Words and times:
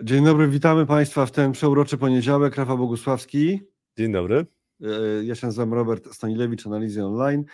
Dzień 0.00 0.24
dobry, 0.24 0.48
witamy 0.48 0.86
Państwa 0.86 1.26
w 1.26 1.30
ten 1.30 1.52
przeuroczy 1.52 1.98
poniedziałek. 1.98 2.56
Rafał 2.56 2.78
Bogusławski. 2.78 3.60
Dzień 3.98 4.12
dobry. 4.12 4.46
E, 4.80 5.24
ja 5.24 5.34
się 5.34 5.46
nazywam 5.46 5.74
Robert 5.74 6.14
Stanilewicz, 6.14 6.66
Analizy 6.66 7.04
Online 7.04 7.44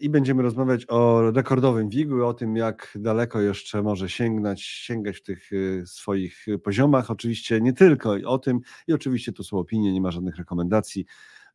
i 0.00 0.10
będziemy 0.10 0.42
rozmawiać 0.42 0.86
o 0.88 1.30
rekordowym 1.30 1.88
WIG-u, 1.88 2.26
o 2.26 2.34
tym 2.34 2.56
jak 2.56 2.98
daleko 3.00 3.40
jeszcze 3.40 3.82
może 3.82 4.08
sięgnąć, 4.08 4.62
sięgać 4.62 5.16
w 5.16 5.22
tych 5.22 5.50
e, 5.52 5.86
swoich 5.86 6.46
poziomach. 6.62 7.10
Oczywiście 7.10 7.60
nie 7.60 7.72
tylko 7.72 8.16
o 8.26 8.38
tym 8.38 8.60
i 8.88 8.92
oczywiście 8.92 9.32
tu 9.32 9.44
są 9.44 9.58
opinie, 9.58 9.92
nie 9.92 10.00
ma 10.00 10.10
żadnych 10.10 10.36
rekomendacji. 10.36 11.06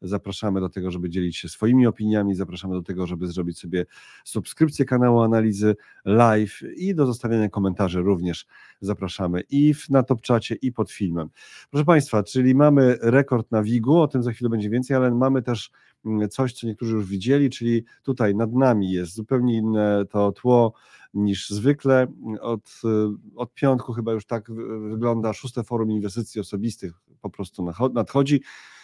Zapraszamy 0.02 0.60
do 0.60 0.70
tego, 0.70 0.92
żeby 0.92 1.10
dzielić 1.10 1.38
się 1.38 1.50
swoimi 1.50 1.88
opiniami, 1.88 2.36
zapraszamy 2.36 2.74
do 2.74 2.82
tego, 2.82 3.08
żeby 3.08 3.28
zrobić 3.28 3.60
sobie 3.60 3.86
subskrypcję 4.24 4.86
kanału 4.86 5.22
Analizy 5.22 5.76
Live 6.06 6.62
i 6.76 6.96
do 6.96 7.06
zostawiania 7.06 7.50
komentarzy 7.50 8.02
również 8.02 8.46
zapraszamy 8.82 9.44
i 9.50 9.74
na 9.90 10.04
top 10.04 10.22
czacie 10.22 10.56
i 10.56 10.72
pod 10.72 10.92
filmem. 10.92 11.30
Proszę 11.70 11.86
Państwa, 11.86 12.24
czyli 12.24 12.56
mamy 12.56 12.98
rekord 13.02 13.52
na 13.52 13.64
WIG-u, 13.64 13.98
o 13.98 14.08
tym 14.08 14.24
za 14.24 14.32
chwilę 14.32 14.50
będzie 14.50 14.70
więcej, 14.70 14.98
ale 14.98 15.12
mamy 15.12 15.42
też 15.42 15.72
mm, 16.06 16.30
coś, 16.30 16.54
co 16.54 16.68
niektórzy 16.68 16.96
już 16.96 17.06
widzieli, 17.06 17.50
czyli 17.50 17.84
tutaj 18.04 18.36
nad 18.36 18.54
nami 18.54 18.92
jest 18.92 19.14
zupełnie 19.14 19.58
inne 19.58 20.06
to 20.10 20.32
tło 20.32 20.74
niż 21.14 21.50
zwykle. 21.50 22.08
Od, 22.42 22.82
od 23.36 23.54
piątku 23.54 23.94
chyba 23.94 24.14
już 24.14 24.26
tak 24.26 24.52
wygląda 24.90 25.34
szóste 25.34 25.64
forum 25.64 25.92
inwestycji 25.92 26.42
osobistych 26.42 26.94
po 27.22 27.30
prostu 27.30 27.72
nadchodzi. 27.94 28.42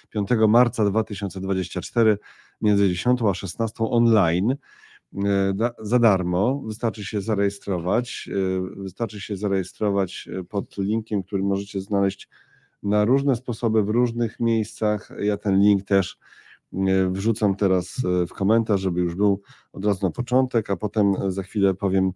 5 0.10 0.30
marca 0.48 0.86
2024 0.86 2.18
między 2.62 2.90
10 2.90 3.22
a 3.22 3.34
16 3.34 3.84
online 3.84 4.56
e, 5.26 5.54
za 5.80 6.00
darmo. 6.00 6.62
Wystarczy 6.66 7.06
się 7.06 7.22
zarejestrować. 7.22 8.30
E, 8.32 8.82
wystarczy 8.82 9.22
się 9.22 9.38
zarejestrować 9.38 10.30
e, 10.40 10.44
pod 10.44 10.78
linkiem, 10.78 11.24
który 11.24 11.44
możecie 11.44 11.82
znaleźć 11.82 12.30
na 12.84 13.06
różne 13.06 13.36
sposoby 13.36 13.84
w 13.84 13.90
różnych 13.90 14.40
miejscach. 14.40 15.10
Ja 15.20 15.38
ten 15.38 15.60
link 15.60 15.84
też 15.84 16.18
wrzucam 17.12 17.56
teraz 17.56 18.02
w 18.28 18.34
komentarz, 18.34 18.82
żeby 18.82 19.02
już 19.02 19.16
był 19.16 19.42
od 19.74 19.86
razu 19.86 20.06
na 20.06 20.12
początek, 20.12 20.70
a 20.70 20.76
potem 20.76 21.14
za 21.28 21.44
chwilę 21.44 21.74
powiem 21.74 22.12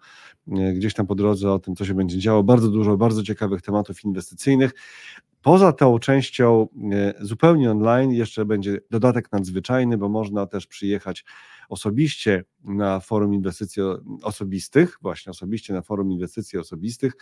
gdzieś 0.48 0.94
tam 0.94 1.08
po 1.08 1.16
drodze 1.16 1.52
o 1.52 1.60
tym, 1.60 1.76
co 1.76 1.86
się 1.86 1.94
będzie 1.94 2.20
działo. 2.20 2.44
Bardzo 2.44 2.70
dużo, 2.70 2.98
bardzo 2.98 3.24
ciekawych 3.24 3.62
tematów 3.62 4.04
inwestycyjnych. 4.04 4.72
Poza 5.42 5.74
tą 5.74 6.00
częścią 6.00 6.68
e, 6.92 7.14
zupełnie 7.20 7.72
online 7.72 8.12
jeszcze 8.12 8.46
będzie 8.46 8.78
dodatek 8.92 9.32
nadzwyczajny, 9.32 9.98
bo 9.98 10.10
można 10.10 10.46
też 10.46 10.68
przyjechać 10.68 11.26
osobiście 11.70 12.44
na 12.64 13.00
forum 13.00 13.34
inwestycji 13.34 13.84
osobistych, 14.24 14.98
właśnie 15.02 15.30
osobiście 15.30 15.74
na 15.74 15.82
forum 15.82 16.12
inwestycji 16.12 16.60
osobistych 16.60 17.14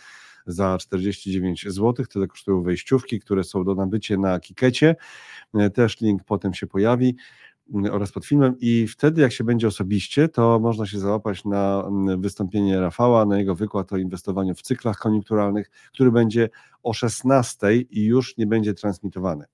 za 0.46 0.78
49 0.78 1.66
zł. 1.68 2.06
Tyle 2.06 2.26
kosztują 2.26 2.62
wejściówki, 2.62 3.20
które 3.20 3.44
są 3.44 3.64
do 3.64 3.74
nabycia 3.74 4.16
na 4.16 4.40
Kikecie. 4.40 4.96
E, 5.54 5.70
też 5.70 6.00
link 6.00 6.24
potem 6.24 6.54
się 6.54 6.66
pojawi. 6.66 7.16
Oraz 7.90 8.12
pod 8.12 8.26
filmem 8.26 8.54
i 8.60 8.86
wtedy 8.86 9.22
jak 9.22 9.32
się 9.32 9.44
będzie 9.44 9.68
osobiście, 9.68 10.28
to 10.28 10.58
można 10.58 10.86
się 10.86 10.98
załapać 10.98 11.44
na 11.44 11.84
mm, 11.88 12.20
wystąpienie 12.20 12.80
Rafała, 12.80 13.26
na 13.26 13.38
jego 13.38 13.54
wykład 13.54 13.92
o 13.92 13.96
inwestowaniu 13.96 14.54
w 14.54 14.62
cyklach 14.62 14.98
koniunkturalnych, 14.98 15.70
który 15.92 16.12
będzie 16.12 16.48
o 16.82 16.92
16 16.92 17.76
i 17.76 18.04
już 18.04 18.36
nie 18.36 18.46
będzie 18.46 18.74
transmitowany. 18.74 19.44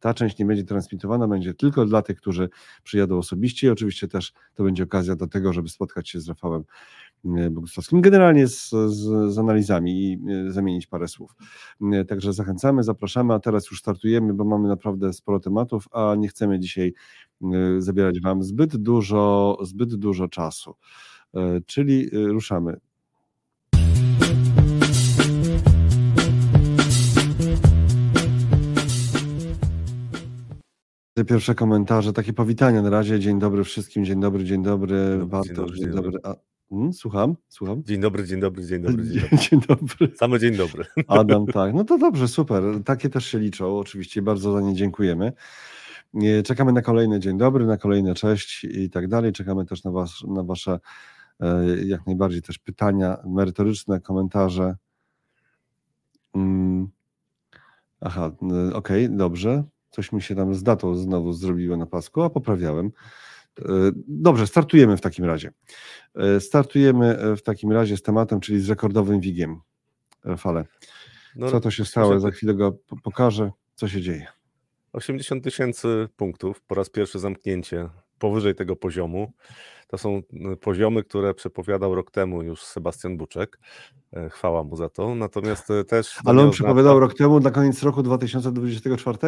Ta 0.00 0.14
część 0.14 0.38
nie 0.38 0.46
będzie 0.46 0.64
transmitowana, 0.64 1.28
będzie 1.28 1.54
tylko 1.54 1.84
dla 1.84 2.02
tych, 2.02 2.16
którzy 2.16 2.48
przyjadą 2.82 3.18
osobiście 3.18 3.66
i 3.66 3.70
oczywiście 3.70 4.08
też 4.08 4.32
to 4.54 4.64
będzie 4.64 4.84
okazja 4.84 5.16
do 5.16 5.26
tego, 5.26 5.52
żeby 5.52 5.68
spotkać 5.68 6.08
się 6.08 6.20
z 6.20 6.28
Rafałem 6.28 6.64
Bogusławskim, 7.50 8.00
generalnie 8.00 8.48
z, 8.48 8.70
z, 8.70 9.32
z, 9.34 9.38
analizami 9.38 10.12
i 10.12 10.18
e, 10.48 10.52
zamienić 10.52 10.86
parę 10.86 11.08
słów. 11.08 11.34
E, 11.92 12.04
także 12.04 12.32
zachęcamy, 12.32 12.82
zapraszamy, 12.82 13.34
a 13.34 13.38
teraz 13.38 13.70
już 13.70 13.80
startujemy, 13.80 14.34
bo 14.34 14.44
mamy 14.44 14.68
naprawdę 14.68 15.12
sporo 15.12 15.40
tematów, 15.40 15.88
a 15.92 16.14
nie 16.18 16.28
chcemy 16.28 16.60
dzisiaj 16.60 16.94
zabierać 17.78 18.20
Wam 18.20 18.42
zbyt 18.42 18.76
dużo, 18.76 19.58
zbyt 19.62 19.94
dużo 19.94 20.28
czasu. 20.28 20.74
Czyli 21.66 22.10
ruszamy. 22.12 22.80
Pierwsze 31.26 31.54
komentarze, 31.54 32.12
takie 32.12 32.32
powitania 32.32 32.82
na 32.82 32.90
razie. 32.90 33.20
Dzień 33.20 33.38
dobry 33.38 33.64
wszystkim, 33.64 34.04
dzień 34.04 34.20
dobry, 34.20 34.44
dzień 34.44 34.62
dobry. 34.62 35.10
Dobry, 35.10 35.26
Bartosz, 35.26 35.78
dzień 35.78 35.90
dobry, 35.90 36.10
dzień 36.10 36.22
dobry. 36.22 36.40
A, 36.66 36.74
hmm, 36.74 36.92
słucham, 36.92 37.36
słucham. 37.48 37.84
Dzień 37.84 38.00
dobry, 38.00 38.24
dzień 38.24 38.40
dobry, 38.40 38.66
dzień 38.66 38.82
dobry. 38.82 39.04
Dzień 39.04 39.20
dobry. 39.20 39.38
Dzień 39.38 39.60
dobry. 39.68 40.16
Same 40.16 40.38
dzień 40.44 40.56
dobry. 40.56 40.84
Adam, 41.08 41.46
tak. 41.46 41.74
No 41.74 41.84
to 41.84 41.98
dobrze, 41.98 42.28
super. 42.28 42.62
Takie 42.84 43.08
też 43.08 43.26
się 43.26 43.38
liczą. 43.38 43.78
Oczywiście 43.78 44.22
bardzo 44.22 44.52
za 44.52 44.60
nie 44.60 44.74
dziękujemy. 44.74 45.32
Czekamy 46.44 46.72
na 46.72 46.82
kolejny 46.82 47.20
dzień 47.20 47.38
dobry, 47.38 47.66
na 47.66 47.76
kolejne 47.76 48.14
cześć 48.14 48.64
i 48.64 48.90
tak 48.90 49.08
dalej. 49.08 49.32
Czekamy 49.32 49.66
też 49.66 49.84
na, 49.84 49.90
was, 49.90 50.10
na 50.28 50.42
Wasze 50.42 50.80
e, 51.40 51.64
jak 51.84 52.06
najbardziej 52.06 52.42
też 52.42 52.58
pytania 52.58 53.16
merytoryczne, 53.26 54.00
komentarze. 54.00 54.76
Mm. 56.34 56.88
Aha, 58.00 58.30
okej, 58.72 59.06
okay, 59.06 59.16
dobrze. 59.16 59.64
Coś 59.90 60.12
mi 60.12 60.22
się 60.22 60.34
tam 60.34 60.54
z 60.54 60.62
datą 60.62 60.94
znowu 60.94 61.32
zrobiło 61.32 61.76
na 61.76 61.86
pasku, 61.86 62.22
a 62.22 62.30
poprawiałem. 62.30 62.90
E, 63.58 63.64
dobrze, 64.08 64.46
startujemy 64.46 64.96
w 64.96 65.00
takim 65.00 65.24
razie. 65.24 65.52
E, 66.14 66.40
startujemy 66.40 67.18
e, 67.18 67.36
w 67.36 67.42
takim 67.42 67.72
razie 67.72 67.96
z 67.96 68.02
tematem, 68.02 68.40
czyli 68.40 68.60
z 68.60 68.68
rekordowym 68.68 69.20
wigiem. 69.20 69.60
Rafale, 70.24 70.64
no, 71.36 71.50
co 71.50 71.60
to 71.60 71.70
się 71.70 71.84
stało? 71.84 72.20
Za 72.20 72.30
chwilę 72.30 72.54
go 72.54 72.78
pokażę, 73.02 73.50
co 73.74 73.88
się 73.88 74.00
dzieje. 74.00 74.26
80 74.92 75.44
tysięcy 75.44 76.08
punktów, 76.16 76.62
po 76.62 76.74
raz 76.74 76.90
pierwszy 76.90 77.18
zamknięcie 77.18 77.88
powyżej 78.18 78.54
tego 78.54 78.76
poziomu. 78.76 79.32
To 79.88 79.98
są 79.98 80.22
poziomy, 80.60 81.04
które 81.04 81.34
przepowiadał 81.34 81.94
rok 81.94 82.10
temu 82.10 82.42
już 82.42 82.62
Sebastian 82.62 83.16
Buczek. 83.16 83.58
Chwała 84.30 84.64
mu 84.64 84.76
za 84.76 84.88
to. 84.88 85.14
Natomiast 85.14 85.68
też. 85.88 86.18
Ale 86.24 86.42
on 86.42 86.50
przepowiadał 86.50 87.00
rok 87.00 87.14
temu 87.14 87.40
na 87.40 87.50
koniec 87.50 87.82
roku 87.82 88.02
2024. 88.02 89.18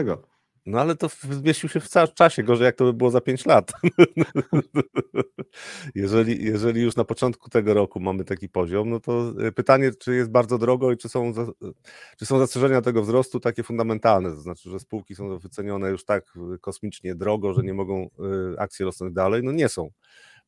No 0.68 0.80
ale 0.80 0.96
to 0.96 1.08
zmieścił 1.30 1.68
się 1.68 1.80
w 1.80 2.14
czasie, 2.14 2.42
gorzej 2.42 2.64
jak 2.64 2.76
to 2.76 2.84
by 2.84 2.92
było 2.92 3.10
za 3.10 3.20
5 3.20 3.46
lat. 3.46 3.72
jeżeli, 5.94 6.44
jeżeli 6.44 6.82
już 6.82 6.96
na 6.96 7.04
początku 7.04 7.50
tego 7.50 7.74
roku 7.74 8.00
mamy 8.00 8.24
taki 8.24 8.48
poziom, 8.48 8.90
no 8.90 9.00
to 9.00 9.32
e, 9.40 9.52
pytanie, 9.52 9.90
czy 10.00 10.14
jest 10.14 10.30
bardzo 10.30 10.58
drogo 10.58 10.92
i 10.92 10.96
czy 10.96 11.08
są, 11.08 11.32
czy 12.18 12.26
są 12.26 12.38
zastrzeżenia 12.38 12.82
tego 12.82 13.02
wzrostu 13.02 13.40
takie 13.40 13.62
fundamentalne, 13.62 14.30
to 14.30 14.40
znaczy, 14.40 14.70
że 14.70 14.78
spółki 14.78 15.14
są 15.14 15.38
wycenione 15.38 15.90
już 15.90 16.04
tak 16.04 16.34
kosmicznie 16.60 17.14
drogo, 17.14 17.54
że 17.54 17.62
nie 17.62 17.74
mogą 17.74 18.10
e, 18.54 18.60
akcje 18.60 18.86
rosnąć 18.86 19.14
dalej, 19.14 19.42
no 19.44 19.52
nie 19.52 19.68
są. 19.68 19.90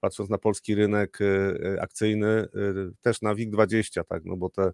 Patrząc 0.00 0.30
na 0.30 0.38
polski 0.38 0.74
rynek 0.74 1.18
e, 1.20 1.82
akcyjny, 1.82 2.48
też 3.00 3.22
na 3.22 3.34
WIG20, 3.34 4.04
tak, 4.04 4.24
no 4.24 4.36
bo 4.36 4.50
te 4.50 4.62
E, 4.62 4.72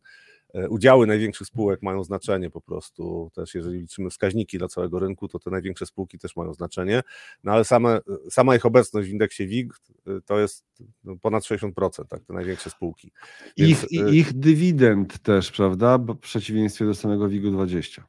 udziały 0.69 1.07
największych 1.07 1.47
spółek 1.47 1.83
mają 1.83 2.05
znaczenie 2.05 2.51
po 2.51 2.61
prostu, 2.61 3.31
też 3.35 3.55
jeżeli 3.55 3.79
liczymy 3.79 4.11
wskaźniki 4.11 4.59
dla 4.59 4.69
całego 4.69 4.99
rynku, 4.99 5.29
to 5.29 5.39
te 5.39 5.51
największe 5.51 5.87
spółki 5.87 6.19
też 6.19 6.37
mają 6.37 6.55
znaczenie, 6.55 7.03
no 7.45 7.53
ale 7.53 7.65
same, 7.65 8.01
sama 8.31 8.57
ich 8.57 8.67
obecność 8.67 9.09
w 9.09 9.13
indeksie 9.13 9.47
WIG 9.47 9.75
e, 10.07 10.21
to 10.25 10.39
jest 10.39 10.65
no, 11.05 11.17
ponad 11.17 11.45
60%, 11.45 12.07
tak, 12.09 12.25
te 12.25 12.33
największe 12.33 12.71
spółki. 12.71 13.13
Więc, 13.57 13.93
ich, 13.93 14.03
e, 14.03 14.11
ich 14.11 14.33
dywidend 14.33 15.19
też, 15.19 15.53
prawda, 15.53 15.99
w 15.99 16.19
przeciwieństwie 16.19 16.85
do 16.85 16.95
samego 16.95 17.29
WIG-u 17.29 17.51
20. 17.51 18.07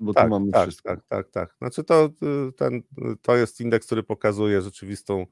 Bo 0.00 0.14
tak, 0.14 0.30
mamy 0.30 0.50
tak, 0.50 0.62
wszystko. 0.62 0.88
Tak, 0.88 1.04
tak, 1.08 1.30
tak. 1.30 1.54
Znaczy 1.58 1.84
to, 1.84 2.10
ten, 2.56 2.82
to 3.22 3.36
jest 3.36 3.60
indeks, 3.60 3.86
który 3.86 4.02
pokazuje 4.02 4.62
rzeczywistą 4.62 5.26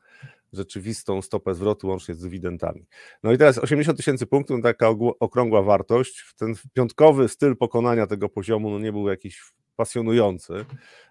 rzeczywistą 0.56 1.22
stopę 1.22 1.54
zwrotu 1.54 1.88
łącznie 1.88 2.15
z 2.15 2.19
dywidendami. 2.19 2.87
No 3.22 3.32
i 3.32 3.38
teraz 3.38 3.59
80 3.59 3.97
tysięcy 3.98 4.26
punktów, 4.26 4.62
taka 4.62 4.88
okrągła 5.20 5.62
wartość. 5.62 6.34
Ten 6.37 6.54
piątkowy 6.72 7.28
styl 7.28 7.56
pokonania 7.56 8.06
tego 8.06 8.28
poziomu 8.28 8.70
no 8.70 8.78
nie 8.78 8.93
był 8.93 9.08
jakiś 9.08 9.43
pasjonujący. 9.76 10.52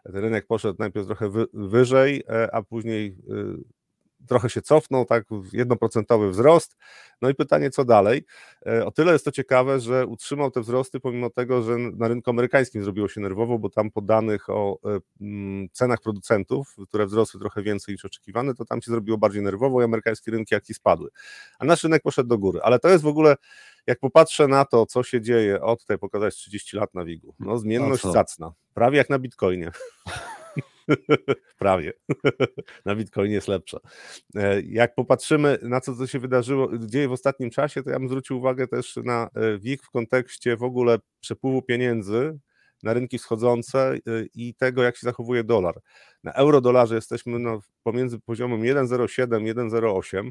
Ten 0.04 0.16
rynek 0.16 0.48
poszedł 0.48 0.76
najpierw 0.80 1.06
trochę 1.06 1.32
wyżej, 1.54 2.24
e, 2.30 2.56
a 2.56 2.62
później 2.62 3.18
y, 3.30 3.83
trochę 4.28 4.50
się 4.50 4.62
cofnął, 4.62 5.06
tak, 5.06 5.26
jednoprocentowy 5.54 6.30
wzrost. 6.30 6.78
No 7.22 7.30
i 7.30 7.36
pytanie, 7.36 7.70
co 7.70 7.86
dalej? 7.86 8.26
E, 8.68 8.86
o 8.86 8.92
tyle 8.92 9.14
jest 9.14 9.26
to 9.26 9.32
ciekawe, 9.32 9.80
że 9.80 10.08
utrzymał 10.08 10.52
te 10.52 10.62
wzrosty, 10.62 11.00
pomimo 11.00 11.30
tego, 11.30 11.62
że 11.62 11.78
na 11.78 12.08
rynku 12.08 12.30
amerykańskim 12.30 12.84
zrobiło 12.84 13.08
się 13.08 13.22
nerwowo, 13.22 13.60
bo 13.60 13.70
tam 13.70 13.92
po 13.92 14.02
danych 14.02 14.50
o 14.50 14.80
e, 14.86 15.00
cenach 15.72 16.00
producentów, 16.02 16.76
które 16.88 17.06
wzrosły 17.06 17.40
trochę 17.40 17.62
więcej 17.62 17.94
niż 17.94 18.06
oczekiwane, 18.06 18.54
to 18.54 18.66
tam 18.66 18.82
się 18.82 18.92
zrobiło 18.92 19.18
bardziej 19.18 19.42
nerwowo 19.42 19.82
i 19.82 19.84
amerykańskie 19.84 20.32
rynki 20.32 20.56
jak 20.56 20.70
i 20.70 20.74
spadły. 20.74 21.10
A 21.60 21.66
nasz 21.66 21.84
rynek 21.84 22.02
poszedł 22.02 22.30
do 22.30 22.38
góry. 22.38 22.60
Ale 22.64 22.80
to 22.80 22.90
jest 22.90 23.04
w 23.04 23.08
ogóle, 23.08 23.36
jak 23.88 24.00
popatrzę 24.00 24.48
na 24.48 24.66
to, 24.66 24.86
co 24.86 25.04
się 25.04 25.22
dzieje, 25.22 25.62
od 25.62 25.82
tutaj 25.82 25.98
pokazać 25.98 26.36
30 26.36 26.78
lat 26.78 26.94
na 26.94 27.06
WIG-u, 27.06 27.36
no 27.40 27.58
zmienność 27.58 28.04
zacna, 28.04 28.54
prawie 28.74 28.98
jak 28.98 29.10
na 29.10 29.20
Bitcoinie. 29.20 29.72
Prawie. 31.60 31.94
na 32.86 32.96
Bitcoinie 32.96 33.36
jest 33.36 33.48
lepsza. 33.48 33.80
E, 34.36 34.62
jak 34.62 34.96
popatrzymy 34.96 35.58
na 35.62 35.82
to, 35.82 35.96
co 35.96 36.08
się 36.08 36.20
wydarzyło, 36.20 36.70
dzieje 36.78 37.08
w 37.08 37.12
ostatnim 37.12 37.50
czasie, 37.50 37.84
to 37.84 37.90
ja 37.90 38.00
bym 38.00 38.08
zwrócił 38.08 38.38
uwagę 38.38 38.68
też 38.68 38.96
na 39.04 39.30
e, 39.36 39.58
WIG 39.60 39.84
w 39.84 39.90
kontekście 39.90 40.58
w 40.58 40.64
ogóle 40.64 40.98
przepływu 41.20 41.62
pieniędzy 41.62 42.40
na 42.84 42.94
rynki 42.94 43.18
wschodzące 43.18 43.94
e, 43.94 44.00
i 44.34 44.56
tego, 44.56 44.84
jak 44.84 44.98
się 44.98 45.06
zachowuje 45.06 45.44
dolar. 45.44 45.76
Na 46.24 46.34
euro-dolarze 46.34 46.96
jesteśmy 46.96 47.40
no, 47.40 47.60
pomiędzy 47.84 48.20
poziomem 48.20 48.62
1,07, 48.62 49.54
1,08 49.54 50.30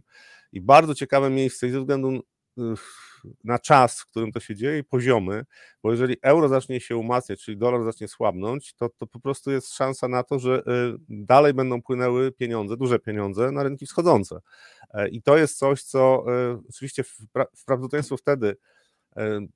i 0.53 0.61
bardzo 0.61 0.95
ciekawe 0.95 1.31
miejsce 1.31 1.67
i 1.67 1.71
ze 1.71 1.81
względu 1.81 2.21
na 3.45 3.59
czas, 3.59 4.01
w 4.01 4.07
którym 4.07 4.33
to 4.33 4.41
się 4.41 4.55
dzieje 4.55 4.79
i 4.79 4.85
poziomy, 4.85 5.45
bo 5.83 5.91
jeżeli 5.91 6.17
euro 6.23 6.49
zacznie 6.49 6.81
się 6.81 6.97
umacniać, 6.97 7.45
czyli 7.45 7.57
dolar 7.57 7.85
zacznie 7.85 8.09
słabnąć, 8.09 8.75
to, 8.75 8.89
to 8.89 9.07
po 9.07 9.21
prostu 9.21 9.51
jest 9.51 9.75
szansa 9.75 10.09
na 10.09 10.23
to, 10.23 10.39
że 10.39 10.59
y, 10.59 10.63
dalej 11.09 11.55
będą 11.55 11.83
płynęły 11.83 12.33
pieniądze, 12.33 12.77
duże 12.77 12.99
pieniądze 12.99 13.53
na 13.53 13.63
rynki 13.63 13.87
wschodzące. 13.87 14.39
E, 14.95 15.09
I 15.09 15.23
to 15.23 15.37
jest 15.37 15.59
coś, 15.59 15.83
co 15.83 16.25
y, 16.53 16.59
oczywiście 16.69 17.05
wprawdopodobieństwo 17.57 18.17
wtedy, 18.17 18.57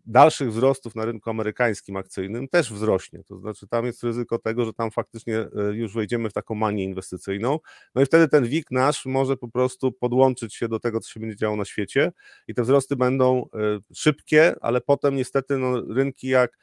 dalszych 0.07 0.51
wzrostów 0.51 0.95
na 0.95 1.05
rynku 1.05 1.31
amerykańskim 1.31 1.97
akcyjnym 1.97 2.49
też 2.49 2.73
wzrośnie. 2.73 3.25
To 3.25 3.39
znaczy, 3.39 3.67
tam 3.69 3.87
jest 3.87 4.05
ryzyko 4.05 4.39
tego, 4.39 4.65
że 4.65 4.73
tam 4.73 4.91
faktycznie 4.91 5.39
e, 5.39 5.49
już 5.73 5.95
wejdziemy 5.95 6.31
w 6.31 6.33
taką 6.33 6.55
manię 6.55 6.85
inwestycyjną. 6.85 7.59
No 7.95 8.03
i 8.03 8.07
wtedy 8.07 8.29
ten 8.29 8.45
WIG 8.45 8.71
nasz 8.71 9.07
może 9.07 9.37
po 9.37 9.49
prostu 9.49 9.93
podłączyć 9.93 10.55
się 10.55 10.69
do 10.69 10.81
tego, 10.81 11.01
co 11.01 11.11
się 11.11 11.21
będzie 11.21 11.37
działo 11.37 11.57
na 11.57 11.65
świecie, 11.65 12.13
i 12.49 12.55
te 12.55 12.63
wzrosty 12.63 12.97
będą 12.97 13.45
e, 13.55 13.79
szybkie, 13.95 14.55
ale 14.61 14.81
potem 14.81 15.17
niestety 15.17 15.59
no, 15.59 15.95
rynki 15.95 16.29
jak 16.29 16.59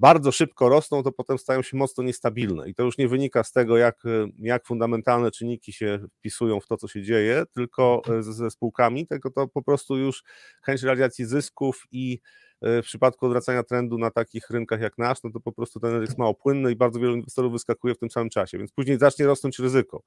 bardzo 0.00 0.32
szybko 0.32 0.68
rosną, 0.68 1.02
to 1.02 1.12
potem 1.12 1.38
stają 1.38 1.62
się 1.62 1.76
mocno 1.76 2.04
niestabilne. 2.04 2.68
I 2.68 2.74
to 2.74 2.82
już 2.82 2.98
nie 2.98 3.08
wynika 3.08 3.44
z 3.44 3.52
tego, 3.52 3.76
jak, 3.76 4.02
jak 4.38 4.66
fundamentalne 4.66 5.30
czynniki 5.30 5.72
się 5.72 5.98
wpisują 6.18 6.60
w 6.60 6.66
to, 6.66 6.76
co 6.76 6.88
się 6.88 7.02
dzieje, 7.02 7.42
tylko 7.54 8.02
ze, 8.20 8.32
ze 8.32 8.50
spółkami, 8.50 9.06
tylko 9.06 9.30
to 9.30 9.48
po 9.48 9.62
prostu 9.62 9.96
już 9.96 10.22
chęć 10.62 10.82
realizacji 10.82 11.24
zysków 11.24 11.82
i 11.92 12.18
E, 12.18 12.49
w 12.62 12.82
przypadku 12.82 13.26
odwracania 13.26 13.62
trendu 13.62 13.98
na 13.98 14.10
takich 14.10 14.50
rynkach 14.50 14.80
jak 14.80 14.98
nasz, 14.98 15.22
no 15.24 15.30
to 15.30 15.40
po 15.40 15.52
prostu 15.52 15.80
ten 15.80 15.90
rynek 15.90 16.08
jest 16.08 16.18
mało 16.18 16.34
płynny 16.34 16.72
i 16.72 16.76
bardzo 16.76 17.00
wielu 17.00 17.16
inwestorów 17.16 17.52
wyskakuje 17.52 17.94
w 17.94 17.98
tym 17.98 18.10
samym 18.10 18.30
czasie, 18.30 18.58
więc 18.58 18.72
później 18.72 18.98
zacznie 18.98 19.26
rosnąć 19.26 19.58
ryzyko 19.58 20.02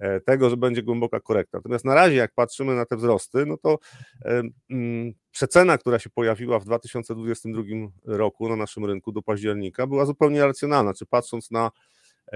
e, 0.00 0.20
tego, 0.20 0.50
że 0.50 0.56
będzie 0.56 0.82
głęboka 0.82 1.20
korekta. 1.20 1.58
Natomiast 1.58 1.84
na 1.84 1.94
razie, 1.94 2.16
jak 2.16 2.34
patrzymy 2.34 2.74
na 2.74 2.86
te 2.86 2.96
wzrosty, 2.96 3.46
no 3.46 3.56
to 3.56 3.78
e, 4.24 4.42
mm, 4.70 5.12
przecena, 5.30 5.78
która 5.78 5.98
się 5.98 6.10
pojawiła 6.10 6.58
w 6.58 6.64
2022 6.64 7.62
roku 8.04 8.48
na 8.48 8.56
naszym 8.56 8.84
rynku 8.84 9.12
do 9.12 9.22
października, 9.22 9.86
była 9.86 10.04
zupełnie 10.04 10.44
racjonalna, 10.44 10.94
czy 10.94 11.06
patrząc 11.06 11.50
na 11.50 11.70
E, 11.70 11.70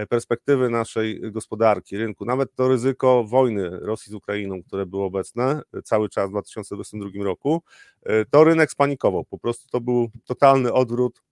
perspektywy 0.08 0.70
naszej 0.70 1.32
gospodarki, 1.32 1.96
rynku, 1.96 2.24
nawet 2.24 2.54
to 2.54 2.68
ryzyko 2.68 3.24
wojny 3.24 3.70
Rosji 3.70 4.10
z 4.10 4.14
Ukrainą, 4.14 4.62
które 4.62 4.86
było 4.86 5.06
obecne 5.06 5.62
e, 5.74 5.82
cały 5.82 6.08
czas 6.08 6.28
w 6.28 6.32
2022 6.32 7.24
roku, 7.24 7.62
e, 8.02 8.24
to 8.24 8.44
rynek 8.44 8.70
spanikował. 8.70 9.24
Po 9.24 9.38
prostu 9.38 9.68
to 9.68 9.80
był 9.80 10.10
totalny 10.24 10.72
odwrót 10.72 11.22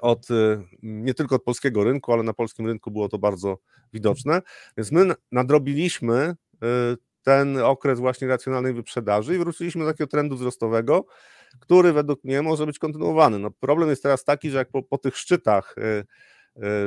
od 0.00 0.28
nie 0.82 1.14
tylko 1.14 1.36
od 1.36 1.42
polskiego 1.42 1.84
rynku, 1.84 2.12
ale 2.12 2.22
na 2.22 2.32
polskim 2.32 2.66
rynku 2.66 2.90
było 2.90 3.08
to 3.08 3.18
bardzo 3.18 3.58
widoczne. 3.92 4.42
Więc 4.76 4.92
my 4.92 5.14
nadrobiliśmy 5.32 6.34
ten 7.22 7.58
okres 7.58 8.00
właśnie 8.00 8.28
racjonalnej 8.28 8.74
wyprzedaży 8.74 9.34
i 9.34 9.38
wróciliśmy 9.38 9.84
do 9.84 9.90
takiego 9.90 10.08
trendu 10.08 10.36
wzrostowego, 10.36 11.06
który 11.60 11.92
według 11.92 12.24
mnie 12.24 12.42
może 12.42 12.66
być 12.66 12.78
kontynuowany. 12.78 13.38
No, 13.38 13.50
problem 13.50 13.90
jest 13.90 14.02
teraz 14.02 14.24
taki, 14.24 14.50
że 14.50 14.58
jak 14.58 14.70
po, 14.70 14.82
po 14.82 14.98
tych 14.98 15.16
szczytach 15.16 15.74
E, 15.78 16.04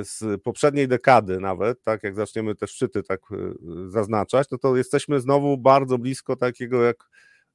z 0.03 0.41
poprzedniej 0.43 0.87
dekady 0.87 1.39
nawet, 1.39 1.83
tak 1.83 2.03
jak 2.03 2.15
zaczniemy 2.15 2.55
te 2.55 2.67
szczyty 2.67 3.03
tak 3.03 3.21
e, 3.31 3.35
zaznaczać, 3.89 4.47
no 4.51 4.57
to 4.57 4.77
jesteśmy 4.77 5.19
znowu 5.19 5.57
bardzo 5.57 5.97
blisko 5.97 6.35
takiego 6.35 6.83
jak 6.83 7.09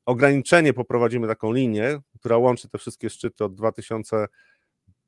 ograniczenie 0.07 0.73
poprowadzimy 0.73 1.27
taką 1.27 1.53
linię, 1.53 1.99
która 2.19 2.37
łączy 2.37 2.69
te 2.69 2.79
wszystkie 2.79 3.11
szczyty 3.11 3.45
od 3.45 3.55
2000 3.55 4.27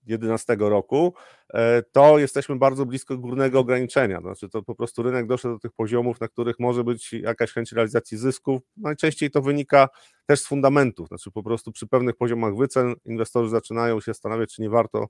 2011 0.06 0.56
roku, 0.58 1.14
e, 1.54 1.82
to 1.82 2.18
jesteśmy 2.18 2.56
bardzo 2.56 2.86
blisko 2.86 3.18
górnego 3.18 3.60
ograniczenia. 3.60 4.20
Znaczy, 4.20 4.48
to 4.48 4.62
po 4.62 4.74
prostu 4.74 5.02
rynek 5.02 5.26
doszedł 5.26 5.54
do 5.54 5.60
tych 5.60 5.72
poziomów, 5.72 6.20
na 6.20 6.28
których 6.28 6.58
może 6.58 6.84
być 6.84 7.12
jakaś 7.12 7.52
chęć 7.52 7.72
realizacji 7.72 8.18
zysków. 8.18 8.62
Najczęściej 8.76 9.30
to 9.30 9.42
wynika 9.42 9.88
też 10.26 10.40
z 10.40 10.46
fundamentów. 10.46 11.08
Znaczy, 11.08 11.30
po 11.30 11.42
prostu 11.42 11.72
przy 11.72 11.86
pewnych 11.86 12.16
poziomach 12.16 12.56
wycen 12.56 12.94
inwestorzy 13.04 13.50
zaczynają 13.50 14.00
się 14.00 14.12
zastanawiać, 14.12 14.54
czy 14.54 14.62
nie 14.62 14.70
warto 14.70 15.06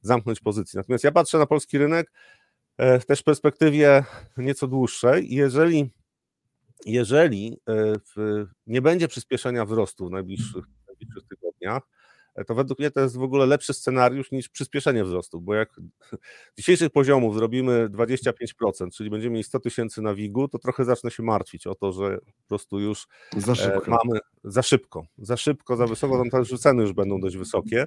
zamknąć 0.00 0.40
pozycji. 0.40 0.76
Natomiast 0.76 1.04
ja 1.04 1.12
patrzę 1.12 1.38
na 1.38 1.46
polski 1.46 1.78
rynek 1.78 2.12
e, 2.78 2.98
też 2.98 3.20
w 3.20 3.24
perspektywie 3.24 4.04
nieco 4.36 4.66
dłuższej. 4.66 5.34
Jeżeli 5.34 5.90
jeżeli 6.86 7.60
e, 7.68 7.94
nie 8.66 8.82
będzie 8.82 9.08
przyspieszenia 9.08 9.64
wzrostu 9.64 10.06
w 10.06 10.10
najbliższych, 10.10 10.64
w 10.64 10.86
najbliższych 10.86 11.22
tygodniach, 11.28 11.82
to 12.46 12.54
według 12.54 12.78
mnie 12.78 12.90
to 12.90 13.00
jest 13.00 13.16
w 13.16 13.22
ogóle 13.22 13.46
lepszy 13.46 13.74
scenariusz 13.74 14.32
niż 14.32 14.48
przyspieszenie 14.48 15.04
wzrostu, 15.04 15.40
bo 15.40 15.54
jak 15.54 15.68
dzisiejszych 16.58 16.90
poziomów 16.90 17.34
zrobimy 17.34 17.88
25%, 17.88 18.90
czyli 18.92 19.10
będziemy 19.10 19.32
mieli 19.32 19.44
100 19.44 19.60
tysięcy 19.60 20.02
na 20.02 20.14
WIG-u, 20.14 20.48
to 20.48 20.58
trochę 20.58 20.84
zacznę 20.84 21.10
się 21.10 21.22
martwić 21.22 21.66
o 21.66 21.74
to, 21.74 21.92
że 21.92 22.18
po 22.18 22.48
prostu 22.48 22.80
już 22.80 23.06
za 23.36 23.52
e, 23.52 23.80
mamy 23.86 24.18
za 24.44 24.62
szybko, 24.62 25.06
za 25.18 25.36
szybko, 25.36 25.76
za 25.76 25.86
wysoko, 25.86 26.18
tam 26.18 26.30
też 26.30 26.60
ceny 26.60 26.82
już 26.82 26.92
będą 26.92 27.20
dość 27.20 27.36
wysokie. 27.36 27.86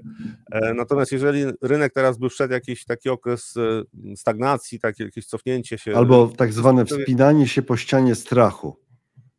E, 0.51 0.73
natomiast 0.73 1.11
jeżeli 1.11 1.43
rynek 1.61 1.93
teraz 1.93 2.17
by 2.17 2.29
wszedł 2.29 2.53
jakiś 2.53 2.85
taki 2.85 3.09
okres 3.09 3.53
e, 3.57 3.83
stagnacji, 4.15 4.79
takie 4.79 5.03
jakieś 5.03 5.25
cofnięcie 5.25 5.77
się. 5.77 5.95
Albo 5.95 6.27
tak 6.27 6.53
zwane 6.53 6.85
wspinanie 6.85 7.47
się 7.47 7.61
po 7.61 7.77
ścianie 7.77 8.15
strachu 8.15 8.84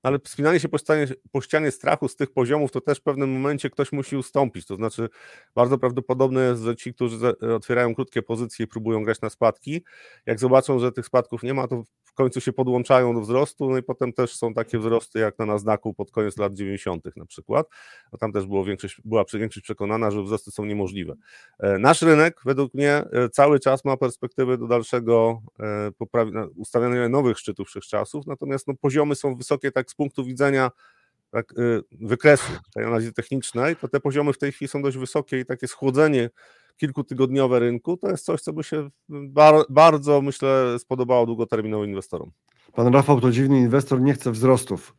ale 0.07 0.19
wspinanie 0.25 0.61
się 0.61 0.69
po 0.69 0.79
ścianie, 0.79 1.07
po 1.33 1.41
ścianie 1.41 1.71
strachu 1.71 2.09
z 2.09 2.17
tych 2.17 2.33
poziomów, 2.33 2.73
to 2.73 2.81
też 2.81 2.99
w 2.99 3.03
pewnym 3.03 3.31
momencie 3.31 3.71
ktoś 3.71 3.93
musi 3.93 4.17
ustąpić. 4.17 4.67
To 4.67 4.77
znaczy, 4.77 5.09
bardzo 5.55 5.79
prawdopodobne 5.79 6.49
jest, 6.49 6.63
że 6.63 6.77
ci, 6.77 6.95
którzy 6.95 7.39
otwierają 7.39 7.95
krótkie 7.95 8.23
pozycje 8.23 8.65
i 8.65 8.69
próbują 8.69 9.05
grać 9.05 9.21
na 9.21 9.31
spadki, 9.31 9.85
jak 10.27 10.41
zobaczą, 10.41 10.79
że 10.79 10.93
tych 10.93 11.07
spadków 11.07 11.43
nie 11.43 11.55
ma, 11.55 11.69
to 11.69 11.83
w 12.03 12.13
końcu 12.13 12.41
się 12.41 12.53
podłączają 12.53 13.15
do 13.15 13.21
wzrostu, 13.21 13.71
no 13.71 13.79
i 13.79 13.83
potem 13.83 14.13
też 14.13 14.37
są 14.37 14.55
takie 14.55 14.79
wzrosty 14.79 15.19
jak 15.19 15.39
na 15.39 15.47
Nasdaqu 15.47 15.95
pod 15.95 16.11
koniec 16.11 16.37
lat 16.37 16.55
90. 16.55 17.17
na 17.17 17.27
przykład. 17.27 17.67
No 18.13 18.19
tam 18.19 18.33
też 18.33 18.47
było 18.47 18.65
większość, 18.65 19.01
była 19.05 19.25
większość 19.35 19.65
przekonana, 19.65 20.11
że 20.11 20.23
wzrosty 20.23 20.51
są 20.51 20.65
niemożliwe. 20.65 21.15
E, 21.59 21.79
nasz 21.79 22.03
rynek, 22.03 22.41
według 22.45 22.75
mnie, 22.75 22.93
e, 22.93 23.29
cały 23.29 23.61
czas 23.61 23.85
ma 23.85 23.97
perspektywy 23.97 24.59
do 24.59 24.67
dalszego 24.67 25.43
e, 25.61 25.91
ustawiania 26.57 27.09
nowych 27.09 27.39
szczytów 27.39 27.69
wszechczasów, 27.69 28.27
natomiast 28.27 28.69
no, 28.69 28.75
poziomy 28.81 29.15
są 29.15 29.37
wysokie 29.37 29.73
tak 29.73 29.91
punktu 29.97 30.25
widzenia 30.25 30.71
tak, 31.31 31.53
y, 31.59 31.83
wykresu 32.01 32.53
tej 32.75 32.85
analizy 32.85 33.13
technicznej, 33.13 33.77
to 33.77 33.89
te 33.89 34.01
poziomy 34.01 34.33
w 34.33 34.39
tej 34.39 34.53
chwili 34.53 34.69
są 34.69 34.83
dość 34.83 34.97
wysokie 34.97 35.41
i 35.41 35.47
takie 35.47 35.69
schłodzenie 35.69 36.31
kilkutygodniowe 36.77 37.59
rynku 37.59 37.97
to 37.97 38.11
jest 38.11 38.25
coś, 38.25 38.41
co 38.41 38.53
by 38.53 38.65
się 38.65 38.89
bar 39.09 39.55
bardzo, 39.69 40.23
myślę, 40.23 40.79
spodobało 40.79 41.27
długoterminowym 41.27 41.91
inwestorom. 41.91 42.31
Pan 42.75 42.95
Rafał 42.95 43.21
to 43.21 43.31
dziwny 43.31 43.59
inwestor, 43.59 44.01
nie 44.01 44.15
chce 44.15 44.31
wzrostów. 44.31 44.95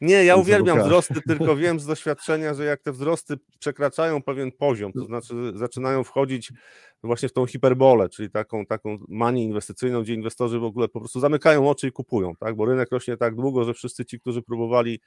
Nie, 0.00 0.24
ja 0.24 0.36
uwielbiam 0.36 0.82
wzrosty, 0.82 1.14
tylko 1.26 1.56
wiem 1.56 1.80
z 1.80 1.86
doświadczenia, 1.86 2.54
że 2.54 2.64
jak 2.64 2.82
te 2.82 2.92
wzrosty 2.92 3.38
przekraczają 3.58 4.22
pewien 4.22 4.52
poziom, 4.52 4.92
to 4.92 5.04
znaczy 5.04 5.52
zaczynają 5.54 6.04
wchodzić 6.04 6.52
właśnie 7.02 7.28
w 7.28 7.32
tą 7.32 7.46
hiperbolę, 7.46 8.08
czyli 8.08 8.30
taką, 8.30 8.66
taką 8.66 8.98
manię 9.08 9.44
inwestycyjną, 9.44 10.02
gdzie 10.02 10.14
inwestorzy 10.14 10.58
w 10.58 10.64
ogóle 10.64 10.88
po 10.88 11.00
prostu 11.00 11.20
zamykają 11.20 11.70
oczy 11.70 11.88
i 11.88 11.92
kupują, 11.92 12.32
tak? 12.36 12.56
bo 12.56 12.64
rynek 12.64 12.88
rośnie 12.92 13.16
tak 13.16 13.34
długo, 13.34 13.64
że 13.64 13.74
wszyscy 13.74 14.04
ci, 14.04 14.20
którzy 14.20 14.42
próbowali 14.42 15.00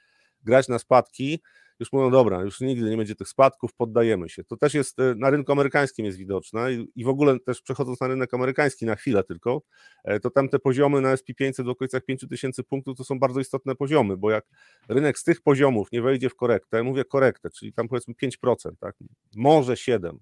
grać 0.44 0.68
na 0.68 0.78
spadki, 0.78 1.40
już 1.82 1.92
mówią, 1.92 2.10
dobra, 2.10 2.42
już 2.42 2.60
nigdy 2.60 2.90
nie 2.90 2.96
będzie 2.96 3.14
tych 3.14 3.28
spadków, 3.28 3.74
poddajemy 3.74 4.28
się. 4.28 4.44
To 4.44 4.56
też 4.56 4.74
jest 4.74 4.98
e, 4.98 5.14
na 5.14 5.30
rynku 5.30 5.52
amerykańskim 5.52 6.06
jest 6.06 6.18
widoczne 6.18 6.72
i, 6.72 6.88
i 6.96 7.04
w 7.04 7.08
ogóle 7.08 7.40
też 7.40 7.62
przechodząc 7.62 8.00
na 8.00 8.08
rynek 8.08 8.34
amerykański 8.34 8.86
na 8.86 8.96
chwilę 8.96 9.24
tylko, 9.24 9.62
e, 10.04 10.20
to 10.20 10.30
tam 10.30 10.48
te 10.48 10.58
poziomy 10.58 11.00
na 11.00 11.14
SP500 11.14 11.64
w 11.64 11.68
okolicach 11.68 12.04
5000 12.04 12.62
punktów 12.62 12.96
to 12.98 13.04
są 13.04 13.18
bardzo 13.18 13.40
istotne 13.40 13.74
poziomy, 13.74 14.16
bo 14.16 14.30
jak 14.30 14.44
rynek 14.88 15.18
z 15.18 15.24
tych 15.24 15.40
poziomów 15.40 15.92
nie 15.92 16.02
wejdzie 16.02 16.28
w 16.28 16.34
korektę, 16.36 16.82
mówię 16.82 17.04
korektę, 17.04 17.50
czyli 17.50 17.72
tam 17.72 17.88
powiedzmy 17.88 18.14
5%, 18.14 18.70
tak, 18.80 18.96
może 19.36 19.72
7%, 19.72 20.18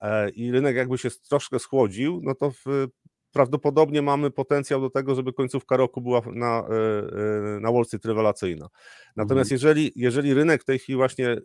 e, 0.00 0.30
i 0.30 0.52
rynek 0.52 0.76
jakby 0.76 0.98
się 0.98 1.10
troszkę 1.28 1.58
schłodził, 1.58 2.20
no 2.22 2.34
to 2.34 2.50
w 2.50 2.88
prawdopodobnie 3.32 4.02
mamy 4.02 4.30
potencjał 4.30 4.80
do 4.80 4.90
tego, 4.90 5.14
żeby 5.14 5.32
końcówka 5.32 5.76
roku 5.76 6.00
była 6.00 6.22
na, 6.32 6.58
e, 6.58 7.56
e, 7.56 7.60
na 7.60 7.72
Wall 7.72 7.84
Street 7.84 8.04
rewelacyjna. 8.04 8.68
Natomiast 9.16 9.52
mhm. 9.52 9.54
jeżeli, 9.54 9.92
jeżeli 9.96 10.34
rynek 10.34 10.62
w 10.62 10.64
tej 10.64 10.78
chwili 10.78 10.96
właśnie 10.96 11.28
e, 11.28 11.38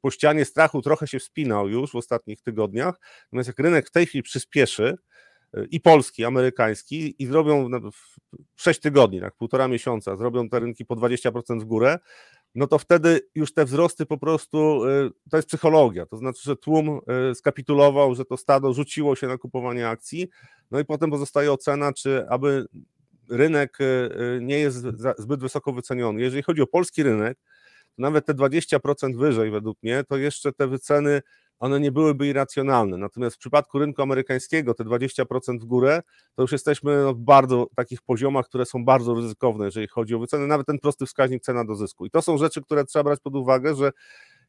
po 0.00 0.10
ścianie 0.10 0.44
strachu 0.44 0.82
trochę 0.82 1.06
się 1.06 1.18
wspinał 1.18 1.68
już 1.68 1.92
w 1.92 1.96
ostatnich 1.96 2.42
tygodniach, 2.42 3.00
natomiast 3.24 3.46
jak 3.46 3.58
rynek 3.58 3.88
w 3.88 3.90
tej 3.90 4.06
chwili 4.06 4.22
przyspieszy, 4.22 4.96
i 5.70 5.80
polski, 5.80 6.24
amerykański 6.24 7.22
i 7.22 7.26
zrobią 7.26 7.68
w 8.56 8.62
6 8.62 8.80
tygodni, 8.80 9.20
tak, 9.20 9.34
półtora 9.34 9.68
miesiąca, 9.68 10.16
zrobią 10.16 10.48
te 10.48 10.60
rynki 10.60 10.84
po 10.84 10.96
20% 10.96 11.60
w 11.60 11.64
górę, 11.64 11.98
no 12.54 12.66
to 12.66 12.78
wtedy 12.78 13.20
już 13.34 13.54
te 13.54 13.64
wzrosty 13.64 14.06
po 14.06 14.18
prostu, 14.18 14.84
y, 14.84 15.10
to 15.30 15.36
jest 15.36 15.48
psychologia, 15.48 16.06
to 16.06 16.16
znaczy, 16.16 16.40
że 16.44 16.56
tłum 16.56 17.00
y, 17.30 17.34
skapitulował, 17.34 18.14
że 18.14 18.24
to 18.24 18.36
stado 18.36 18.72
rzuciło 18.72 19.16
się 19.16 19.26
na 19.26 19.38
kupowanie 19.38 19.88
akcji, 19.88 20.28
no 20.70 20.80
i 20.80 20.84
potem 20.84 21.10
pozostaje 21.10 21.52
ocena, 21.52 21.92
czy 21.92 22.26
aby 22.28 22.66
rynek 23.30 23.80
y, 23.80 24.10
nie 24.42 24.58
jest 24.58 24.86
zbyt 25.18 25.40
wysoko 25.40 25.72
wyceniony. 25.72 26.20
Jeżeli 26.20 26.42
chodzi 26.42 26.62
o 26.62 26.66
polski 26.66 27.02
rynek, 27.02 27.38
nawet 27.98 28.26
te 28.26 28.34
20% 28.34 29.18
wyżej 29.18 29.50
według 29.50 29.78
mnie, 29.82 30.04
to 30.08 30.16
jeszcze 30.16 30.52
te 30.52 30.68
wyceny 30.68 31.22
one 31.58 31.80
nie 31.80 31.92
byłyby 31.92 32.26
irracjonalne. 32.26 32.96
Natomiast 32.96 33.36
w 33.36 33.38
przypadku 33.38 33.78
rynku 33.78 34.02
amerykańskiego 34.02 34.74
te 34.74 34.84
20% 34.84 35.60
w 35.60 35.64
górę, 35.64 36.02
to 36.34 36.42
już 36.42 36.52
jesteśmy 36.52 37.12
w 37.12 37.16
bardzo 37.16 37.66
takich 37.76 38.02
poziomach, 38.02 38.46
które 38.46 38.66
są 38.66 38.84
bardzo 38.84 39.14
ryzykowne, 39.14 39.64
jeżeli 39.64 39.88
chodzi 39.88 40.14
o 40.14 40.18
wyceny, 40.18 40.46
nawet 40.46 40.66
ten 40.66 40.78
prosty 40.78 41.06
wskaźnik 41.06 41.42
cena 41.42 41.64
do 41.64 41.74
zysku. 41.74 42.06
I 42.06 42.10
to 42.10 42.22
są 42.22 42.38
rzeczy, 42.38 42.62
które 42.62 42.84
trzeba 42.84 43.02
brać 43.02 43.20
pod 43.20 43.36
uwagę, 43.36 43.74
że 43.74 43.92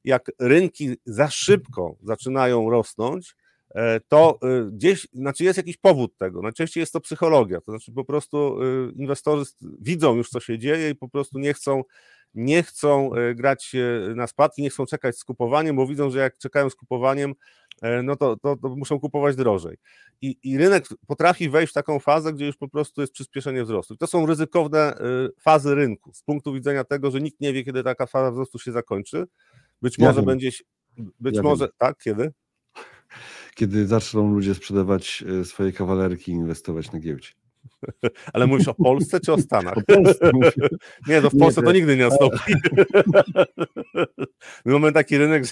jak 0.03 0.31
rynki 0.39 0.97
za 1.05 1.29
szybko 1.29 1.95
zaczynają 2.03 2.69
rosnąć, 2.69 3.35
e, 3.75 3.99
to 3.99 4.39
e, 4.43 4.71
gdzieś, 4.71 5.07
znaczy 5.13 5.43
jest 5.43 5.57
jakiś 5.57 5.77
powód 5.77 6.17
tego. 6.17 6.41
Najczęściej 6.41 6.81
jest 6.81 6.93
to 6.93 6.99
psychologia, 6.99 7.61
to 7.61 7.71
znaczy 7.71 7.91
po 7.91 8.05
prostu 8.05 8.59
e, 8.61 8.91
inwestorzy 8.91 9.45
widzą 9.61 10.15
już, 10.15 10.29
co 10.29 10.39
się 10.39 10.57
dzieje 10.57 10.89
i 10.89 10.95
po 10.95 11.09
prostu 11.09 11.39
nie 11.39 11.53
chcą 11.53 11.83
nie 12.33 12.63
chcą 12.63 13.13
e, 13.13 13.35
grać 13.35 13.75
na 14.15 14.27
spadki, 14.27 14.61
nie 14.61 14.69
chcą 14.69 14.85
czekać 14.85 15.17
z 15.17 15.23
kupowaniem, 15.23 15.75
bo 15.75 15.87
widzą, 15.87 16.11
że 16.11 16.19
jak 16.19 16.37
czekają 16.37 16.69
z 16.69 16.75
kupowaniem, 16.75 17.33
e, 17.81 18.03
no 18.03 18.15
to, 18.15 18.37
to, 18.37 18.55
to 18.55 18.69
muszą 18.69 18.99
kupować 18.99 19.35
drożej. 19.35 19.77
I, 20.21 20.37
I, 20.43 20.57
rynek 20.57 20.85
potrafi 21.07 21.49
wejść 21.49 21.71
w 21.71 21.73
taką 21.73 21.99
fazę, 21.99 22.33
gdzie 22.33 22.45
już 22.45 22.57
po 22.57 22.67
prostu 22.67 23.01
jest 23.01 23.13
przyspieszenie 23.13 23.63
wzrostu. 23.63 23.93
I 23.93 23.97
to 23.97 24.07
są 24.07 24.25
ryzykowne 24.25 24.79
e, 24.79 24.99
fazy 25.39 25.75
rynku 25.75 26.13
z 26.13 26.23
punktu 26.23 26.53
widzenia 26.53 26.83
tego, 26.83 27.11
że 27.11 27.21
nikt 27.21 27.41
nie 27.41 27.53
wie, 27.53 27.63
kiedy 27.63 27.83
taka 27.83 28.05
faza 28.05 28.31
wzrostu 28.31 28.59
się 28.59 28.71
zakończy. 28.71 29.25
Być 29.81 29.97
ja 29.97 30.07
może 30.07 30.19
wiem. 30.19 30.25
będzie. 30.25 30.49
Być 31.19 31.35
ja 31.35 31.41
może. 31.41 31.65
Wiem. 31.65 31.73
Tak, 31.77 31.97
kiedy? 31.97 32.31
Kiedy 33.55 33.87
zaczną 33.87 34.33
ludzie 34.33 34.55
sprzedawać 34.55 35.23
swoje 35.43 35.71
kawalerki 35.71 36.31
i 36.31 36.35
inwestować 36.35 36.91
na 36.91 36.99
giełdzie. 36.99 37.38
Ale 38.33 38.47
mówisz 38.47 38.67
o 38.67 38.73
Polsce 38.73 39.19
czy 39.19 39.33
o 39.33 39.37
Stanach? 39.37 39.77
O 39.77 39.81
Polsce 39.81 40.31
Nie, 41.07 41.21
to 41.21 41.29
w 41.29 41.37
Polsce 41.37 41.61
nie, 41.61 41.67
to 41.67 41.73
nigdy 41.73 41.97
nie 41.97 42.03
nastąpi. 42.03 42.37
My 44.65 44.73
mamy 44.73 44.91
taki 44.91 45.17
rynek, 45.17 45.45
że, 45.45 45.51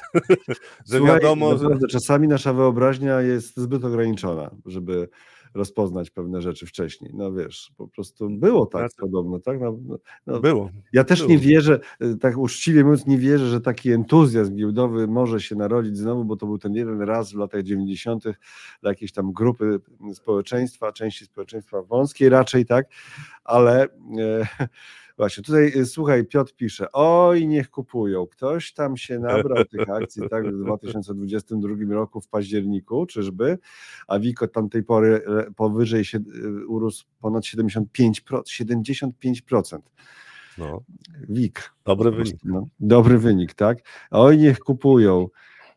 że 0.85 0.97
Słuchaj, 0.97 1.15
wiadomo, 1.15 1.57
że... 1.57 1.67
Czasami 1.89 2.27
nasza 2.27 2.53
wyobraźnia 2.53 3.21
jest 3.21 3.57
zbyt 3.57 3.83
ograniczona, 3.83 4.51
żeby 4.65 5.09
rozpoznać 5.53 6.09
pewne 6.09 6.41
rzeczy 6.41 6.65
wcześniej. 6.65 7.11
No 7.13 7.33
wiesz, 7.33 7.71
po 7.77 7.87
prostu 7.87 8.29
było 8.29 8.65
tak 8.65 8.91
podobno, 8.99 9.39
tak? 9.39 9.59
No, 9.59 9.77
no, 9.87 9.97
no, 10.27 10.39
było. 10.39 10.69
Ja 10.93 11.03
też 11.03 11.19
było. 11.19 11.31
nie 11.31 11.37
wierzę, 11.37 11.79
y, 12.01 12.17
tak 12.17 12.37
uczciwie 12.37 12.83
mówiąc, 12.83 13.07
nie 13.07 13.17
wierzę, 13.17 13.47
że 13.47 13.61
taki 13.61 13.91
entuzjazm 13.91 14.55
giełdowy 14.55 15.07
może 15.07 15.41
się 15.41 15.55
narodzić 15.55 15.97
znowu, 15.97 16.25
bo 16.25 16.35
to 16.35 16.45
był 16.45 16.57
ten 16.57 16.73
jeden 16.73 17.01
raz 17.01 17.31
w 17.31 17.35
latach 17.35 17.63
90. 17.63 18.23
dla 18.81 18.91
jakiejś 18.91 19.11
tam 19.11 19.33
grupy 19.33 19.79
społeczeństwa, 20.13 20.91
części 20.91 21.25
społeczeństwa 21.25 21.81
wąskiej 21.81 22.29
raczej, 22.29 22.65
tak? 22.65 22.87
Ale 23.43 23.83
e, 23.83 24.67
Właśnie, 25.17 25.43
tutaj 25.43 25.71
y, 25.75 25.85
słuchaj, 25.85 26.25
Piotr 26.25 26.53
pisze, 26.55 26.91
oj, 26.93 27.47
niech 27.47 27.69
kupują. 27.69 28.27
Ktoś 28.27 28.73
tam 28.73 28.97
się 28.97 29.19
nabrał 29.19 29.65
tych 29.65 29.89
akcji 29.89 30.21
tak 30.29 30.47
w 30.47 30.63
2022 30.63 31.75
roku 31.89 32.21
w 32.21 32.27
październiku, 32.27 33.05
czyżby, 33.05 33.57
a 34.07 34.19
WIK 34.19 34.41
od 34.41 34.53
tamtej 34.53 34.83
pory 34.83 35.21
e, 35.27 35.51
powyżej 35.51 36.05
się 36.05 36.17
y, 36.17 36.67
urósł 36.67 37.05
ponad 37.19 37.43
75%. 37.43 37.83
75%. 38.31 39.79
No. 40.57 40.81
WIK. 41.29 41.73
Dobry 41.85 42.11
wynik. 42.11 42.35
No, 42.43 42.67
dobry 42.79 43.17
wynik, 43.17 43.53
tak? 43.53 43.77
Oj, 44.11 44.37
niech 44.37 44.59
kupują. 44.59 45.27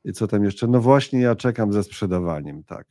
I 0.05 0.13
co 0.13 0.27
tam 0.27 0.45
jeszcze? 0.45 0.67
No 0.67 0.81
właśnie, 0.81 1.21
ja 1.21 1.37
czekam 1.37 1.73
ze 1.73 1.83
sprzedawaniem, 1.83 2.65
tak. 2.65 2.87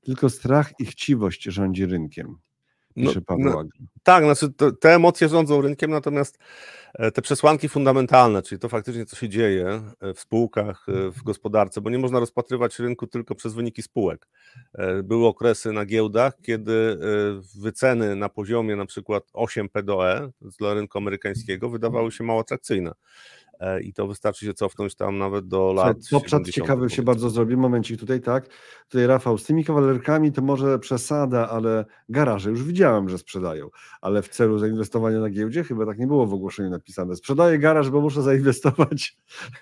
Tylko 0.00 0.30
strach 0.30 0.80
i 0.80 0.86
chciwość 0.86 1.42
rządzi 1.42 1.86
rynkiem. 1.86 2.38
No, 2.96 3.12
no, 3.38 3.64
tak, 4.02 4.24
znaczy 4.24 4.52
te 4.80 4.94
emocje 4.94 5.28
rządzą 5.28 5.60
rynkiem, 5.60 5.90
natomiast 5.90 6.38
e, 6.94 7.10
te 7.10 7.22
przesłanki 7.22 7.68
fundamentalne, 7.68 8.42
czyli 8.42 8.58
to 8.58 8.68
faktycznie, 8.68 9.06
co 9.06 9.16
się 9.16 9.28
dzieje 9.28 9.82
e, 10.00 10.14
w 10.14 10.20
spółkach, 10.20 10.86
e, 10.88 11.10
w 11.10 11.22
gospodarce, 11.22 11.80
bo 11.80 11.90
nie 11.90 11.98
można 11.98 12.20
rozpatrywać 12.20 12.78
rynku 12.78 13.06
tylko 13.06 13.34
przez 13.34 13.54
wyniki 13.54 13.82
spółek. 13.82 14.28
Były 15.04 15.26
okresy 15.26 15.72
na 15.72 15.86
giełdach, 15.86 16.32
kiedy 16.42 16.98
wyceny 17.58 18.16
na 18.16 18.28
poziomie 18.28 18.76
na 18.76 18.86
przykład 18.86 19.24
8 19.32 19.68
PDE 19.68 20.30
dla 20.58 20.74
rynku 20.74 20.98
amerykańskiego 20.98 21.68
wydawały 21.68 22.12
się 22.12 22.24
mało 22.24 22.40
atrakcyjne. 22.40 22.92
E, 23.60 23.82
i 23.82 23.92
to 23.92 24.06
wystarczy 24.06 24.46
się 24.46 24.54
cofnąć 24.54 24.94
tam 24.94 25.18
nawet 25.18 25.48
do 25.48 25.72
lat. 25.72 25.96
Poprzed 26.10 26.50
ciekawy 26.50 26.90
się 26.90 27.02
bardzo 27.02 27.30
zrobi, 27.30 27.56
momencik 27.56 28.00
tutaj, 28.00 28.20
tak. 28.20 28.48
Tutaj 28.88 29.06
Rafał, 29.06 29.38
z 29.38 29.44
tymi 29.44 29.64
kawalerkami 29.64 30.32
to 30.32 30.42
może 30.42 30.78
przesada, 30.78 31.48
ale 31.48 31.84
garaże 32.08 32.50
już 32.50 32.64
widziałem, 32.64 33.08
że 33.08 33.18
sprzedają, 33.18 33.70
ale 34.00 34.22
w 34.22 34.28
celu 34.28 34.58
zainwestowania 34.58 35.20
na 35.20 35.30
giełdzie 35.30 35.64
chyba 35.64 35.86
tak 35.86 35.98
nie 35.98 36.06
było 36.06 36.26
w 36.26 36.34
ogłoszeniu 36.34 36.70
napisane. 36.70 37.16
Sprzedaję 37.16 37.58
garaż, 37.58 37.90
bo 37.90 38.00
muszę 38.00 38.22
zainwestować. 38.22 39.16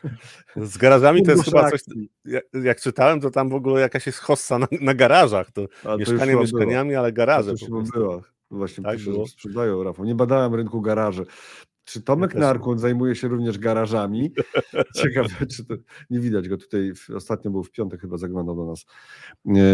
Z 0.56 0.78
garażami 0.78 1.22
to 1.22 1.30
jest 1.30 1.44
chyba 1.44 1.70
coś, 1.70 1.80
jak, 2.24 2.44
jak, 2.64 2.80
czytałem, 2.80 3.20
to 3.20 3.30
tam 3.30 3.48
w 3.48 3.54
ogóle 3.54 3.80
jakaś 3.80 4.06
jest 4.06 4.18
hossa 4.18 4.58
na, 4.58 4.66
na 4.80 4.94
garażach, 4.94 5.50
to, 5.50 5.66
to 5.82 5.98
mieszkanie 5.98 6.36
mieszkaniami, 6.36 6.90
było. 6.90 7.00
ale 7.00 7.12
garaże. 7.12 7.54
To 7.54 7.78
już 7.78 7.90
było. 7.90 8.22
Właśnie 8.50 8.84
tak, 8.84 8.96
pisze, 8.96 9.10
sprzedają, 9.26 9.82
Rafał. 9.82 10.04
Nie 10.04 10.14
badałem 10.14 10.54
rynku 10.54 10.80
garaży. 10.80 11.26
Czy 11.84 12.02
Tomek 12.02 12.34
ja 12.34 12.40
Narkun 12.40 12.78
zajmuje 12.78 13.14
się 13.14 13.28
również 13.28 13.58
garażami? 13.58 14.32
Ciekawe, 15.02 15.46
czy 15.46 15.64
to 15.64 15.74
nie 16.10 16.20
widać 16.20 16.48
go 16.48 16.56
tutaj. 16.56 16.92
Ostatnio 17.16 17.50
był 17.50 17.62
w 17.62 17.70
piątek, 17.70 18.00
chyba 18.00 18.16
zaglądał 18.16 18.56
do 18.56 18.66
nas. 18.66 18.86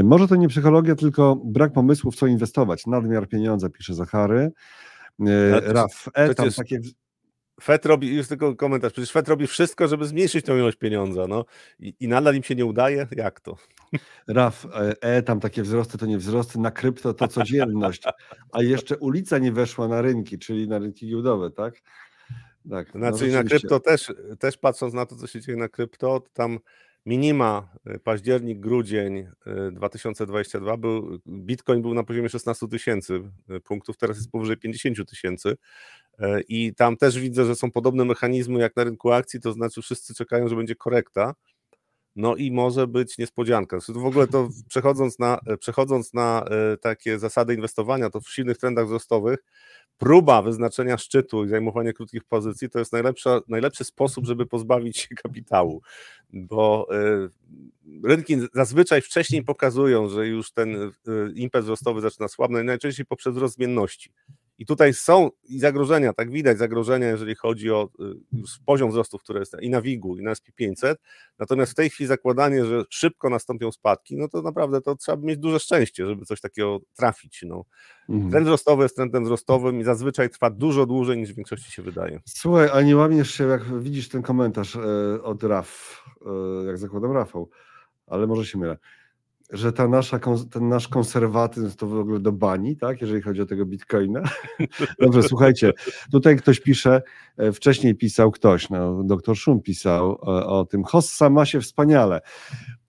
Może 0.05 0.29
to 0.29 0.37
nie 0.37 0.49
psychologia, 0.49 0.95
tylko 0.95 1.43
brak 1.45 1.73
pomysłu, 1.73 2.11
w 2.11 2.17
co 2.17 2.27
inwestować. 2.27 2.87
Nadmiar 2.87 3.29
pieniądza, 3.29 3.69
pisze 3.69 3.95
Zachary. 3.95 4.53
Raf, 5.63 6.09
e, 6.15 6.35
tam 6.35 6.51
takie 6.51 6.81
FED 7.61 7.87
robi, 7.87 8.17
już 8.17 8.29
tylko 8.29 8.57
komentarz, 8.57 8.93
przecież 8.93 9.11
FED 9.13 9.29
robi 9.29 9.47
wszystko, 9.47 9.89
żeby 9.89 10.07
zmniejszyć 10.07 10.47
tą 10.47 10.57
ilość 10.57 10.77
pieniądza, 10.79 11.27
no 11.27 11.45
i, 11.79 11.95
i 12.01 12.09
nadal 12.09 12.35
im 12.35 12.43
się 12.43 12.55
nie 12.55 12.67
udaje? 12.67 13.07
Jak 13.17 13.41
to? 13.41 13.57
Raf, 14.29 14.67
e, 14.75 14.95
e, 15.01 15.23
tam 15.23 15.41
takie 15.41 15.63
wzrosty 15.63 15.99
to 15.99 16.07
nie 16.07 16.19
wzrosty, 16.19 16.59
na 16.59 16.71
krypto 16.71 17.15
to 17.15 17.29
codzienność, 17.29 18.03
a 18.53 18.63
jeszcze 18.63 18.99
ulica 18.99 19.39
nie 19.39 19.53
weszła 19.53 19.89
na 19.89 20.03
rynki, 20.03 20.39
czyli 20.39 20.69
na 20.69 20.79
rynki 20.79 21.07
giełdowe, 21.07 21.51
tak? 21.51 21.75
Tak, 22.71 22.95
no 22.95 23.01
znaczy 23.01 23.33
na 23.33 23.45
krypto 23.45 23.81
też, 23.81 24.13
też 24.39 24.57
patrząc 24.57 24.95
na 24.95 25.07
to, 25.07 25.17
co 25.17 25.27
się 25.27 25.41
dzieje 25.41 25.59
na 25.59 25.69
krypto, 25.69 26.25
tam 26.33 26.59
minima 27.07 27.69
e, 27.87 27.99
październik, 27.99 28.61
grudzień 28.61 29.29
2022 29.73 30.73
e, 30.73 30.79
był, 30.79 31.19
Bitcoin 31.27 31.83
był 31.83 31.95
na 31.95 32.05
poziomie 32.05 32.29
16 32.29 32.69
tysięcy 32.69 33.21
punktów, 33.65 33.97
teraz 33.97 34.17
jest 34.17 34.31
powyżej 34.31 34.57
50 34.57 35.11
tysięcy 35.11 35.57
i 36.49 36.75
tam 36.75 36.97
też 36.97 37.19
widzę, 37.19 37.45
że 37.45 37.57
są 37.57 37.71
podobne 37.71 38.05
mechanizmy 38.05 38.61
jak 38.61 38.77
na 38.77 38.85
rynku 38.85 39.13
akcji, 39.13 39.41
to 39.41 39.53
znaczy 39.53 39.83
wszyscy 39.83 40.15
czekają, 40.15 40.49
że 40.49 40.57
będzie 40.57 40.75
korekta, 40.75 41.35
no 42.17 42.37
i 42.37 42.53
może 42.53 42.87
być 42.87 43.19
niespodzianka. 43.19 43.79
W 43.89 44.05
ogóle 44.05 44.27
to 44.27 44.49
przechodząc 44.69 45.19
na, 45.19 45.41
przechodząc 45.61 46.15
na 46.15 46.45
e, 46.45 46.77
takie 46.77 47.19
zasady 47.19 47.55
inwestowania, 47.55 48.11
to 48.11 48.21
w 48.21 48.29
silnych 48.29 48.59
trendach 48.59 48.87
wzrostowych 48.87 49.45
próba 49.99 50.43
wyznaczenia 50.43 50.99
szczytu 50.99 51.45
i 51.45 51.49
zajmowanie 51.49 51.93
krótkich 51.93 52.25
pozycji 52.25 52.71
to 52.71 52.79
jest 52.79 52.93
najlepsza, 52.93 53.41
najlepszy 53.49 53.85
sposób, 53.85 54.27
żeby 54.27 54.47
pozbawić 54.47 54.99
się 54.99 55.15
kapitału, 55.15 55.83
bo 56.33 56.87
e, 56.91 57.29
rynki 58.05 58.37
zazwyczaj 58.55 59.03
wcześniej 59.03 59.45
pokazują, 59.45 60.09
że 60.09 60.27
już 60.27 60.53
ten 60.53 60.77
e, 60.77 60.91
impet 61.35 61.65
wzrostowy 61.65 62.01
zaczyna 62.01 62.29
słabnąć, 62.29 62.67
najczęściej 62.67 63.07
poprzez 63.07 63.35
wzrost 63.35 63.55
zmienności. 63.55 64.11
I 64.61 64.67
tutaj 64.67 64.95
są 64.95 65.31
i 65.45 65.59
zagrożenia, 65.59 66.13
tak 66.13 66.31
widać 66.31 66.59
zagrożenia, 66.59 67.09
jeżeli 67.09 67.35
chodzi 67.35 67.71
o 67.71 67.89
y, 68.35 68.43
poziom 68.67 68.91
wzrostów, 68.91 69.23
które 69.23 69.41
jest 69.41 69.57
i 69.61 69.71
na 69.71 69.83
WIG-u, 69.83 70.17
i 70.17 70.23
na 70.23 70.33
SP500. 70.33 70.95
Natomiast 71.39 71.73
w 71.73 71.75
tej 71.75 71.91
chwili 71.91 72.09
zakładanie, 72.09 72.65
że 72.65 72.85
szybko 72.91 73.31
nastąpią 73.31 73.73
spadki, 73.73 74.17
no 74.17 74.29
to 74.29 74.43
naprawdę 74.43 74.81
to 74.81 74.97
trzeba 74.97 75.23
mieć 75.23 75.39
duże 75.39 75.61
szczęście, 75.61 76.07
żeby 76.07 76.25
coś 76.25 76.41
takiego 76.41 76.79
trafić. 76.97 77.45
No. 77.47 77.65
Mhm. 78.09 78.31
Trend 78.31 78.47
wzrostowy 78.47 78.83
jest 78.83 78.97
trendem 78.97 79.25
wzrostowym 79.25 79.81
i 79.81 79.85
zazwyczaj 79.85 80.31
trwa 80.31 80.51
dużo 80.51 80.87
dłużej 80.87 81.19
niż 81.19 81.33
w 81.33 81.37
większości 81.37 81.73
się 81.73 81.83
wydaje. 81.83 82.21
Słuchaj, 82.29 82.69
ale 82.73 82.85
nie 82.85 82.97
łamiesz 82.97 83.31
się, 83.31 83.45
jak 83.45 83.81
widzisz 83.81 84.09
ten 84.09 84.23
komentarz 84.23 84.77
e, 84.77 85.23
od 85.23 85.43
Raf, 85.43 86.03
e, 86.27 86.67
jak 86.67 86.79
zakładam 86.79 87.13
Rafał, 87.13 87.51
ale 88.07 88.27
może 88.27 88.47
się 88.47 88.59
mylę 88.59 88.77
że 89.53 89.73
ta 89.73 89.89
nasza, 89.89 90.21
ten 90.51 90.69
nasz 90.69 90.89
konserwatyzm 90.89 91.77
to 91.77 91.87
w 91.87 91.99
ogóle 91.99 92.21
do 92.21 92.33
bani, 92.33 92.77
tak, 92.77 93.01
jeżeli 93.01 93.23
chodzi 93.23 93.43
o 93.43 93.47
tego 93.47 93.67
bitcoina. 93.67 94.23
Dobrze, 95.01 95.23
słuchajcie, 95.23 95.73
tutaj 96.13 96.37
ktoś 96.37 96.61
pisze, 96.61 97.03
e, 97.37 97.53
wcześniej 97.53 97.95
pisał 97.95 98.31
ktoś, 98.31 98.71
no, 98.71 99.05
doktor 99.05 99.37
Szum 99.37 99.63
pisał 99.63 100.19
o, 100.21 100.61
o 100.61 100.65
tym, 100.65 100.85
Hossa 100.85 101.31
ma 101.31 101.45
się 101.45 101.61
wspaniale. 101.61 102.21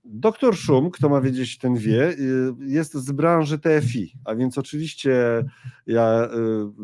Doktor 0.03 0.55
Szum, 0.55 0.91
kto 0.91 1.09
ma 1.09 1.21
wiedzieć, 1.21 1.57
ten 1.57 1.75
wie, 1.75 2.09
y, 2.09 2.53
jest 2.59 2.93
z 2.93 3.11
branży 3.11 3.59
TFI, 3.59 4.13
a 4.25 4.35
więc 4.35 4.57
oczywiście 4.57 5.43
ja 5.87 6.29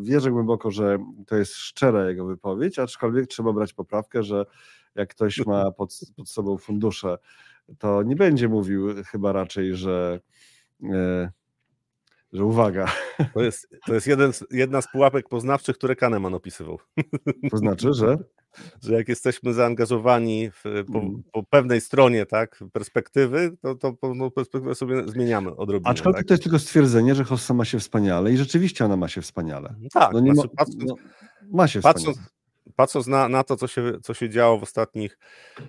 wierzę 0.02 0.30
głęboko, 0.30 0.70
że 0.70 0.98
to 1.26 1.36
jest 1.36 1.54
szczera 1.54 2.08
jego 2.08 2.26
wypowiedź, 2.26 2.78
aczkolwiek 2.78 3.26
trzeba 3.26 3.52
brać 3.52 3.72
poprawkę, 3.72 4.22
że 4.22 4.44
jak 4.94 5.10
ktoś 5.10 5.46
ma 5.46 5.70
pod, 5.70 6.00
pod 6.16 6.28
sobą 6.28 6.58
fundusze, 6.58 7.18
to 7.78 8.02
nie 8.02 8.16
będzie 8.16 8.48
mówił 8.48 9.04
chyba 9.04 9.32
raczej, 9.32 9.76
że 9.76 10.20
y, 10.84 10.88
że 12.32 12.44
uwaga. 12.44 12.86
To 13.34 13.42
jest, 13.42 13.68
to 13.86 13.94
jest 13.94 14.06
jeden, 14.06 14.32
jedna 14.50 14.82
z 14.82 14.92
pułapek 14.92 15.28
poznawczych, 15.28 15.78
które 15.78 15.96
Kahneman 15.96 16.34
opisywał. 16.34 16.78
To 17.50 17.56
znaczy, 17.56 17.94
że? 17.94 18.18
Że 18.82 18.94
jak 18.94 19.08
jesteśmy 19.08 19.54
zaangażowani 19.54 20.50
w, 20.50 20.62
po, 20.92 20.98
mm. 20.98 21.22
po, 21.32 21.42
pewnej 21.42 21.80
stronie 21.80 22.26
tak, 22.26 22.64
perspektywy, 22.72 23.56
to, 23.60 23.74
to 23.74 23.92
pewną 23.92 24.30
perspektywę 24.30 24.74
sobie 24.74 25.08
zmieniamy 25.08 25.56
odrobinę. 25.56 25.90
Aczkolwiek 25.90 26.20
tak? 26.20 26.26
to 26.28 26.34
jest 26.34 26.42
tylko 26.42 26.58
stwierdzenie, 26.58 27.14
że 27.14 27.24
Hossa 27.24 27.54
ma 27.54 27.64
się 27.64 27.78
wspaniale 27.78 28.32
i 28.32 28.36
rzeczywiście 28.36 28.84
ona 28.84 28.96
ma 28.96 29.08
się 29.08 29.22
wspaniale. 29.22 29.74
Tak, 29.92 30.12
no 30.12 30.20
nie 30.20 30.34
ma, 30.34 30.42
no, 30.78 30.94
ma 31.50 31.68
się 31.68 31.80
patrząc, 31.80 32.16
wspaniale 32.16 32.37
patrząc 32.78 33.06
na, 33.06 33.28
na 33.28 33.44
to, 33.44 33.56
co 33.56 33.66
się, 33.66 33.92
co 34.02 34.14
się 34.14 34.30
działo 34.30 34.58
w 34.58 34.62
ostatnich 34.62 35.18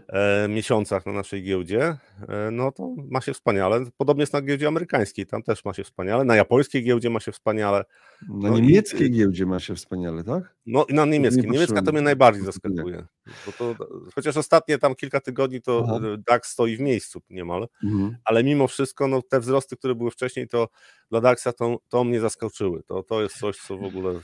e, 0.07 0.47
miesiącach 0.47 1.05
na 1.05 1.11
naszej 1.11 1.43
giełdzie, 1.43 1.97
e, 2.29 2.51
no 2.51 2.71
to 2.71 2.95
ma 3.11 3.21
się 3.21 3.33
wspaniale. 3.33 3.85
Podobnie 3.97 4.21
jest 4.21 4.33
na 4.33 4.41
giełdzie 4.41 4.67
amerykańskiej, 4.67 5.25
tam 5.25 5.43
też 5.43 5.65
ma 5.65 5.73
się 5.73 5.83
wspaniale. 5.83 6.23
Na 6.23 6.35
japońskiej 6.35 6.83
giełdzie 6.83 7.09
ma 7.09 7.19
się 7.19 7.31
wspaniale. 7.31 7.85
Na 8.29 8.49
no 8.49 8.59
niemieckiej 8.59 9.07
i, 9.07 9.11
giełdzie 9.11 9.45
ma 9.45 9.59
się 9.59 9.75
wspaniale, 9.75 10.23
tak? 10.23 10.55
No 10.65 10.85
i 10.85 10.93
na 10.93 11.05
niemieckiej. 11.05 11.43
Nie 11.43 11.49
Niemiecka 11.49 11.81
to 11.81 11.91
mnie 11.91 12.01
najbardziej 12.01 12.43
zaskakuje. 12.43 13.05
Bo 13.45 13.51
to, 13.51 13.75
chociaż 14.15 14.37
ostatnie 14.37 14.77
tam 14.77 14.95
kilka 14.95 15.19
tygodni 15.19 15.61
to 15.61 15.83
Aha. 15.87 15.99
DAX 16.27 16.49
stoi 16.49 16.77
w 16.77 16.79
miejscu 16.79 17.21
niemal, 17.29 17.67
mhm. 17.83 18.17
ale 18.25 18.43
mimo 18.43 18.67
wszystko 18.67 19.07
no, 19.07 19.21
te 19.21 19.39
wzrosty, 19.39 19.77
które 19.77 19.95
były 19.95 20.11
wcześniej, 20.11 20.47
to 20.47 20.67
dla 21.11 21.21
DAXa 21.21 21.53
to, 21.57 21.77
to 21.89 22.03
mnie 22.03 22.19
zaskoczyły. 22.19 22.83
To, 22.83 23.03
to 23.03 23.21
jest 23.21 23.39
coś, 23.39 23.57
co 23.57 23.77
w 23.77 23.83
ogóle 23.83 24.19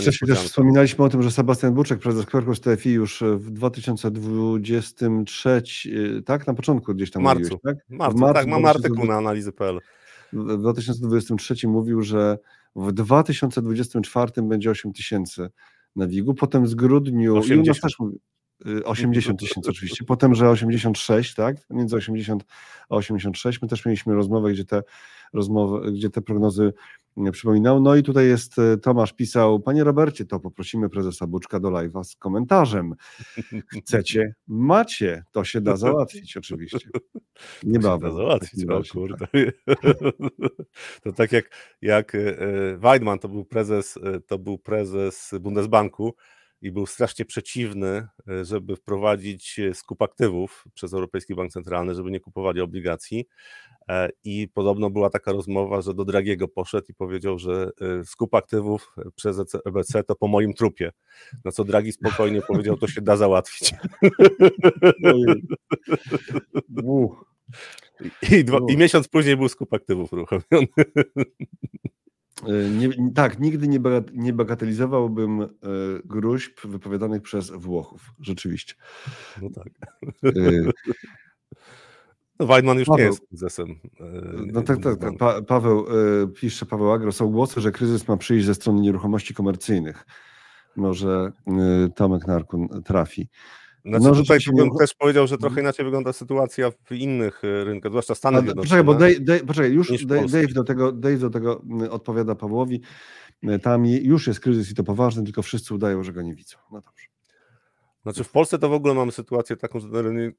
Wcześniej 0.00 0.28
też 0.28 0.38
wspominaliśmy 0.38 1.04
o 1.04 1.08
tym, 1.08 1.22
że 1.22 1.30
Sebastian 1.30 1.74
Buczek, 1.74 1.98
prezes 1.98 2.26
Quercus 2.26 2.60
TFI 2.60 2.90
już 2.90 3.22
w 3.36 3.50
2023, 3.50 5.62
tak? 6.26 6.46
Na 6.46 6.54
początku 6.54 6.94
gdzieś 6.94 7.10
tam 7.10 7.22
marcu. 7.22 7.42
mówiłeś, 7.42 7.62
tak? 7.62 7.76
Marcu, 7.88 8.16
w 8.16 8.20
marcu, 8.20 8.34
tak, 8.34 8.46
mam 8.46 8.64
artykuł 8.64 9.04
na 9.04 9.14
analizy.pl. 9.14 9.80
W 10.32 10.58
2023 10.58 11.68
mówił, 11.68 12.02
że 12.02 12.38
w 12.76 12.92
2024 12.92 14.32
będzie 14.42 14.70
8 14.70 14.92
tysięcy 14.92 15.50
na 15.96 16.06
WIG-u, 16.06 16.34
potem 16.34 16.66
z 16.66 16.74
grudniu... 16.74 17.36
80. 17.36 17.80
też 17.80 17.98
mówi, 17.98 18.18
80 18.84 19.40
tysięcy 19.40 19.70
oczywiście, 19.70 20.04
potem, 20.04 20.34
że 20.34 20.50
86, 20.50 21.34
tak? 21.34 21.56
Między 21.70 21.96
80 21.96 22.44
a 22.90 22.94
86. 22.94 23.62
My 23.62 23.68
też 23.68 23.86
mieliśmy 23.86 24.14
rozmowę, 24.14 24.52
gdzie 24.52 24.64
te 24.64 24.82
rozmowy, 25.32 25.92
gdzie 25.92 26.10
te 26.10 26.22
prognozy 26.22 26.72
przypominał. 27.32 27.80
No 27.80 27.96
i 27.96 28.02
tutaj 28.02 28.26
jest 28.26 28.58
e, 28.58 28.76
Tomasz 28.76 29.12
pisał, 29.12 29.60
panie 29.60 29.84
Robercie, 29.84 30.24
to 30.24 30.40
poprosimy 30.40 30.88
prezesa 30.88 31.26
Buczka 31.26 31.60
do 31.60 31.68
live'a 31.68 32.04
z 32.04 32.16
komentarzem. 32.16 32.94
Chcecie? 33.84 34.34
Macie. 34.46 35.24
To 35.32 35.44
się 35.44 35.60
da 35.60 35.76
załatwić 35.76 36.36
oczywiście. 36.36 36.88
Niebawem. 37.62 38.10
To 38.10 38.16
załatwić, 38.16 38.64
no, 38.66 38.80
kurde. 38.92 39.26
To 41.02 41.12
tak 41.12 41.32
jak, 41.32 41.50
jak 41.82 42.12
Weidman 42.78 43.18
to 43.18 43.28
był 43.28 43.44
prezes, 43.44 43.98
to 44.26 44.38
był 44.38 44.58
prezes 44.58 45.34
Bundesbanku, 45.40 46.14
i 46.62 46.72
był 46.72 46.86
strasznie 46.86 47.24
przeciwny, 47.24 48.08
e, 48.28 48.44
żeby 48.44 48.76
wprowadzić 48.76 49.58
e, 49.58 49.74
skup 49.74 50.02
aktywów 50.02 50.64
przez 50.74 50.92
Europejski 50.92 51.34
Bank 51.34 51.52
Centralny, 51.52 51.94
żeby 51.94 52.10
nie 52.10 52.20
kupowali 52.20 52.60
obligacji. 52.60 53.26
E, 53.88 54.08
I 54.24 54.48
podobno 54.54 54.90
była 54.90 55.10
taka 55.10 55.32
rozmowa, 55.32 55.80
że 55.80 55.94
do 55.94 56.04
Dragiego 56.04 56.48
poszedł 56.48 56.86
i 56.88 56.94
powiedział, 56.94 57.38
że 57.38 57.70
skup 58.04 58.34
aktywów 58.34 58.94
przez 59.14 59.38
EBC 59.64 60.04
to 60.04 60.14
po 60.14 60.28
moim 60.28 60.54
trupie. 60.54 60.92
Na 61.44 61.52
co 61.52 61.64
Dragi 61.64 61.92
spokojnie 61.92 62.42
powiedział, 62.42 62.76
to 62.76 62.86
się 62.86 63.00
da 63.00 63.16
załatwić. 63.16 63.72
I, 68.32 68.44
dwa, 68.44 68.58
I 68.68 68.76
miesiąc 68.76 69.08
później 69.08 69.36
był 69.36 69.48
skup 69.48 69.72
aktywów 69.72 70.12
uruchomiony. 70.12 70.66
E, 72.46 72.70
nie, 72.70 73.12
tak, 73.14 73.38
nigdy 73.38 73.68
nie, 73.68 73.80
nie 74.12 74.32
bagatelizowałbym 74.32 75.42
e, 75.42 75.46
gruźb 76.04 76.60
wypowiadanych 76.64 77.22
przez 77.22 77.50
Włochów. 77.50 78.12
Rzeczywiście. 78.20 78.74
No 79.42 79.48
tak. 79.50 79.68
E, 80.24 80.32
no, 82.40 82.46
Weidman 82.46 82.78
już 82.78 82.88
Paweł, 82.88 82.98
nie 82.98 83.06
jest 83.06 83.28
prezesem. 83.28 83.80
No 84.52 84.62
tak, 84.62 84.82
tak. 84.82 84.98
tak. 84.98 85.16
Pa, 85.18 85.42
Paweł, 85.42 85.86
pisze 86.34 86.66
Paweł 86.66 86.92
Agro, 86.92 87.12
są 87.12 87.30
głosy, 87.30 87.60
że 87.60 87.72
kryzys 87.72 88.08
ma 88.08 88.16
przyjść 88.16 88.46
ze 88.46 88.54
strony 88.54 88.80
nieruchomości 88.80 89.34
komercyjnych. 89.34 90.06
Może 90.76 91.32
Tomek 91.94 92.26
Narkun 92.26 92.68
trafi. 92.84 93.28
Znaczy, 93.88 94.04
no, 94.04 94.14
tutaj 94.14 94.38
bym 94.56 94.70
też 94.78 94.94
powiedział, 94.94 95.26
że 95.26 95.38
trochę 95.38 95.60
inaczej 95.60 95.84
wygląda 95.84 96.12
sytuacja 96.12 96.70
w 96.70 96.92
innych 96.92 97.44
e, 97.44 97.64
rynkach, 97.64 97.92
zwłaszcza 97.92 98.14
Stanach 98.14 98.42
Zjednoczonych. 98.42 98.84
Poczekaj, 98.84 98.84
bo 98.84 99.24
Dave, 99.24 99.46
poczekaj, 99.46 99.72
już 99.72 100.06
Dave 100.06 100.52
do, 100.52 100.64
tego, 100.64 100.92
Dave 100.92 101.18
do 101.18 101.30
tego 101.30 101.62
odpowiada 101.90 102.34
Pawłowi. 102.34 102.80
E, 103.42 103.58
tam 103.58 103.86
już 103.86 104.26
jest 104.26 104.40
kryzys 104.40 104.70
i 104.70 104.74
to 104.74 104.84
poważny, 104.84 105.24
tylko 105.24 105.42
wszyscy 105.42 105.74
udają, 105.74 106.02
że 106.02 106.12
go 106.12 106.22
nie 106.22 106.34
widzą. 106.34 106.56
No 106.72 106.80
dobrze. 106.80 107.17
Znaczy 108.12 108.24
w 108.24 108.32
Polsce 108.32 108.58
to 108.58 108.68
w 108.68 108.72
ogóle 108.72 108.94
mamy 108.94 109.12
sytuację 109.12 109.56
taką, 109.56 109.80
że 109.80 109.88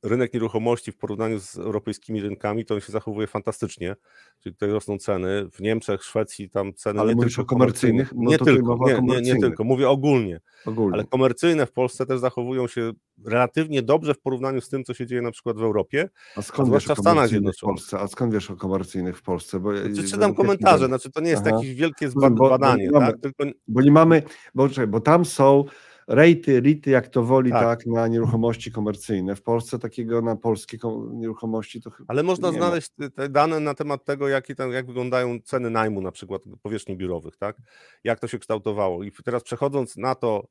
rynek 0.03 0.33
nieruchomości 0.33 0.91
w 0.91 0.97
porównaniu 0.97 1.39
z 1.39 1.57
europejskimi 1.57 2.21
rynkami 2.21 2.65
to 2.65 2.75
on 2.75 2.81
się 2.81 2.91
zachowuje 2.91 3.27
fantastycznie, 3.27 3.95
czyli 4.39 4.55
tutaj 4.55 4.69
rosną 4.69 4.97
ceny. 4.97 5.49
W 5.51 5.59
Niemczech, 5.59 6.03
Szwecji 6.03 6.49
tam 6.49 6.73
ceny 6.73 6.99
Ale 6.99 7.15
nie 7.15 7.23
tylko 7.23 7.45
komercyjnych? 7.45 8.13
No 8.15 8.31
nie 8.31 8.37
tylko, 8.37 8.77
nie, 8.85 8.99
nie, 9.01 9.21
nie, 9.21 9.39
tylko, 9.39 9.63
mówię 9.63 9.89
ogólnie. 9.89 10.39
ogólnie. 10.65 10.93
Ale 10.93 11.03
komercyjne 11.03 11.65
w 11.65 11.71
Polsce 11.71 12.05
też 12.05 12.19
zachowują 12.19 12.67
się 12.67 12.91
relatywnie 13.25 13.81
dobrze 13.81 14.13
w 14.13 14.19
porównaniu 14.19 14.61
z 14.61 14.69
tym, 14.69 14.83
co 14.83 14.93
się 14.93 15.07
dzieje 15.07 15.21
na 15.21 15.31
przykład 15.31 15.57
w 15.57 15.63
Europie, 15.63 16.09
a 16.35 16.41
skąd 16.41 16.73
wiesz 16.73 16.85
w 16.85 16.99
Stanach 16.99 17.27
Zjednoczonych. 17.27 17.75
W 17.75 17.79
Polsce? 17.79 17.99
A 17.99 18.07
skąd 18.07 18.33
wiesz 18.33 18.51
o 18.51 18.55
komercyjnych 18.55 19.17
w 19.17 19.21
Polsce? 19.21 19.59
Bo 19.59 19.77
znaczy, 19.77 20.09
czytam 20.09 20.35
komentarze, 20.35 20.85
znaczy 20.85 21.11
to 21.11 21.21
nie 21.21 21.29
jest 21.29 21.43
Aha. 21.45 21.55
jakieś 21.55 21.75
wielkie 21.75 22.09
badanie, 22.49 22.91
bo, 22.91 22.99
bo, 22.99 23.05
tak? 23.05 23.19
Tylko... 23.19 23.43
bo 23.67 23.81
nie 23.81 23.91
mamy, 23.91 24.23
bo, 24.55 24.67
bo 24.87 24.99
tam 24.99 25.25
są 25.25 25.65
rejty, 26.09 26.59
rity, 26.59 26.89
jak 26.89 27.07
to 27.07 27.23
woli, 27.23 27.51
tak. 27.51 27.63
tak. 27.63 27.85
na 27.85 28.07
nieruchomości 28.07 28.71
komercyjne. 28.71 29.35
W 29.35 29.41
Polsce 29.41 29.79
takiego 29.79 30.21
na 30.21 30.35
polskie 30.35 30.77
nieruchomości 31.11 31.81
to 31.81 31.91
Ale 32.07 32.23
można 32.23 32.51
znaleźć 32.51 32.91
ma. 32.97 33.09
te 33.09 33.29
dane 33.29 33.59
na 33.59 33.73
temat 33.73 34.05
tego, 34.05 34.27
jakie 34.27 34.55
tam, 34.55 34.71
jak 34.71 34.87
wyglądają 34.87 35.39
ceny 35.41 35.69
najmu 35.69 36.01
na 36.01 36.11
przykład 36.11 36.41
powierzchni 36.61 36.97
biurowych, 36.97 37.37
tak? 37.37 37.57
Jak 38.03 38.19
to 38.19 38.27
się 38.27 38.39
kształtowało. 38.39 39.03
I 39.03 39.11
teraz 39.11 39.43
przechodząc 39.43 39.97
na 39.97 40.15
to, 40.15 40.47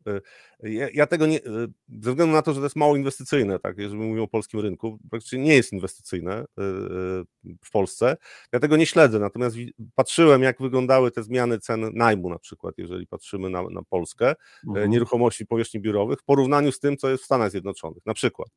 y, 0.65 0.71
ja, 0.71 0.89
ja 0.95 1.07
tego 1.07 1.27
nie, 1.27 1.39
y, 1.39 1.43
ze 2.01 2.11
względu 2.11 2.35
na 2.35 2.43
to, 2.43 2.53
że 2.53 2.61
to 2.61 2.67
jest 2.67 2.77
mało 2.77 2.97
inwestycyjne, 2.97 3.59
tak, 3.59 3.79
jeżeli 3.79 4.01
mówimy 4.01 4.23
o 4.23 4.29
polskim 4.29 4.61
rynku, 4.61 4.99
praktycznie 5.11 5.39
nie 5.39 5.55
jest 5.55 5.73
inwestycyjne 5.73 6.41
y, 6.41 6.45
w 7.65 7.71
Polsce, 7.73 8.17
ja 8.53 8.61
tego 8.61 8.77
nie 8.77 8.87
śledzę, 8.87 9.19
natomiast 9.19 9.57
patrzyłem, 9.95 10.43
jak 10.43 10.63
wyglądały 10.63 11.11
te 11.11 11.23
zmiany 11.23 11.59
cen 11.59 11.91
najmu 11.95 12.31
na 12.31 12.39
przykład, 12.39 12.75
jeżeli 12.79 13.07
patrzymy 13.07 13.51
na, 13.51 13.63
na 13.63 13.83
Polskę, 13.83 14.35
mhm. 14.69 14.91
nieruchomości 14.91 15.48
powierzchni 15.49 15.81
biurowych 15.81 16.19
w 16.19 16.25
porównaniu 16.25 16.73
z 16.73 16.81
tym, 16.81 16.97
co 16.97 17.11
jest 17.11 17.23
w 17.23 17.27
Stanach 17.27 17.51
Zjednoczonych. 17.51 18.07
Na 18.07 18.15
przykład, 18.15 18.49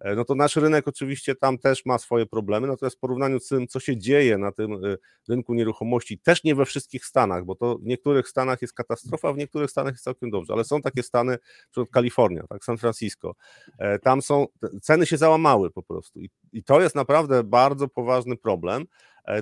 e, 0.00 0.14
no 0.14 0.24
to 0.24 0.34
nasz 0.34 0.56
rynek 0.56 0.88
oczywiście 0.88 1.34
tam 1.34 1.58
też 1.58 1.86
ma 1.86 1.98
swoje 1.98 2.26
problemy, 2.26 2.66
natomiast 2.66 2.96
w 2.96 3.00
porównaniu 3.00 3.40
z 3.40 3.48
tym, 3.48 3.68
co 3.68 3.80
się 3.80 3.96
dzieje 3.96 4.38
na 4.38 4.52
tym 4.52 4.72
e, 4.72 4.96
rynku 5.28 5.54
nieruchomości, 5.54 6.18
też 6.18 6.44
nie 6.44 6.54
we 6.54 6.64
wszystkich 6.64 7.06
Stanach, 7.06 7.44
bo 7.44 7.54
to 7.54 7.78
w 7.78 7.84
niektórych 7.84 8.28
Stanach 8.28 8.62
jest 8.62 8.74
katastrofa, 8.74 9.32
w 9.32 9.36
niektórych 9.36 9.70
Stanach 9.70 9.94
jest 9.94 10.04
całkiem 10.04 10.30
dobrze, 10.30 10.52
ale 10.52 10.64
są 10.64 10.82
takie 10.82 11.02
Stany, 11.02 11.38
przykład 11.70 11.90
Kalifornia, 11.90 12.44
tak, 12.48 12.64
San 12.64 12.78
Francisco, 12.78 13.34
e, 13.78 13.98
tam 13.98 14.22
są, 14.22 14.46
ceny 14.82 15.06
się 15.06 15.16
załamały 15.16 15.70
po 15.70 15.82
prostu. 15.82 16.20
I, 16.20 16.30
i 16.52 16.64
to 16.64 16.80
jest 16.80 16.94
naprawdę 16.94 17.44
bardzo 17.44 17.88
poważny 17.88 18.36
problem, 18.36 18.86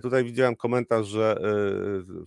Tutaj 0.03 0.25
widziałem 0.25 0.57
komentarz, 0.57 1.07
że 1.07 1.37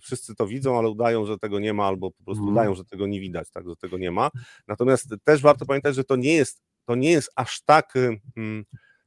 wszyscy 0.00 0.34
to 0.34 0.46
widzą, 0.46 0.78
ale 0.78 0.88
udają, 0.88 1.26
że 1.26 1.38
tego 1.38 1.58
nie 1.58 1.74
ma, 1.74 1.84
albo 1.84 2.10
po 2.10 2.24
prostu 2.24 2.42
mm. 2.42 2.54
udają, 2.54 2.74
że 2.74 2.84
tego 2.84 3.06
nie 3.06 3.20
widać, 3.20 3.50
tak, 3.50 3.68
że 3.68 3.76
tego 3.76 3.98
nie 3.98 4.10
ma. 4.10 4.30
Natomiast 4.68 5.14
też 5.24 5.42
warto 5.42 5.66
pamiętać, 5.66 5.94
że 5.94 6.04
to 6.04 6.16
nie 6.16 6.34
jest, 6.34 6.62
to 6.84 6.94
nie 6.94 7.10
jest 7.10 7.30
aż 7.36 7.62
tak. 7.62 7.92
Hmm, 8.34 8.64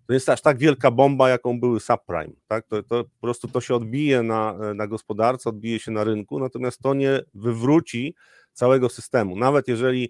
to 0.08 0.14
jest 0.14 0.30
aż 0.30 0.42
tak 0.42 0.58
wielka 0.58 0.92
bomba, 0.92 1.30
jaką 1.30 1.60
były 1.60 1.80
subprime. 1.80 2.34
Tak? 2.48 2.68
To, 2.68 2.84
to 2.84 3.04
po 3.04 3.22
prostu 3.22 3.48
to 3.48 3.62
się 3.62 3.76
odbije 3.76 4.24
na, 4.24 4.56
na 4.76 4.88
gospodarce, 4.88 5.50
odbije 5.50 5.80
się 5.80 5.92
na 5.92 6.04
rynku, 6.04 6.40
natomiast 6.40 6.80
to 6.80 6.94
nie 6.94 7.22
wywróci 7.34 8.16
całego 8.54 8.90
systemu. 8.90 9.36
Nawet 9.36 9.68
jeżeli 9.68 10.10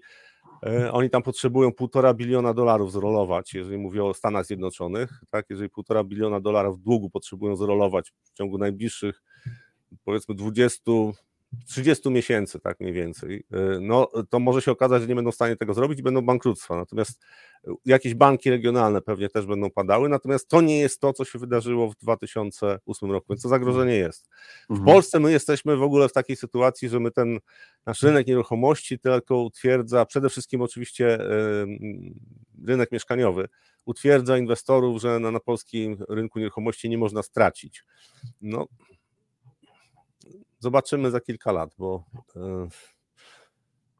oni 0.92 1.10
tam 1.10 1.22
potrzebują 1.22 1.72
półtora 1.72 2.14
biliona 2.14 2.54
dolarów 2.54 2.92
zrolować, 2.92 3.54
jeżeli 3.54 3.78
mówię 3.78 4.04
o 4.04 4.14
Stanach 4.14 4.46
Zjednoczonych, 4.46 5.20
tak? 5.30 5.46
Jeżeli 5.50 5.70
półtora 5.70 6.04
biliona 6.04 6.40
dolarów 6.40 6.82
długu 6.82 7.10
potrzebują 7.10 7.56
zrolować 7.56 8.12
w 8.22 8.32
ciągu 8.32 8.58
najbliższych 8.58 9.22
powiedzmy 10.04 10.34
20 10.34 10.92
30 11.66 12.10
miesięcy, 12.10 12.60
tak 12.60 12.80
mniej 12.80 12.92
więcej, 12.92 13.44
no 13.80 14.08
to 14.30 14.38
może 14.38 14.62
się 14.62 14.72
okazać, 14.72 15.02
że 15.02 15.08
nie 15.08 15.14
będą 15.14 15.30
w 15.30 15.34
stanie 15.34 15.56
tego 15.56 15.74
zrobić 15.74 15.98
i 15.98 16.02
będą 16.02 16.22
bankructwa. 16.22 16.76
Natomiast 16.76 17.20
jakieś 17.84 18.14
banki 18.14 18.50
regionalne 18.50 19.00
pewnie 19.00 19.28
też 19.28 19.46
będą 19.46 19.70
padały, 19.70 20.08
natomiast 20.08 20.48
to 20.48 20.60
nie 20.60 20.80
jest 20.80 21.00
to, 21.00 21.12
co 21.12 21.24
się 21.24 21.38
wydarzyło 21.38 21.90
w 21.90 21.96
2008 21.96 23.10
roku, 23.10 23.26
więc 23.30 23.42
to 23.42 23.48
zagrożenie 23.48 23.94
jest. 23.94 24.28
W 24.68 24.70
mhm. 24.70 24.86
Polsce 24.86 25.20
my 25.20 25.32
jesteśmy 25.32 25.76
w 25.76 25.82
ogóle 25.82 26.08
w 26.08 26.12
takiej 26.12 26.36
sytuacji, 26.36 26.88
że 26.88 27.00
my 27.00 27.10
ten 27.10 27.38
nasz 27.86 28.02
rynek 28.02 28.26
nieruchomości 28.26 28.98
tylko 28.98 29.42
utwierdza, 29.42 30.06
przede 30.06 30.28
wszystkim 30.28 30.62
oczywiście 30.62 31.18
rynek 32.64 32.92
mieszkaniowy, 32.92 33.48
utwierdza 33.84 34.38
inwestorów, 34.38 35.00
że 35.00 35.20
na, 35.20 35.30
na 35.30 35.40
polskim 35.40 35.96
rynku 36.08 36.38
nieruchomości 36.38 36.88
nie 36.88 36.98
można 36.98 37.22
stracić. 37.22 37.84
No, 38.40 38.66
zobaczymy 40.62 41.10
za 41.10 41.20
kilka 41.20 41.52
lat, 41.52 41.74
bo 41.78 42.04
e, 42.36 42.68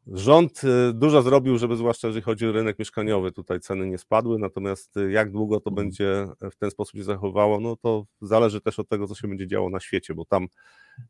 Rząd 0.07 0.64
y, 0.64 0.92
dużo 0.94 1.22
zrobił, 1.22 1.59
żeby 1.59 1.77
zwłaszcza 1.77 2.09
jeżeli 2.09 2.22
chodzi 2.22 2.46
o 2.46 2.53
rynek 2.53 2.79
mieszkaniowy, 2.79 3.33
tutaj 3.33 3.61
ceny 3.61 3.87
nie 3.87 3.98
spadły, 3.98 4.38
natomiast 4.38 4.96
y, 4.96 5.12
jak 5.12 5.31
długo 5.31 5.61
to 5.61 5.70
mhm. 5.70 5.87
będzie 5.87 6.27
w 6.53 6.57
ten 6.57 6.70
sposób 6.70 6.96
się 6.96 7.05
zachowało, 7.05 7.61
no 7.61 7.77
to 7.77 8.07
zależy 8.20 8.61
też 8.61 8.79
od 8.79 8.88
tego, 8.88 9.07
co 9.07 9.14
się 9.14 9.29
będzie 9.29 9.46
działo 9.46 9.70
na 9.70 9.81
świecie, 9.81 10.14
bo 10.14 10.25
tam 10.25 10.46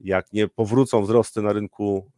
jak 0.01 0.33
nie 0.33 0.49
powrócą 0.49 1.03
wzrosty 1.03 1.43
na 1.43 1.53
rynku 1.53 2.11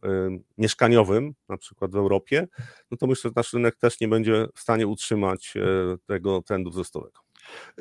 mieszkaniowym, 0.57 1.33
na 1.49 1.57
przykład 1.57 1.91
w 1.91 1.95
Europie, 1.95 2.47
no 2.91 2.97
to 2.97 3.07
myślę, 3.07 3.29
że 3.29 3.33
nasz 3.35 3.53
rynek 3.53 3.75
też 3.75 3.99
nie 3.99 4.07
będzie 4.07 4.47
w 4.55 4.59
stanie 4.59 4.87
utrzymać 4.87 5.53
tego 6.07 6.41
trendu 6.41 6.69
wzrostowego. 6.69 7.24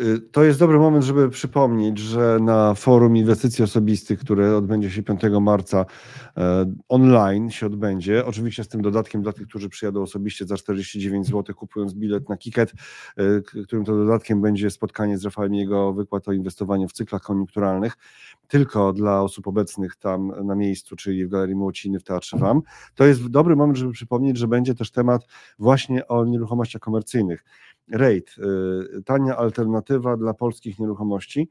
Y, 0.01 0.21
to 0.21 0.45
jest 0.45 0.59
dobry 0.59 0.79
moment, 0.79 1.05
żeby 1.05 1.31
przypomnieć, 1.31 1.99
że 1.99 2.39
na 2.41 2.75
forum 2.75 3.17
inwestycji 3.17 3.65
osobistych, 3.65 4.19
które 4.19 4.57
odbędzie 4.57 4.91
się 4.91 5.03
5 5.03 5.21
marca 5.41 5.87
e, 6.37 6.75
online 6.89 7.51
się 7.51 7.67
odbędzie, 7.67 8.27
oczywiście 8.27 8.65
z 8.65 8.69
tym 8.69 8.83
dodatkiem 8.83 9.23
dla 9.23 9.33
tych, 9.33 9.49
którzy 9.49 9.69
przyjadą 9.69 10.03
osobiście 10.03 10.47
za 10.47 10.57
49 10.57 11.27
zł, 11.27 11.55
kupując 11.55 11.95
bilet 11.95 12.29
na 12.29 12.37
Kiket, 12.37 12.73
e, 13.17 13.63
którym 13.63 13.85
to 13.85 13.97
dodatkiem 13.97 14.41
będzie 14.41 14.71
spotkanie 14.71 15.19
z 15.19 15.25
Rafałem 15.25 15.55
i 15.55 15.59
jego 15.59 15.93
wykład 15.93 16.29
o 16.29 16.33
inwestowaniu 16.33 16.89
w 16.89 16.93
cyklach 16.93 17.23
koniunkturalnych, 17.23 17.97
tylko 18.49 18.93
dla 18.93 19.23
osób 19.23 19.47
obecnych 19.47 19.97
tam 19.97 20.47
na 20.47 20.55
miejscu, 20.55 20.97
czyli 20.97 21.27
w 21.27 21.29
Galerii 21.29 21.57
Młociny, 21.57 22.01
w 22.01 22.05
Teatrze 22.05 22.39
WAM. 22.39 22.63
To 22.95 23.05
jest 23.05 23.29
dobry 23.29 23.57
moment, 23.57 23.79
żeby 23.79 23.93
przypomnieć, 23.93 24.39
że 24.39 24.49
będzie 24.49 24.75
też 24.75 24.91
temat 24.91 25.27
właśnie 25.59 26.09
o 26.09 26.25
nieruchomościach 26.25 26.83
komercyjnych. 26.83 27.45
REIT, 27.93 28.35
y, 28.99 29.03
tania 29.03 29.37
alternatywa 29.37 30.17
dla 30.17 30.35
polskich 30.35 30.79
nieruchomości. 30.79 31.51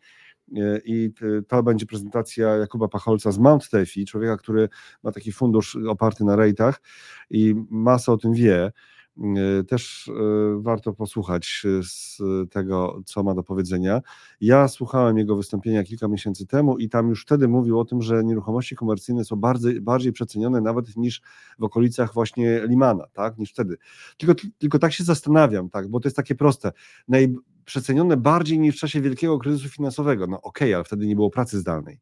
Y, 0.58 0.82
I 0.86 1.12
to 1.48 1.64
będzie 1.64 1.86
prezentacja 1.86 2.48
Jakuba 2.56 2.88
Pacholca 2.88 3.32
z 3.32 3.38
Mount 3.40 3.70
Tefi, 3.70 4.06
człowieka, 4.06 4.38
który 4.38 4.70
ma 5.04 5.12
taki 5.12 5.32
fundusz 5.32 5.78
oparty 5.90 6.24
na 6.24 6.36
rejtach 6.36 6.82
i 7.30 7.56
masa 7.70 8.12
o 8.12 8.18
tym 8.18 8.34
wie. 8.34 8.72
Y, 9.18 9.64
też 9.64 10.08
y, 10.08 10.12
warto 10.62 10.94
posłuchać 10.94 11.64
y, 11.66 11.84
z 11.84 12.22
tego, 12.52 13.02
co 13.06 13.24
ma 13.24 13.34
do 13.36 13.44
powiedzenia. 13.44 14.02
Ja 14.42 14.68
słuchałem 14.68 15.18
jego 15.18 15.36
wystąpienia 15.36 15.84
kilka 15.84 16.08
miesięcy 16.08 16.46
temu 16.46 16.78
i 16.78 16.90
tam 16.90 17.10
już 17.10 17.24
wtedy 17.24 17.48
mówił 17.48 17.80
o 17.80 17.86
tym, 17.86 18.02
że 18.02 18.24
nieruchomości 18.24 18.76
komercyjne 18.76 19.26
są 19.26 19.36
bardziej, 19.36 19.82
bardziej 19.82 20.14
przecenione 20.14 20.62
nawet 20.62 20.98
niż 20.98 21.22
w 21.60 21.64
okolicach 21.64 22.14
właśnie 22.14 22.62
Limana, 22.68 23.08
tak, 23.14 23.38
niż 23.38 23.50
wtedy. 23.50 23.78
Tylko, 24.18 24.42
tylko 24.58 24.80
tak 24.80 24.94
się 24.94 25.04
zastanawiam, 25.04 25.70
tak, 25.70 25.88
bo 25.88 26.00
to 26.00 26.08
jest 26.08 26.18
takie 26.18 26.36
proste. 26.36 26.72
Naj, 27.08 27.36
przecenione 27.66 28.18
bardziej 28.18 28.60
niż 28.60 28.76
w 28.76 28.80
czasie 28.80 29.02
wielkiego 29.02 29.40
kryzysu 29.40 29.70
finansowego. 29.70 30.28
No 30.28 30.42
okej, 30.42 30.68
okay, 30.70 30.76
ale 30.76 30.84
wtedy 30.84 31.08
nie 31.08 31.16
było 31.16 31.30
pracy 31.30 31.60
zdalnej 31.60 32.00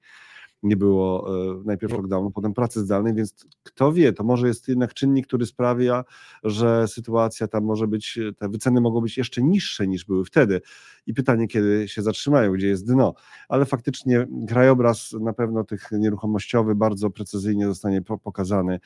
nie 0.64 0.78
było 0.78 1.28
e, 1.60 1.64
najpierw 1.66 1.94
lockdownu, 1.94 2.32
potem 2.32 2.54
pracy 2.54 2.80
zdalnej, 2.80 3.14
więc 3.14 3.46
kto 3.64 3.94
wie, 3.94 4.14
to 4.14 4.24
może 4.24 4.48
jest 4.48 4.68
jednak 4.68 4.94
czynnik, 4.94 5.28
który 5.28 5.46
sprawia, 5.46 6.04
że 6.44 6.88
sytuacja 6.88 7.48
tam 7.48 7.64
może 7.64 7.88
być, 7.88 8.20
te 8.38 8.50
wyceny 8.50 8.82
mogą 8.82 9.02
być 9.02 9.18
jeszcze 9.18 9.42
niższe 9.42 9.88
niż 9.88 10.06
były 10.06 10.26
wtedy. 10.26 10.62
I 11.08 11.14
pytanie, 11.14 11.48
kiedy 11.48 11.88
się 11.88 12.02
zatrzymają, 12.02 12.54
gdzie 12.54 12.68
jest 12.68 12.88
dno. 12.88 13.14
Ale 13.50 13.66
faktycznie 13.66 14.28
krajobraz 14.48 15.14
na 15.22 15.34
pewno 15.34 15.64
tych 15.64 15.90
nieruchomościowy 15.92 16.76
bardzo 16.76 17.10
precyzyjnie 17.10 17.66
zostanie 17.66 18.02
pokazany 18.02 18.80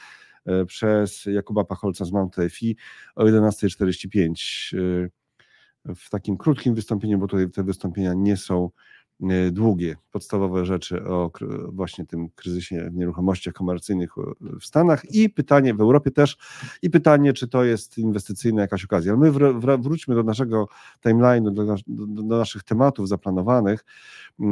e, 0.46 0.66
przez 0.66 1.26
Jakuba 1.26 1.64
Pacholca 1.64 2.06
z 2.06 2.12
Mount 2.12 2.40
EFI 2.40 2.78
o 3.16 3.24
11.45 3.24 4.78
e, 4.78 5.96
w 5.96 6.10
takim 6.10 6.38
krótkim 6.38 6.76
wystąpieniu, 6.76 7.18
bo 7.18 7.28
tutaj 7.28 7.52
te 7.52 7.64
wystąpienia 7.64 8.14
nie 8.14 8.38
są 8.38 8.70
długie, 9.52 9.96
podstawowe 10.12 10.66
rzeczy 10.66 11.04
o 11.04 11.32
właśnie 11.68 12.06
tym 12.06 12.30
kryzysie 12.30 12.90
w 12.92 12.96
nieruchomościach 12.96 13.54
komercyjnych 13.54 14.10
w 14.62 14.66
Stanach. 14.66 15.06
I 15.14 15.30
pytanie 15.30 15.74
w 15.74 15.82
Europie 15.82 16.12
też. 16.12 16.38
I 16.82 16.90
pytanie, 16.90 17.34
czy 17.34 17.48
to 17.48 17.64
jest 17.64 17.98
inwestycyjna 17.98 18.62
jakaś 18.62 18.86
okazja. 18.86 19.14
Ale 19.14 19.32
my 19.32 19.32
wróćmy 19.78 20.16
do 20.16 20.24
naszego 20.24 20.68
timeline'u, 21.06 21.54
do, 21.54 21.76
do, 21.88 22.38
naszych 22.38 22.64
tematów 22.64 23.08
zaplanowanych, 23.08 23.86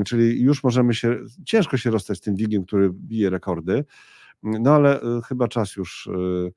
czyli 0.06 0.42
już 0.42 0.64
możemy 0.64 0.94
się, 0.94 1.20
ciężko 1.46 1.78
się 1.78 1.92
rozstać 1.92 2.18
z 2.18 2.22
tym 2.22 2.36
wigiem, 2.36 2.66
który 2.66 2.90
bije 2.90 3.30
rekordy, 3.30 3.86
no 4.44 4.72
ale 4.72 5.02
e, 5.02 5.22
chyba 5.28 5.48
czas 5.48 5.76
już 5.76 6.08
e, 6.08 6.52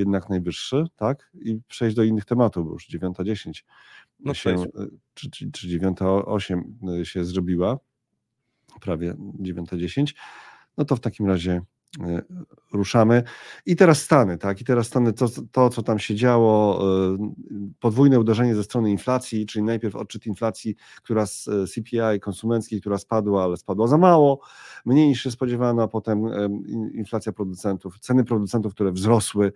jednak 0.00 0.28
najwyższy, 0.28 0.84
tak? 0.96 1.30
I 1.34 1.60
przejść 1.68 1.96
do 1.96 2.02
innych 2.02 2.24
tematów, 2.24 2.66
bo 2.66 2.72
już 2.72 2.88
9.10 2.88 3.62
no 4.24 4.34
się, 4.34 4.50
e, 4.50 4.66
czy, 5.14 5.30
czy, 5.30 5.50
czy 5.52 5.68
9.08 5.68 6.62
e, 7.00 7.04
się 7.04 7.24
zrobiła, 7.24 7.78
prawie 8.80 9.14
9.10, 9.14 10.14
no 10.78 10.84
to 10.84 10.96
w 10.96 11.00
takim 11.00 11.26
razie 11.26 11.62
e, 12.00 12.22
ruszamy. 12.72 13.22
I 13.66 13.76
teraz 13.76 14.02
Stany, 14.02 14.38
tak? 14.38 14.60
I 14.60 14.64
teraz 14.64 14.86
Stany, 14.86 15.12
to, 15.12 15.26
to, 15.52 15.70
co 15.70 15.82
tam 15.82 15.98
się 15.98 16.14
działo, 16.14 16.82
podwójne 17.80 18.20
uderzenie 18.20 18.54
ze 18.54 18.64
strony 18.64 18.90
inflacji, 18.90 19.46
czyli 19.46 19.64
najpierw 19.64 19.96
odczyt 19.96 20.26
inflacji, 20.26 20.76
która 21.02 21.26
z 21.26 21.48
CPI 21.74 22.20
konsumenckiej, 22.20 22.80
która 22.80 22.98
spadła, 22.98 23.44
ale 23.44 23.56
spadła 23.56 23.86
za 23.86 23.98
mało, 23.98 24.40
mniej 24.84 25.08
niż 25.08 25.22
się 25.22 25.30
spodziewano, 25.30 25.82
a 25.82 25.88
potem 25.88 26.22
inflacja 26.92 27.32
producentów, 27.32 27.98
ceny 27.98 28.24
producentów, 28.24 28.74
które 28.74 28.92
wzrosły 28.92 29.52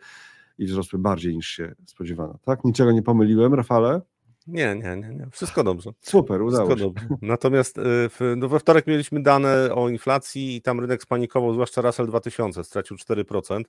i 0.59 0.67
wzrosły 0.67 0.99
bardziej 0.99 1.37
niż 1.37 1.49
się 1.49 1.75
spodziewano, 1.87 2.39
tak? 2.45 2.65
Niczego 2.65 2.93
nie 2.93 3.03
pomyliłem, 3.03 3.55
Rafale? 3.55 4.01
Nie, 4.47 4.75
nie, 4.75 4.97
nie, 4.97 5.15
nie. 5.15 5.29
Wszystko 5.33 5.65
dobrze. 5.65 5.91
Super, 6.01 6.43
udało 6.43 6.67
Wszystko 6.67 6.89
się. 6.89 6.95
Dobrze. 6.95 7.07
Natomiast 7.23 7.79
y, 7.79 7.83
w, 7.85 8.35
no 8.37 8.49
we 8.49 8.61
wtorek 8.61 8.87
mieliśmy 8.87 9.23
dane 9.23 9.75
o 9.75 9.89
inflacji 9.89 10.57
i 10.57 10.63
tam 10.63 10.81
rynek 10.81 11.03
spanikował, 11.03 11.53
zwłaszcza 11.53 11.81
Russell 11.81 12.07
2000, 12.07 12.65
stracił 12.65 12.97
4%. 12.97 13.63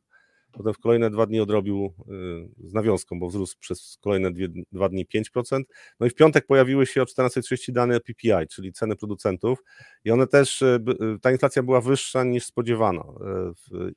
Potem 0.52 0.74
w 0.74 0.80
kolejne 0.80 1.10
dwa 1.10 1.26
dni 1.26 1.40
odrobił 1.40 1.86
y, 1.86 2.70
z 2.70 2.74
nawiązką, 2.74 3.20
bo 3.20 3.28
wzrósł 3.28 3.58
przez 3.60 3.98
kolejne 4.02 4.32
dwie, 4.32 4.48
dwa 4.72 4.90
dni 4.90 5.06
5%. 5.06 5.62
No 6.00 6.08
i 6.08 6.10
w 6.10 6.16
piątek 6.16 6.46
pojawiły 6.46 6.86
się 6.86 7.02
o 7.02 7.06
14.30 7.06 7.72
dane 7.72 8.00
PPI, 8.00 8.48
czyli 8.52 8.74
ceny 8.74 8.96
producentów 8.96 9.64
i 10.04 10.12
one 10.12 10.28
też, 10.28 10.62
y, 10.62 10.80
ta 11.22 11.32
inflacja 11.32 11.64
była 11.64 11.82
wyższa 11.82 12.24
niż 12.24 12.46
spodziewano. 12.46 13.20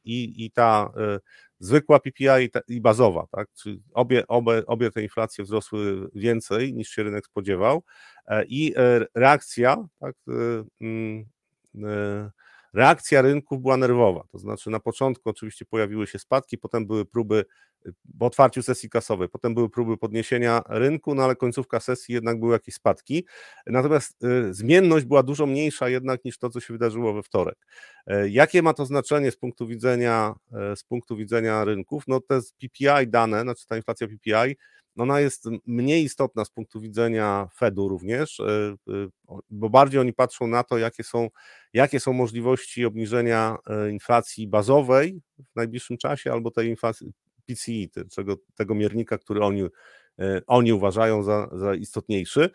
I, 0.04 0.44
i 0.44 0.50
ta 0.50 0.92
zwykła 1.58 2.00
PPI 2.00 2.50
i, 2.68 2.80
bazowa, 2.80 3.26
tak? 3.30 3.48
Czyli 3.54 3.82
obie, 3.94 4.26
obie, 4.26 4.66
obie 4.66 4.90
te 4.90 5.02
inflacje 5.02 5.44
wzrosły 5.44 6.08
więcej 6.14 6.74
niż 6.74 6.88
się 6.88 7.02
rynek 7.02 7.26
spodziewał 7.26 7.82
e, 8.26 8.44
i 8.44 8.74
e, 8.76 9.06
reakcja, 9.14 9.88
tak? 10.00 10.14
E, 10.28 10.64
mm, 10.80 11.24
reakcja 12.74 13.22
rynków 13.22 13.62
była 13.62 13.76
nerwowa. 13.76 14.24
To 14.32 14.38
znaczy, 14.38 14.70
na 14.70 14.80
początku 14.80 15.30
oczywiście 15.30 15.64
pojawiły 15.64 16.06
się 16.06 16.18
spadki, 16.18 16.58
potem 16.58 16.86
były 16.86 17.04
próby 17.04 17.44
po 18.18 18.26
otwarciu 18.26 18.62
sesji 18.62 18.90
kasowej, 18.90 19.28
potem 19.28 19.54
były 19.54 19.70
próby 19.70 19.96
podniesienia 19.96 20.62
rynku, 20.68 21.14
no 21.14 21.24
ale 21.24 21.36
końcówka 21.36 21.80
sesji 21.80 22.14
jednak 22.14 22.40
były 22.40 22.52
jakieś 22.52 22.74
spadki. 22.74 23.24
Natomiast 23.66 24.24
y, 24.24 24.54
zmienność 24.54 25.06
była 25.06 25.22
dużo 25.22 25.46
mniejsza 25.46 25.88
jednak 25.88 26.24
niż 26.24 26.38
to, 26.38 26.50
co 26.50 26.60
się 26.60 26.74
wydarzyło 26.74 27.14
we 27.14 27.22
wtorek. 27.22 27.66
E, 28.06 28.28
jakie 28.28 28.62
ma 28.62 28.74
to 28.74 28.86
znaczenie 28.86 29.30
z 29.30 29.36
punktu 29.36 29.66
widzenia, 29.66 30.34
e, 30.52 30.76
z 30.76 30.84
punktu 30.84 31.16
widzenia 31.16 31.64
rynków? 31.64 32.04
No 32.08 32.20
te 32.20 32.40
PPI 32.58 33.08
dane, 33.08 33.42
znaczy 33.42 33.66
ta 33.66 33.76
inflacja 33.76 34.06
PPI, 34.08 34.56
ona 34.96 35.20
jest 35.20 35.44
mniej 35.66 36.04
istotna 36.04 36.44
z 36.44 36.50
punktu 36.50 36.80
widzenia 36.80 37.48
Fedu 37.56 37.88
również, 37.88 38.40
e, 38.40 38.76
bo 39.50 39.70
bardziej 39.70 40.00
oni 40.00 40.12
patrzą 40.12 40.46
na 40.46 40.64
to, 40.64 40.78
jakie 40.78 41.04
są, 41.04 41.28
jakie 41.72 42.00
są 42.00 42.12
możliwości 42.12 42.84
obniżenia 42.84 43.56
inflacji 43.90 44.48
bazowej 44.48 45.20
w 45.38 45.56
najbliższym 45.56 45.96
czasie 45.96 46.32
albo 46.32 46.50
tej 46.50 46.68
inflacji 46.68 47.12
PCI, 47.48 47.90
tego, 48.16 48.36
tego 48.54 48.74
miernika, 48.74 49.18
który 49.18 49.40
oni, 49.40 49.62
oni 50.46 50.72
uważają 50.72 51.22
za, 51.22 51.48
za 51.52 51.74
istotniejszy. 51.74 52.50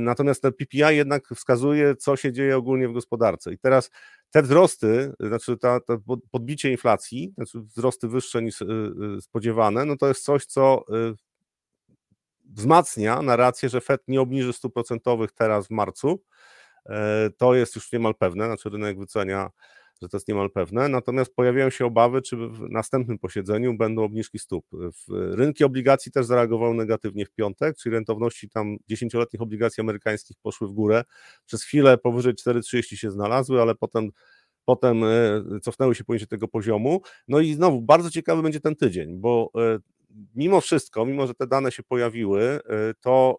Natomiast 0.00 0.42
ten 0.42 0.52
PPI 0.52 0.96
jednak 0.96 1.28
wskazuje, 1.34 1.96
co 1.96 2.16
się 2.16 2.32
dzieje 2.32 2.56
ogólnie 2.56 2.88
w 2.88 2.92
gospodarce. 2.92 3.52
I 3.52 3.58
teraz 3.58 3.90
te 4.30 4.42
wzrosty, 4.42 5.12
znaczy 5.20 5.56
ta, 5.56 5.80
to 5.80 5.98
podbicie 6.30 6.70
inflacji, 6.70 7.32
znaczy 7.34 7.60
wzrosty 7.60 8.08
wyższe 8.08 8.42
niż 8.42 8.64
spodziewane, 9.20 9.84
no 9.84 9.96
to 9.96 10.08
jest 10.08 10.24
coś, 10.24 10.46
co 10.46 10.84
wzmacnia 12.54 13.22
narrację, 13.22 13.68
że 13.68 13.80
Fed 13.80 14.02
nie 14.08 14.20
obniży 14.20 14.52
stóp 14.52 14.74
procentowych 14.74 15.32
teraz 15.32 15.66
w 15.66 15.70
marcu. 15.70 16.22
E, 16.86 17.30
to 17.36 17.54
jest 17.54 17.74
już 17.76 17.92
niemal 17.92 18.14
pewne, 18.14 18.46
znaczy 18.46 18.70
rynek 18.70 18.98
wycenia, 18.98 19.50
że 20.02 20.08
to 20.08 20.16
jest 20.16 20.28
niemal 20.28 20.50
pewne. 20.50 20.88
Natomiast 20.88 21.34
pojawiają 21.34 21.70
się 21.70 21.86
obawy, 21.86 22.22
czy 22.22 22.36
w 22.36 22.70
następnym 22.70 23.18
posiedzeniu 23.18 23.76
będą 23.76 24.04
obniżki 24.04 24.38
stóp. 24.38 24.66
Rynki 25.08 25.64
obligacji 25.64 26.12
też 26.12 26.26
zareagowały 26.26 26.74
negatywnie 26.74 27.26
w 27.26 27.30
piątek, 27.30 27.76
czyli 27.76 27.94
rentowności 27.94 28.48
tam 28.48 28.76
10-letnich 28.90 29.42
obligacji 29.42 29.80
amerykańskich 29.80 30.36
poszły 30.42 30.68
w 30.68 30.72
górę. 30.72 31.04
Przez 31.46 31.62
chwilę 31.64 31.98
powyżej 31.98 32.34
4,30 32.34 32.96
się 32.96 33.10
znalazły, 33.10 33.62
ale 33.62 33.74
potem 33.74 34.10
potem 34.64 35.04
e, 35.04 35.60
cofnęły 35.62 35.94
się 35.94 36.04
poniżej 36.04 36.28
tego 36.28 36.48
poziomu. 36.48 37.00
No 37.28 37.40
i 37.40 37.54
znowu 37.54 37.82
bardzo 37.82 38.10
ciekawy 38.10 38.42
będzie 38.42 38.60
ten 38.60 38.76
tydzień, 38.76 39.20
bo 39.20 39.50
e, 39.56 39.78
mimo 40.34 40.60
wszystko, 40.60 41.06
mimo 41.06 41.26
że 41.26 41.34
te 41.34 41.46
dane 41.46 41.72
się 41.72 41.82
pojawiły, 41.82 42.42
e, 42.42 42.60
to 43.00 43.38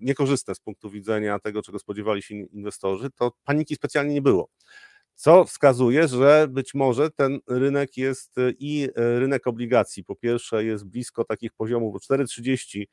niekorzystne 0.00 0.54
z 0.54 0.60
punktu 0.60 0.90
widzenia 0.90 1.38
tego, 1.38 1.62
czego 1.62 1.78
spodziewali 1.78 2.22
się 2.22 2.34
inwestorzy, 2.34 3.10
to 3.10 3.32
paniki 3.44 3.74
specjalnie 3.74 4.14
nie 4.14 4.22
było. 4.22 4.48
Co 5.16 5.44
wskazuje, 5.44 6.08
że 6.08 6.46
być 6.50 6.74
może 6.74 7.10
ten 7.10 7.38
rynek 7.48 7.96
jest 7.96 8.36
i 8.58 8.88
rynek 8.94 9.46
obligacji, 9.46 10.04
po 10.04 10.16
pierwsze 10.16 10.64
jest 10.64 10.84
blisko 10.84 11.24
takich 11.24 11.52
poziomów, 11.52 11.92
bo 11.92 11.98
4,30 12.16 12.84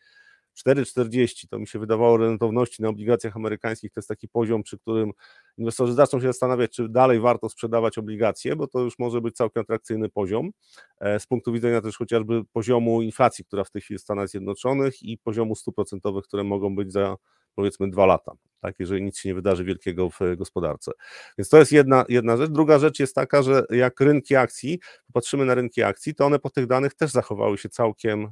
4,40 0.55 1.47
to 1.49 1.59
mi 1.59 1.67
się 1.67 1.79
wydawało 1.79 2.17
rentowności 2.17 2.81
na 2.81 2.89
obligacjach 2.89 3.35
amerykańskich, 3.35 3.91
to 3.91 3.99
jest 3.99 4.07
taki 4.09 4.27
poziom, 4.27 4.63
przy 4.63 4.77
którym 4.77 5.11
inwestorzy 5.57 5.93
zaczną 5.93 6.19
się 6.19 6.27
zastanawiać, 6.27 6.71
czy 6.71 6.89
dalej 6.89 7.19
warto 7.19 7.49
sprzedawać 7.49 7.97
obligacje, 7.97 8.55
bo 8.55 8.67
to 8.67 8.79
już 8.79 8.99
może 8.99 9.21
być 9.21 9.35
całkiem 9.35 9.61
atrakcyjny 9.61 10.09
poziom 10.09 10.51
e, 10.99 11.19
z 11.19 11.27
punktu 11.27 11.53
widzenia 11.53 11.81
też 11.81 11.97
chociażby 11.97 12.43
poziomu 12.51 13.01
inflacji, 13.01 13.45
która 13.45 13.63
w 13.63 13.71
tej 13.71 13.81
chwili 13.81 13.97
w 13.97 14.01
Stanach 14.01 14.29
Zjednoczonych 14.29 15.03
i 15.03 15.17
poziomu 15.17 15.55
stóp 15.55 15.75
procentowych, 15.75 16.25
które 16.25 16.43
mogą 16.43 16.75
być 16.75 16.91
za 16.91 17.17
powiedzmy 17.55 17.89
dwa 17.89 18.05
lata, 18.05 18.31
tak, 18.61 18.75
jeżeli 18.79 19.03
nic 19.03 19.17
się 19.17 19.29
nie 19.29 19.35
wydarzy 19.35 19.63
wielkiego 19.63 20.09
w 20.09 20.19
gospodarce. 20.37 20.91
Więc 21.37 21.49
to 21.49 21.57
jest 21.57 21.71
jedna, 21.71 22.05
jedna 22.09 22.37
rzecz. 22.37 22.51
Druga 22.51 22.79
rzecz 22.79 22.99
jest 22.99 23.15
taka, 23.15 23.41
że 23.41 23.65
jak 23.69 23.99
rynki 23.99 24.35
akcji, 24.35 24.79
popatrzymy 25.07 25.45
na 25.45 25.55
rynki 25.55 25.83
akcji, 25.83 26.15
to 26.15 26.25
one 26.25 26.39
po 26.39 26.49
tych 26.49 26.67
danych 26.67 26.93
też 26.93 27.11
zachowały 27.11 27.57
się 27.57 27.69
całkiem 27.69 28.23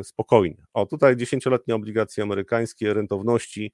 y, 0.00 0.04
spokojnie. 0.04 0.64
O, 0.72 0.86
tutaj 0.86 1.16
dziesięcioletnie 1.16 1.74
obligacje 1.74 2.22
amerykańskie, 2.22 2.94
rentowności, 2.94 3.72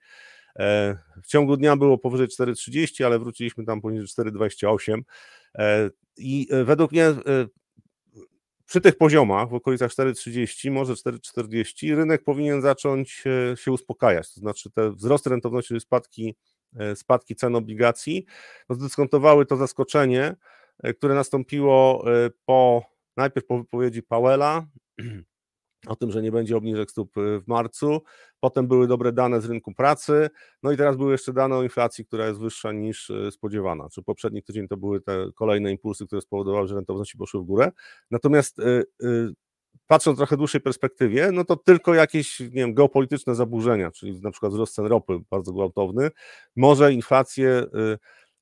e, 0.58 0.96
w 1.22 1.26
ciągu 1.26 1.56
dnia 1.56 1.76
było 1.76 1.98
powyżej 1.98 2.28
4,30, 2.28 3.04
ale 3.04 3.18
wróciliśmy 3.18 3.64
tam 3.64 3.80
poniżej 3.80 4.06
4,28 4.06 5.00
e, 5.58 5.90
i 6.16 6.48
e, 6.50 6.64
według 6.64 6.92
mnie 6.92 7.06
przy 8.70 8.80
tych 8.80 8.96
poziomach, 8.96 9.48
w 9.48 9.54
okolicach 9.54 9.90
4,30, 9.90 10.70
może 10.70 10.92
4,40, 10.92 11.96
rynek 11.96 12.24
powinien 12.24 12.62
zacząć 12.62 13.24
e, 13.52 13.56
się 13.56 13.72
uspokajać. 13.72 14.35
To 14.35 14.40
znaczy 14.40 14.70
te 14.70 14.92
wzrosty 14.92 15.30
rentowności, 15.30 15.80
spadki, 15.80 16.35
e, 16.76 16.96
spadki 16.96 17.37
cen 17.37 17.56
obligacji, 17.56 18.26
no 18.68 18.74
zdyskontowały 18.74 19.46
to 19.46 19.56
zaskoczenie, 19.56 20.37
e, 20.83 20.94
które 20.94 21.14
nastąpiło 21.14 22.04
po 22.46 22.83
najpierw 23.16 23.46
po 23.46 23.59
wypowiedzi 23.59 24.02
Powella, 24.02 24.66
o 25.87 25.97
tym, 25.97 26.11
że 26.11 26.23
nie 26.23 26.33
będzie 26.33 26.57
obniżek 26.57 26.90
stóp 26.90 27.16
y, 27.16 27.40
w 27.40 27.49
marcu. 27.49 28.03
Potem 28.40 28.69
były 28.69 28.87
dobre 28.87 29.12
dane 29.12 29.40
z 29.40 29.45
rynku 29.45 29.75
pracy, 29.75 30.31
no 30.62 30.73
i 30.73 30.77
teraz 30.77 30.97
były 30.97 31.12
jeszcze 31.12 31.33
dane 31.33 31.57
o 31.57 31.62
inflacji, 31.62 32.07
która 32.07 32.27
jest 32.27 32.40
wyższa 32.40 32.73
niż 32.73 33.11
y, 33.11 33.31
spodziewana. 33.31 33.88
Czy 33.93 34.03
poprzedni 34.03 34.43
tydzień 34.43 34.69
to 34.69 34.77
były 34.77 35.01
te 35.01 35.27
kolejne 35.35 35.71
impulsy, 35.71 36.07
które 36.07 36.21
spowodowały, 36.21 36.69
że 36.69 36.75
rentowności 36.75 37.19
poszły 37.19 37.40
w 37.40 37.45
górę. 37.45 37.71
Natomiast 38.11 38.59
y, 38.59 38.85
patrząc 39.87 40.19
trochę 40.19 40.37
dłuższej 40.37 40.61
perspektywie, 40.61 41.33
no 41.33 41.45
to 41.45 41.57
tylko 41.57 41.95
jakieś 41.95 42.40
nie 42.40 42.49
wiem, 42.49 42.75
geopolityczne 42.75 43.35
zaburzenia, 43.35 43.90
czyli 43.90 44.21
na 44.21 44.31
przykład 44.31 44.53
wzrost 44.53 44.75
cen 44.75 44.87
ropy 44.87 45.19
bardzo 45.31 45.53
gwałtowny, 45.53 46.11
może 46.57 46.93
inflację 46.93 47.64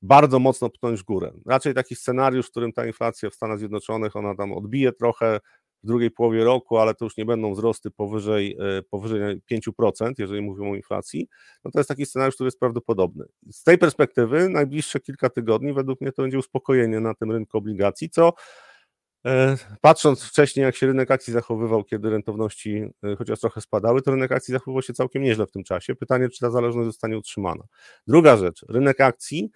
bardzo 0.01 0.39
mocno 0.39 0.69
pchnąć 0.69 0.99
w 0.99 1.03
górę. 1.03 1.31
Raczej 1.45 1.73
taki 1.73 1.95
scenariusz, 1.95 2.47
w 2.47 2.51
którym 2.51 2.73
ta 2.73 2.85
inflacja 2.85 3.29
w 3.29 3.33
Stanach 3.33 3.59
Zjednoczonych, 3.59 4.15
ona 4.15 4.35
tam 4.35 4.53
odbije 4.53 4.91
trochę, 4.91 5.39
w 5.83 5.87
drugiej 5.87 6.11
połowie 6.11 6.43
roku, 6.43 6.77
ale 6.77 6.95
to 6.95 7.05
już 7.05 7.17
nie 7.17 7.25
będą 7.25 7.53
wzrosty 7.53 7.91
powyżej, 7.91 8.57
e, 8.59 8.81
powyżej 8.81 9.41
5%, 9.45 10.19
jeżeli 10.19 10.41
mówimy 10.41 10.69
o 10.69 10.75
inflacji, 10.75 11.27
no 11.65 11.71
to 11.71 11.79
jest 11.79 11.89
taki 11.89 12.05
scenariusz, 12.05 12.35
który 12.35 12.47
jest 12.47 12.59
prawdopodobny. 12.59 13.25
Z 13.51 13.63
tej 13.63 13.77
perspektywy 13.77 14.49
najbliższe 14.49 14.99
kilka 14.99 15.29
tygodni 15.29 15.73
według 15.73 16.01
mnie 16.01 16.11
to 16.11 16.21
będzie 16.21 16.39
uspokojenie 16.39 16.99
na 16.99 17.13
tym 17.13 17.31
rynku 17.31 17.57
obligacji, 17.57 18.09
co 18.09 18.33
e, 19.25 19.57
Patrząc 19.81 20.23
wcześniej, 20.23 20.63
jak 20.63 20.75
się 20.75 20.87
rynek 20.87 21.11
akcji 21.11 21.33
zachowywał, 21.33 21.83
kiedy 21.83 22.09
rentowności 22.09 22.83
e, 23.03 23.15
chociaż 23.15 23.39
trochę 23.39 23.61
spadały, 23.61 24.01
to 24.01 24.11
rynek 24.11 24.31
akcji 24.31 24.51
zachowywał 24.51 24.81
się 24.81 24.93
całkiem 24.93 25.23
nieźle 25.23 25.45
w 25.45 25.51
tym 25.51 25.63
czasie. 25.63 25.95
Pytanie, 25.95 26.29
czy 26.29 26.39
ta 26.39 26.49
zależność 26.51 26.85
zostanie 26.85 27.17
utrzymana. 27.17 27.63
Druga 28.07 28.37
rzecz, 28.37 28.65
rynek 28.69 29.01
akcji 29.01 29.51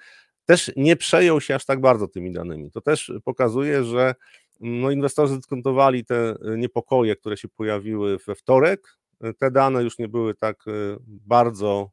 też 0.46 0.72
nie 0.76 0.96
przejął 0.96 1.42
się 1.42 1.56
aż 1.56 1.66
tak 1.66 1.82
bardzo 1.82 2.08
tymi 2.08 2.32
danymi. 2.32 2.72
To 2.72 2.82
też 2.82 3.14
pokazuje, 3.24 3.84
że 3.84 4.16
no, 4.60 4.92
inwestorzy 4.92 5.36
dyskontowali 5.36 6.06
te 6.06 6.30
e, 6.30 6.36
niepokoje, 6.58 7.16
które 7.16 7.38
się 7.38 7.48
pojawiły 7.48 8.18
we 8.28 8.36
wtorek. 8.36 8.98
E, 9.22 9.34
te 9.34 9.52
dane 9.52 9.84
już 9.84 9.98
nie 9.98 10.08
były 10.08 10.36
tak 10.36 10.68
e, 10.68 10.72
bardzo, 11.08 11.92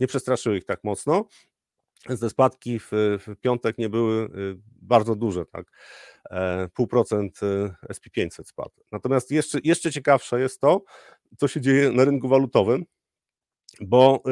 nie 0.00 0.06
przestraszyły 0.06 0.56
ich 0.56 0.64
tak 0.64 0.84
mocno. 0.84 1.24
Te 2.20 2.30
spadki 2.30 2.78
w, 2.78 2.88
w 3.26 3.36
piątek 3.40 3.78
nie 3.78 3.88
były 3.88 4.28
bardzo 4.82 5.14
duże, 5.14 5.46
tak. 5.46 5.66
Pół 6.74 6.86
procent 6.86 7.40
SP500 7.92 8.44
spadł. 8.44 8.70
Natomiast 8.92 9.30
jeszcze, 9.30 9.58
jeszcze 9.64 9.92
ciekawsze 9.92 10.40
jest 10.40 10.60
to, 10.60 10.82
co 11.38 11.48
się 11.48 11.60
dzieje 11.60 11.92
na 11.92 12.04
rynku 12.04 12.28
walutowym, 12.28 12.84
bo 13.80 14.22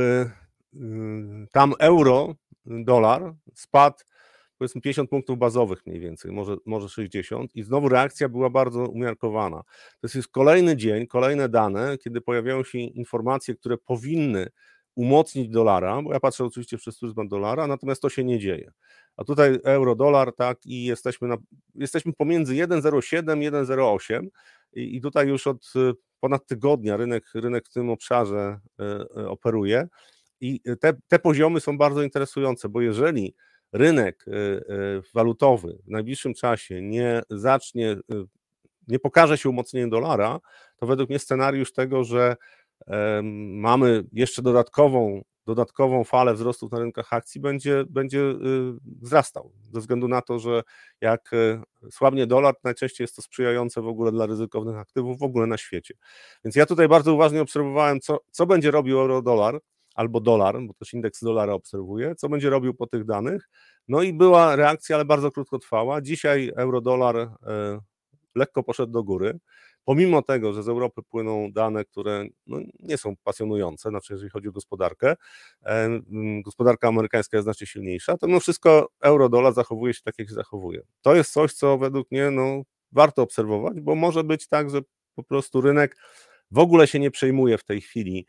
tam 1.52 1.74
euro, 1.78 2.34
dolar 2.66 3.34
spadł 3.54 3.98
powiedzmy 4.59 4.81
50 4.81 5.11
punktów 5.11 5.38
bazowych 5.38 5.87
mniej 5.87 6.01
więcej, 6.01 6.33
może, 6.33 6.57
może 6.66 6.88
60 6.88 7.57
i 7.57 7.62
znowu 7.62 7.88
reakcja 7.88 8.29
była 8.29 8.51
bardzo 8.51 8.88
umiarkowana. 8.88 9.62
To 10.01 10.09
jest 10.14 10.29
kolejny 10.29 10.77
dzień, 10.77 11.07
kolejne 11.07 11.49
dane, 11.49 11.99
kiedy 11.99 12.21
pojawiają 12.21 12.64
się 12.64 12.79
informacje, 12.79 13.55
które 13.55 13.77
powinny 13.79 14.49
umocnić 14.95 15.49
dolara, 15.49 16.03
bo 16.03 16.12
ja 16.12 16.21
patrzę 16.21 16.45
oczywiście 16.45 16.79
przez 16.79 16.99
pryzmat 16.99 17.29
dolara, 17.29 17.66
natomiast 17.66 18.03
to 18.03 18.09
się 18.09 18.25
nie 18.25 18.38
dzieje. 18.38 18.73
A 19.16 19.25
tutaj 19.25 19.59
euro-dolar, 19.64 20.33
tak, 20.33 20.66
i 20.66 20.85
jesteśmy, 20.85 21.29
na, 21.29 21.37
jesteśmy 21.75 22.12
pomiędzy 22.12 22.55
1,07, 22.55 23.23
1,08 23.23 24.27
i, 24.73 24.97
i 24.97 25.01
tutaj 25.01 25.29
już 25.29 25.47
od 25.47 25.73
y, 25.77 25.92
ponad 26.21 26.47
tygodnia 26.47 26.97
rynek, 26.97 27.25
rynek 27.35 27.66
w 27.66 27.73
tym 27.73 27.90
obszarze 27.90 28.59
y, 28.81 29.21
y, 29.21 29.29
operuje 29.29 29.88
i 30.40 30.61
te, 30.81 30.92
te 31.09 31.19
poziomy 31.19 31.61
są 31.61 31.79
bardzo 31.79 32.03
interesujące, 32.03 32.69
bo 32.69 32.81
jeżeli 32.81 33.35
rynek 33.76 34.24
y, 34.28 34.32
y, 34.32 35.02
walutowy 35.14 35.78
w 35.86 35.90
najbliższym 35.90 36.34
czasie 36.34 36.82
nie 36.82 37.22
zacznie, 37.30 37.90
y, 37.92 38.00
nie 38.88 38.98
pokaże 38.98 39.38
się 39.38 39.50
umocnieniem 39.50 39.90
dolara, 39.90 40.40
to 40.76 40.86
według 40.86 41.08
mnie 41.08 41.18
scenariusz 41.18 41.72
tego, 41.72 42.04
że 42.04 42.36
mamy 43.52 44.04
jeszcze 44.12 44.42
dodatkową, 44.42 45.22
dodatkową 45.46 46.04
falę 46.04 46.34
wzrostów 46.34 46.72
na 46.72 46.78
rynkach 46.78 47.12
akcji 47.12 47.40
będzie, 47.40 47.84
będzie 47.88 48.34
wzrastał. 49.02 49.52
Ze 49.72 49.80
względu 49.80 50.08
na 50.08 50.22
to, 50.22 50.38
że 50.38 50.62
jak 51.00 51.30
słabnie 51.90 52.26
dolar, 52.26 52.54
najczęściej 52.64 53.04
jest 53.04 53.16
to 53.16 53.22
sprzyjające 53.22 53.82
w 53.82 53.88
ogóle 53.88 54.12
dla 54.12 54.26
ryzykownych 54.26 54.76
aktywów 54.76 55.18
w 55.18 55.22
ogóle 55.22 55.46
na 55.46 55.56
świecie. 55.56 55.94
Więc 56.44 56.56
ja 56.56 56.66
tutaj 56.66 56.88
bardzo 56.88 57.14
uważnie 57.14 57.42
obserwowałem, 57.42 58.00
co, 58.00 58.18
co 58.30 58.46
będzie 58.46 58.70
robił 58.70 59.00
euro-dolar 59.00 59.60
albo 59.96 60.20
dolar, 60.20 60.56
bo 60.62 60.74
też 60.74 60.94
indeks 60.94 61.24
dolara 61.24 61.52
obserwuje, 61.52 62.14
co 62.14 62.28
będzie 62.28 62.50
robił 62.50 62.74
po 62.74 62.87
tych 62.87 63.04
danych. 63.04 63.48
No 63.88 64.02
i 64.02 64.12
była 64.12 64.56
reakcja, 64.56 64.96
ale 64.96 65.04
bardzo 65.04 65.30
krótkotrwała. 65.30 66.02
Dzisiaj 66.02 66.52
euro-dolar 66.56 67.16
e, 67.16 67.30
lekko 68.35 68.62
poszedł 68.62 68.92
do 68.92 69.04
góry. 69.04 69.38
Pomimo 69.85 70.22
tego, 70.22 70.52
że 70.52 70.62
z 70.62 70.68
Europy 70.68 71.02
płyną 71.02 71.52
dane, 71.52 71.85
które 71.85 72.24
no, 72.46 72.59
nie 72.78 72.98
są 72.98 73.14
pasjonujące, 73.24 73.90
znaczy 73.90 74.12
jeżeli 74.12 74.30
chodzi 74.30 74.48
o 74.48 74.52
gospodarkę, 74.52 75.14
e, 75.66 75.88
gospodarka 76.44 76.88
amerykańska 76.88 77.37
jest 77.37 77.44
znacznie 77.44 77.66
silniejsza, 77.66 78.16
to 78.16 78.26
mimo 78.26 78.40
wszystko 78.40 78.88
euro-dolar 79.02 79.54
zachowuje 79.54 79.94
się 79.94 80.00
tak, 80.04 80.14
jak 80.18 80.28
się 80.28 80.35
zachowuje. 80.35 80.82
To 81.02 81.14
jest 81.14 81.32
coś, 81.32 81.52
co 81.52 81.78
według 81.78 82.11
mnie 82.11 82.30
no, 82.30 82.62
warto 82.92 83.22
obserwować, 83.22 83.80
bo 83.80 83.94
może 83.94 84.24
być 84.24 84.48
tak, 84.48 84.70
że 84.70 84.80
po 85.14 85.22
prostu 85.22 85.61
rynek 85.61 85.96
w 86.50 86.59
ogóle 86.59 86.87
się 86.87 86.98
nie 86.98 87.11
przejmuje 87.11 87.59
w 87.59 87.64
tej 87.64 87.80
chwili 87.80 88.26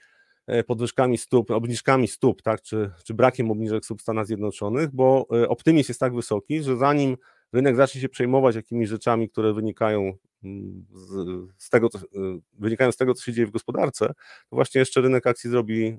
podwyżkami 0.67 1.17
stóp, 1.17 1.51
obniżkami 1.51 2.07
stóp, 2.07 2.41
tak, 2.41 2.62
czy, 2.62 2.91
czy 3.05 3.13
brakiem 3.13 3.51
obniżek 3.51 3.86
stóp 3.86 3.99
w 3.99 4.01
Stanach 4.01 4.25
Zjednoczonych, 4.25 4.89
bo 4.95 5.25
e, 5.33 5.49
optymizm 5.49 5.89
jest 5.89 5.99
tak 5.99 6.15
wysoki, 6.15 6.63
że 6.63 6.77
zanim 6.77 7.17
rynek 7.53 7.75
zacznie 7.75 8.01
się 8.01 8.10
przejmować 8.10 8.55
jakimiś 8.55 8.89
rzeczami, 8.89 9.29
które 9.29 9.53
wynikają 9.53 10.13
mm, 10.43 10.86
z, 10.91 11.12
z 11.57 11.69
tego, 11.69 11.89
co, 11.89 11.97
e, 11.97 12.01
wynikają 12.53 12.91
z 12.91 12.97
tego, 12.97 13.13
co 13.13 13.23
się 13.23 13.33
dzieje 13.33 13.47
w 13.47 13.51
gospodarce, 13.51 14.07
to 14.49 14.55
właśnie 14.55 14.79
jeszcze 14.79 15.01
rynek 15.01 15.27
akcji 15.27 15.49
zrobi 15.49 15.97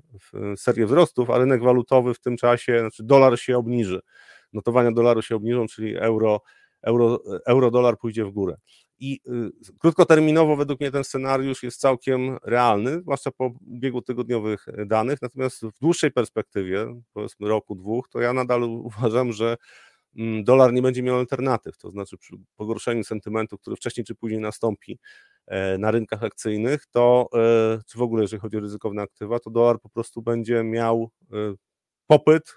serię 0.55 0.85
wzrostów, 0.85 1.29
a 1.29 1.37
rynek 1.37 1.63
walutowy 1.63 2.13
w 2.13 2.19
tym 2.19 2.37
czasie, 2.37 2.79
znaczy 2.79 3.03
dolar 3.03 3.39
się 3.39 3.57
obniży, 3.57 3.99
notowania 4.53 4.91
dolaru 4.91 5.21
się 5.21 5.35
obniżą, 5.35 5.67
czyli 5.67 5.97
euro, 5.97 6.41
euro, 6.81 7.19
euro 7.45 7.71
dolar 7.71 7.97
pójdzie 7.97 8.25
w 8.25 8.31
górę. 8.31 8.55
I 8.99 9.19
y, 9.27 9.73
krótkoterminowo 9.79 10.55
według 10.55 10.79
mnie 10.79 10.91
ten 10.91 11.03
scenariusz 11.03 11.63
jest 11.63 11.79
całkiem 11.79 12.37
realny, 12.43 13.01
zwłaszcza 13.01 13.31
po 13.31 13.51
biegu 13.61 14.01
tygodniowych 14.01 14.67
e, 14.67 14.85
danych, 14.85 15.21
natomiast 15.21 15.61
w 15.65 15.79
dłuższej 15.79 16.11
perspektywie, 16.11 17.01
powiedzmy 17.13 17.47
roku, 17.47 17.75
dwóch, 17.75 18.09
to 18.09 18.21
ja 18.21 18.33
nadal 18.33 18.63
uważam, 18.63 19.31
że 19.31 19.57
mm, 20.17 20.43
dolar 20.43 20.73
nie 20.73 20.81
będzie 20.81 21.03
miał 21.03 21.17
alternatyw, 21.17 21.77
to 21.77 21.91
znaczy 21.91 22.17
przy 22.17 22.35
pogorszeniu 22.55 23.03
sentymentu, 23.03 23.57
który 23.57 23.75
wcześniej 23.75 24.05
czy 24.05 24.15
później 24.15 24.41
nastąpi 24.41 24.99
e, 25.47 25.77
na 25.77 25.91
rynkach 25.91 26.23
akcyjnych, 26.23 26.85
to 26.91 27.29
e, 27.33 27.79
czy 27.87 27.97
w 27.97 28.01
ogóle 28.01 28.21
jeżeli 28.21 28.39
chodzi 28.39 28.57
o 28.57 28.59
ryzykowne 28.59 29.01
aktywa, 29.01 29.39
to 29.39 29.49
dolar 29.49 29.79
po 29.81 29.89
prostu 29.89 30.21
będzie 30.21 30.63
miał 30.63 31.09
popyt 32.07 32.55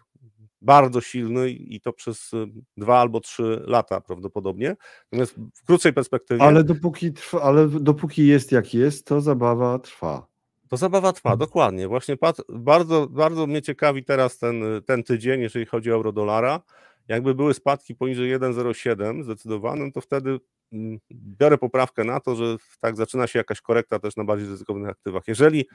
bardzo 0.62 1.01
silny 1.01 1.51
i 1.51 1.81
to 1.81 1.92
przez 1.92 2.31
dwa 2.77 3.01
albo 3.01 3.20
trzy 3.20 3.62
lata 3.66 4.01
prawdopodobnie. 4.01 4.77
Natomiast 5.12 5.35
w 5.55 5.66
krótszej 5.66 5.92
perspektywie. 5.92 6.42
Ale 6.42 6.64
dopóki, 6.64 7.12
trwa, 7.12 7.42
ale 7.42 7.68
dopóki 7.68 8.27
jest 8.27 8.53
jak 8.53 8.75
jest, 8.75 9.07
to 9.07 9.20
zabawa 9.20 9.79
trwa. 9.79 10.27
To 10.68 10.77
zabawa 10.77 11.12
trwa, 11.12 11.37
dokładnie. 11.37 11.88
Właśnie 11.88 12.16
bardzo, 12.48 13.07
bardzo 13.07 13.46
mnie 13.46 13.62
ciekawi 13.62 14.05
teraz 14.05 14.38
ten, 14.38 14.64
ten 14.87 15.03
tydzień, 15.03 15.40
jeżeli 15.40 15.66
chodzi 15.66 15.90
o 15.90 15.94
euro-dolara. 15.94 16.61
Jakby 17.09 17.35
były 17.35 17.55
spadki 17.55 17.94
poniżej 17.94 18.38
1,07 18.38 19.22
zdecydowanym, 19.22 19.92
to 19.92 20.01
wtedy 20.01 20.38
mm, 20.72 20.98
biorę 21.12 21.59
poprawkę 21.59 22.05
na 22.05 22.20
to, 22.20 22.37
że 22.37 22.57
tak 22.81 22.96
zaczyna 22.96 23.27
się 23.27 23.38
jakaś 23.38 23.61
korekta 23.61 23.98
też 23.98 24.16
na 24.16 24.25
bardziej 24.25 24.48
ryzykownych 24.48 24.90
aktywach. 24.90 25.22
Jeżeli 25.29 25.66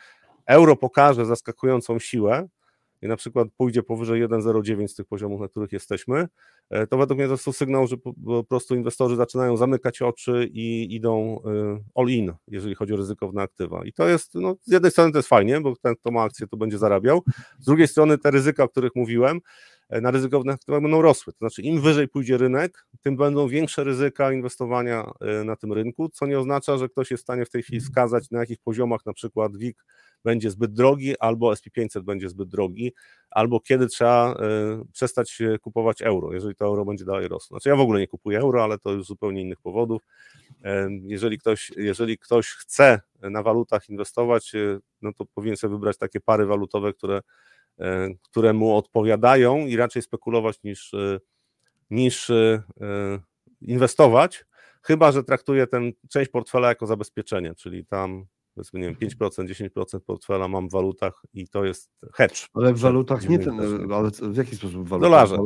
euro 0.45 0.75
pokaże 0.75 1.25
zaskakującą 1.25 1.99
siłę, 1.99 2.47
i 3.01 3.07
na 3.07 3.15
przykład 3.15 3.47
pójdzie 3.57 3.83
powyżej 3.83 4.27
1,09 4.27 4.87
z 4.87 4.95
tych 4.95 5.05
poziomów, 5.05 5.41
na 5.41 5.47
których 5.47 5.71
jesteśmy, 5.71 6.27
e, 6.69 6.87
to 6.87 6.97
według 6.97 7.17
mnie 7.17 7.27
to 7.27 7.33
jest 7.33 7.57
sygnał, 7.57 7.87
że 7.87 7.97
po 7.97 8.43
prostu 8.43 8.75
inwestorzy 8.75 9.15
zaczynają 9.15 9.57
zamykać 9.57 10.01
oczy 10.01 10.49
i 10.53 10.95
idą 10.95 11.41
e, 11.45 11.79
all 11.95 12.07
in, 12.07 12.33
jeżeli 12.47 12.75
chodzi 12.75 12.93
o 12.93 12.97
ryzykowne 12.97 13.41
aktywa. 13.41 13.85
I 13.85 13.93
to 13.93 14.07
jest, 14.07 14.35
no, 14.35 14.55
z 14.61 14.71
jednej 14.71 14.91
strony 14.91 15.11
to 15.11 15.17
jest 15.17 15.29
fajnie, 15.29 15.61
bo 15.61 15.73
ten, 15.81 15.95
kto 15.95 16.11
ma 16.11 16.23
akcję, 16.23 16.47
to 16.47 16.57
będzie 16.57 16.77
zarabiał, 16.77 17.23
z 17.59 17.65
drugiej 17.65 17.87
strony 17.87 18.17
te 18.17 18.31
ryzyka, 18.31 18.63
o 18.63 18.69
których 18.69 18.95
mówiłem, 18.95 19.39
na 19.89 20.11
ryzykownych 20.11 20.55
aktywach 20.55 20.81
będą 20.81 21.01
rosły. 21.01 21.33
To 21.33 21.39
znaczy, 21.39 21.61
im 21.61 21.81
wyżej 21.81 22.07
pójdzie 22.07 22.37
rynek, 22.37 22.85
tym 23.01 23.17
będą 23.17 23.47
większe 23.47 23.83
ryzyka 23.83 24.31
inwestowania 24.31 25.11
na 25.45 25.55
tym 25.55 25.73
rynku, 25.73 26.09
co 26.09 26.25
nie 26.25 26.39
oznacza, 26.39 26.77
że 26.77 26.89
ktoś 26.89 27.11
jest 27.11 27.23
w 27.23 27.25
stanie 27.25 27.45
w 27.45 27.49
tej 27.49 27.63
chwili 27.63 27.79
wskazać, 27.81 28.31
na 28.31 28.39
jakich 28.39 28.59
poziomach 28.59 29.05
na 29.05 29.13
przykład 29.13 29.57
WIG 29.57 29.83
będzie 30.23 30.51
zbyt 30.51 30.73
drogi, 30.73 31.19
albo 31.19 31.51
SP500 31.51 32.01
będzie 32.01 32.29
zbyt 32.29 32.49
drogi, 32.49 32.93
albo 33.29 33.59
kiedy 33.59 33.87
trzeba 33.87 34.33
e, 34.33 34.83
przestać 34.93 35.39
kupować 35.61 36.01
euro, 36.01 36.33
jeżeli 36.33 36.55
to 36.55 36.65
euro 36.65 36.85
będzie 36.85 37.05
dalej 37.05 37.27
rosło. 37.27 37.55
Znaczy 37.57 37.69
ja 37.69 37.75
w 37.75 37.79
ogóle 37.79 37.99
nie 37.99 38.07
kupuję 38.07 38.39
euro, 38.39 38.63
ale 38.63 38.79
to 38.79 38.91
już 38.91 39.05
z 39.05 39.07
zupełnie 39.07 39.41
innych 39.41 39.61
powodów. 39.61 40.01
E, 40.63 40.89
jeżeli 41.03 41.37
ktoś, 41.37 41.71
jeżeli 41.77 42.17
ktoś 42.17 42.47
chce 42.47 43.01
na 43.21 43.43
walutach 43.43 43.89
inwestować, 43.89 44.55
e, 44.55 44.79
no 45.01 45.13
to 45.13 45.25
powinien 45.25 45.57
sobie 45.57 45.71
wybrać 45.71 45.97
takie 45.97 46.19
pary 46.19 46.45
walutowe, 46.45 46.93
które, 46.93 47.21
które 48.23 48.53
mu 48.53 48.75
odpowiadają 48.75 49.57
i 49.57 49.75
raczej 49.75 50.01
spekulować 50.01 50.63
niż, 50.63 50.95
niż 51.89 52.31
inwestować, 53.61 54.45
chyba 54.81 55.11
że 55.11 55.23
traktuje 55.23 55.67
tę 55.67 55.81
część 56.09 56.31
portfela 56.31 56.67
jako 56.67 56.87
zabezpieczenie, 56.87 57.55
czyli 57.55 57.85
tam 57.85 58.25
powiedzmy, 58.57 58.79
nie 58.79 58.85
wiem, 58.85 58.95
5%, 58.95 59.69
10% 59.69 59.99
portfela 59.99 60.47
mam 60.47 60.69
w 60.69 60.71
walutach 60.71 61.23
i 61.33 61.47
to 61.47 61.65
jest 61.65 61.91
hedge. 62.13 62.47
Ale 62.53 62.73
w 62.73 62.79
walutach 62.79 63.29
nie 63.29 63.39
ten, 63.39 63.59
ale 63.93 64.09
w 64.21 64.37
jaki 64.37 64.55
sposób 64.55 64.85
w 64.85 64.89
walutach? 64.89 65.11
Dolarze. 65.11 65.37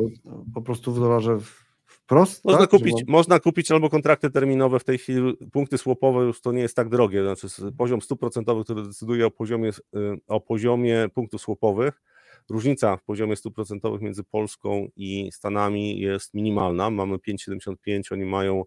Po 0.54 0.62
prostu 0.62 0.92
w 0.92 1.00
dolarze 1.00 1.38
wprost? 1.86 2.44
Można, 2.44 2.60
tak? 2.60 2.70
kupić, 2.70 2.94
mam... 2.94 3.12
można 3.12 3.40
kupić 3.40 3.70
albo 3.70 3.90
kontrakty 3.90 4.30
terminowe, 4.30 4.78
w 4.78 4.84
tej 4.84 4.98
chwili 4.98 5.36
punkty 5.52 5.78
słopowe 5.78 6.24
już 6.24 6.40
to 6.40 6.52
nie 6.52 6.62
jest 6.62 6.76
tak 6.76 6.88
drogie, 6.88 7.22
znaczy 7.22 7.72
poziom 7.78 8.00
100%, 8.00 8.64
który 8.64 8.82
decyduje 8.82 9.26
o 9.26 9.30
poziomie, 9.30 9.68
y, 9.68 10.18
o 10.26 10.40
poziomie 10.40 11.08
punktów 11.14 11.40
słopowych, 11.40 12.02
różnica 12.50 12.96
w 12.96 13.02
poziomie 13.02 13.34
100% 13.34 14.00
między 14.00 14.24
Polską 14.24 14.88
i 14.96 15.30
Stanami 15.32 16.00
jest 16.00 16.34
minimalna, 16.34 16.90
mamy 16.90 17.16
5,75, 17.16 18.12
oni 18.12 18.24
mają 18.24 18.64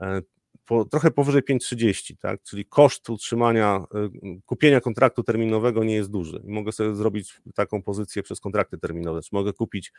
e, 0.00 0.22
po, 0.70 0.84
trochę 0.84 1.10
powyżej 1.10 1.42
5,30, 1.42 2.16
tak? 2.20 2.42
czyli 2.42 2.64
koszt 2.64 3.10
utrzymania, 3.10 3.84
y, 3.94 4.40
kupienia 4.46 4.80
kontraktu 4.80 5.22
terminowego 5.22 5.84
nie 5.84 5.94
jest 5.94 6.10
duży. 6.10 6.42
mogę 6.44 6.72
sobie 6.72 6.94
zrobić 6.94 7.40
taką 7.54 7.82
pozycję 7.82 8.22
przez 8.22 8.40
kontrakty 8.40 8.78
terminowe, 8.78 9.22
czy 9.22 9.28
mogę 9.32 9.52
kupić 9.52 9.92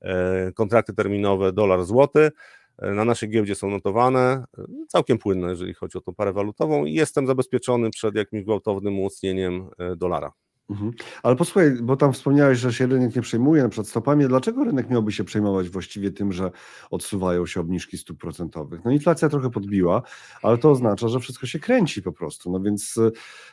e, 0.00 0.52
kontrakty 0.52 0.94
terminowe 0.94 1.52
dolar 1.52 1.84
złoty, 1.84 2.30
e, 2.78 2.90
na 2.90 3.04
naszej 3.04 3.28
giełdzie 3.28 3.54
są 3.54 3.70
notowane, 3.70 4.44
e, 4.58 4.64
całkiem 4.88 5.18
płynne, 5.18 5.48
jeżeli 5.50 5.74
chodzi 5.74 5.98
o 5.98 6.00
tą 6.00 6.14
parę 6.14 6.32
walutową 6.32 6.84
i 6.84 6.94
jestem 6.94 7.26
zabezpieczony 7.26 7.90
przed 7.90 8.14
jakimś 8.14 8.42
gwałtownym 8.44 8.98
umocnieniem 8.98 9.68
dolara. 9.96 10.32
Mhm. 10.70 10.92
Ale 11.22 11.36
posłuchaj, 11.36 11.72
bo 11.82 11.96
tam 11.96 12.12
wspomniałeś, 12.12 12.58
że 12.58 12.72
się 12.72 12.86
rynek 12.86 13.16
nie 13.16 13.22
przejmuje 13.22 13.62
na 13.62 13.68
przykład 13.68 13.88
stopami. 13.88 14.28
Dlaczego 14.28 14.64
rynek 14.64 14.90
miałby 14.90 15.12
się 15.12 15.24
przejmować 15.24 15.68
właściwie 15.68 16.10
tym, 16.10 16.32
że 16.32 16.50
odsuwają 16.90 17.46
się 17.46 17.60
obniżki 17.60 17.98
stóp 17.98 18.18
procentowych? 18.18 18.80
No 18.84 18.90
inflacja 18.90 19.28
trochę 19.28 19.50
podbiła, 19.50 20.02
ale 20.42 20.58
to 20.58 20.70
oznacza, 20.70 21.08
że 21.08 21.20
wszystko 21.20 21.46
się 21.46 21.58
kręci 21.58 22.02
po 22.02 22.12
prostu. 22.12 22.50
No 22.50 22.60
więc 22.60 23.00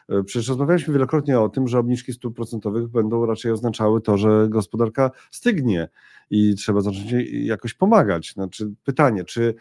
e, 0.09 0.23
przecież 0.23 0.47
rozmawialiśmy 0.47 0.93
wielokrotnie 0.93 1.39
o 1.39 1.49
tym, 1.49 1.67
że 1.67 1.79
obniżki 1.79 2.13
stóp 2.13 2.35
procentowych 2.35 2.87
będą 2.87 3.25
raczej 3.25 3.51
oznaczały 3.51 4.01
to, 4.01 4.17
że 4.17 4.47
gospodarka 4.49 5.11
stygnie 5.31 5.89
i 6.29 6.55
trzeba 6.55 6.81
zacząć 6.81 7.13
jakoś 7.31 7.73
pomagać. 7.73 8.33
Znaczy 8.33 8.73
pytanie, 8.83 9.23
czy 9.23 9.55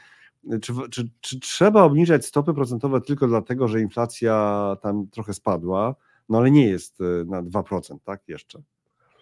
czy, 0.62 0.72
czy, 0.90 1.10
czy 1.20 1.40
trzeba 1.40 1.82
obniżać 1.82 2.26
stopy 2.26 2.54
procentowe 2.54 3.00
tylko 3.00 3.26
dlatego, 3.26 3.68
że 3.68 3.80
inflacja 3.80 4.76
tam 4.82 5.06
trochę 5.08 5.34
spadła? 5.34 5.94
No 6.30 6.38
ale 6.38 6.50
nie 6.50 6.66
jest 6.66 7.00
e, 7.00 7.04
na 7.24 7.42
2%, 7.42 7.96
tak, 8.04 8.28
jeszcze. 8.28 8.62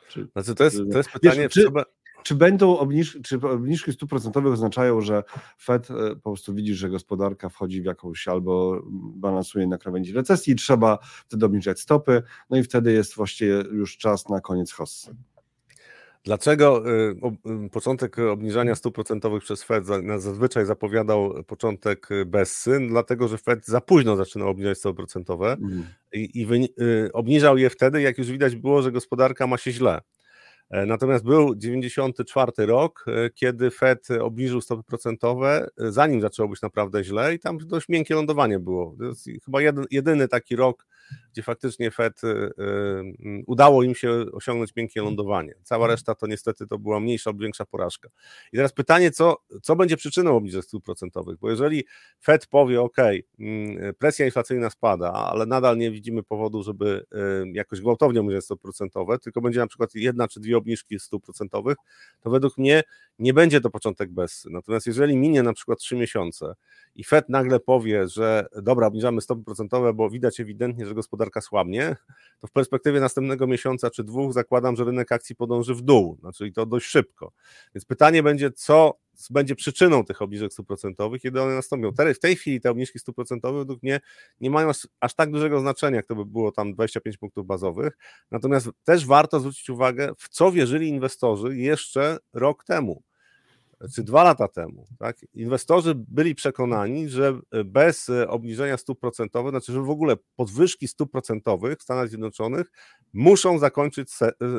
Czy, 0.08 0.28
znaczy 0.32 0.54
to 0.54 0.64
jest, 0.64 0.76
to 0.92 0.98
jest 0.98 1.10
pytanie, 1.10 1.40
wiesz, 1.40 1.52
czy, 1.52 1.60
trzeba... 1.60 1.84
czy 2.22 2.34
będą 2.34 2.78
obniżki, 2.78 3.22
czy 3.22 3.36
obniżki 3.36 3.92
stóp 3.92 4.10
procentowych 4.10 4.52
oznaczają, 4.52 5.00
że 5.00 5.22
Fed 5.60 5.90
e, 5.90 5.94
po 6.16 6.30
prostu 6.30 6.54
widzi, 6.54 6.74
że 6.74 6.90
gospodarka 6.90 7.48
wchodzi 7.48 7.82
w 7.82 7.84
jakąś 7.84 8.28
albo 8.28 8.82
balansuje 9.14 9.66
na 9.66 9.78
krawędzi 9.78 10.12
recesji, 10.12 10.56
trzeba 10.56 10.98
wtedy 11.26 11.46
obniżać 11.46 11.80
stopy, 11.80 12.22
no 12.50 12.56
i 12.56 12.62
wtedy 12.62 12.92
jest 12.92 13.14
właściwie 13.14 13.54
już 13.72 13.96
czas 13.96 14.28
na 14.28 14.40
koniec 14.40 14.72
hossy. 14.72 15.14
Dlaczego 16.24 16.90
y, 16.90 17.14
y, 17.66 17.70
początek 17.70 18.18
obniżania 18.18 18.74
stóp 18.74 18.94
procentowych 18.94 19.42
przez 19.42 19.62
Fed 19.62 19.86
zazwyczaj 20.18 20.66
zapowiadał 20.66 21.44
początek 21.44 22.10
y, 22.10 22.24
bezsy? 22.26 22.78
Dlatego, 22.88 23.28
że 23.28 23.38
Fed 23.38 23.66
za 23.66 23.80
późno 23.80 24.16
zaczynał 24.16 24.48
obniżać 24.48 24.78
stopy 24.78 24.96
procentowe 24.96 25.52
mm. 25.52 25.84
i, 26.12 26.30
i 26.34 26.68
obniżał 27.12 27.58
je 27.58 27.70
wtedy, 27.70 28.02
jak 28.02 28.18
już 28.18 28.30
widać 28.30 28.56
było, 28.56 28.82
że 28.82 28.92
gospodarka 28.92 29.46
ma 29.46 29.58
się 29.58 29.72
źle. 29.72 30.00
E, 30.70 30.86
natomiast 30.86 31.24
był 31.24 31.54
94 31.54 32.66
rok, 32.66 33.04
e, 33.08 33.30
kiedy 33.30 33.70
Fed 33.70 34.08
obniżył 34.20 34.60
stopy 34.60 34.82
procentowe, 34.82 35.68
e, 35.78 35.92
zanim 35.92 36.20
zaczęło 36.20 36.48
być 36.48 36.62
naprawdę 36.62 37.04
źle 37.04 37.34
i 37.34 37.38
tam 37.38 37.58
dość 37.58 37.88
miękkie 37.88 38.14
lądowanie 38.14 38.58
było. 38.58 38.94
To 38.98 39.04
jest 39.04 39.28
chyba 39.44 39.58
jedyny 39.90 40.28
taki 40.28 40.56
rok, 40.56 40.86
gdzie 41.32 41.42
faktycznie 41.42 41.90
Fed 41.90 42.20
udało 43.46 43.82
im 43.82 43.94
się 43.94 44.24
osiągnąć 44.32 44.76
miękkie 44.76 45.02
lądowanie. 45.02 45.54
Cała 45.62 45.84
mhm. 45.84 45.90
reszta 45.90 46.14
to 46.14 46.26
niestety 46.26 46.66
to 46.66 46.78
była 46.78 47.00
mniejsza 47.00 47.30
lub 47.30 47.42
większa 47.42 47.64
porażka. 47.64 48.08
I 48.52 48.56
teraz 48.56 48.72
pytanie, 48.72 49.10
co, 49.10 49.36
co 49.62 49.76
będzie 49.76 49.96
przyczyną 49.96 50.36
obniżek 50.36 50.64
stóp 50.64 50.84
procentowych? 50.84 51.38
Bo 51.38 51.50
jeżeli 51.50 51.84
Fed 52.22 52.46
powie, 52.46 52.80
OK, 52.80 52.96
mm, 53.38 53.94
presja 53.98 54.26
inflacyjna 54.26 54.70
spada, 54.70 55.12
ale 55.12 55.46
nadal 55.46 55.78
nie 55.78 55.90
widzimy 55.90 56.22
powodu, 56.22 56.62
żeby 56.62 57.06
jakoś 57.52 57.80
gwałtownie 57.80 58.20
obniżać 58.20 58.44
stopy 58.44 58.62
procentowe, 58.62 59.18
tylko 59.18 59.40
będzie 59.40 59.60
na 59.60 59.66
przykład 59.66 59.94
jedna 59.94 60.28
czy 60.28 60.40
dwie 60.40 60.56
obniżki 60.56 60.98
stóp 60.98 61.24
procentowych, 61.24 61.76
to 62.20 62.30
według 62.30 62.58
mnie 62.58 62.82
nie 63.18 63.34
będzie 63.34 63.60
to 63.60 63.70
początek 63.70 64.12
bez. 64.12 64.46
Natomiast 64.50 64.86
jeżeli 64.86 65.16
minie 65.16 65.42
na 65.42 65.52
przykład 65.52 65.78
3 65.78 65.96
miesiące 65.96 66.54
i 66.94 67.04
Fed 67.04 67.28
nagle 67.28 67.60
powie, 67.60 68.08
że 68.08 68.46
dobra, 68.62 68.86
obniżamy 68.86 69.20
stopy 69.20 69.44
procentowe, 69.44 69.92
bo 69.94 70.10
widać 70.10 70.40
ewidentnie, 70.40 70.86
że 70.86 70.94
gospodarka 70.98 71.40
słabnie, 71.40 71.96
to 72.40 72.46
w 72.46 72.50
perspektywie 72.50 73.00
następnego 73.00 73.46
miesiąca 73.46 73.90
czy 73.90 74.04
dwóch 74.04 74.32
zakładam, 74.32 74.76
że 74.76 74.84
rynek 74.84 75.12
akcji 75.12 75.36
podąży 75.36 75.74
w 75.74 75.82
dół, 75.82 76.16
znaczy 76.20 76.46
i 76.46 76.52
to 76.52 76.66
dość 76.66 76.86
szybko. 76.86 77.32
Więc 77.74 77.84
pytanie 77.84 78.22
będzie, 78.22 78.50
co 78.50 78.98
będzie 79.30 79.54
przyczyną 79.54 80.04
tych 80.04 80.22
obniżek 80.22 80.52
stóp 80.52 80.66
procentowych, 80.66 81.22
kiedy 81.22 81.42
one 81.42 81.54
nastąpią. 81.54 81.92
W 82.14 82.18
tej 82.18 82.36
chwili 82.36 82.60
te 82.60 82.70
obniżki 82.70 82.98
stóp 82.98 83.16
procentowych 83.16 83.58
według 83.58 83.82
mnie 83.82 84.00
nie 84.40 84.50
mają 84.50 84.70
aż 85.00 85.14
tak 85.14 85.30
dużego 85.30 85.60
znaczenia, 85.60 85.96
jak 85.96 86.06
to 86.06 86.14
by 86.14 86.24
było 86.24 86.52
tam 86.52 86.74
25 86.74 87.16
punktów 87.16 87.46
bazowych. 87.46 87.98
Natomiast 88.30 88.68
też 88.84 89.06
warto 89.06 89.40
zwrócić 89.40 89.70
uwagę, 89.70 90.12
w 90.18 90.28
co 90.28 90.52
wierzyli 90.52 90.88
inwestorzy 90.88 91.56
jeszcze 91.56 92.18
rok 92.32 92.64
temu 92.64 93.02
czy 93.94 94.02
dwa 94.02 94.24
lata 94.24 94.48
temu, 94.48 94.86
tak, 94.98 95.16
inwestorzy 95.34 95.94
byli 95.96 96.34
przekonani, 96.34 97.08
że 97.08 97.38
bez 97.64 98.10
obniżenia 98.28 98.76
stóp 98.76 99.00
procentowych, 99.00 99.50
znaczy, 99.50 99.72
że 99.72 99.82
w 99.82 99.90
ogóle 99.90 100.16
podwyżki 100.36 100.88
stóp 100.88 101.12
procentowych 101.12 101.78
w 101.78 101.82
Stanach 101.82 102.08
Zjednoczonych 102.08 102.70
muszą 103.12 103.58
zakończyć 103.58 104.08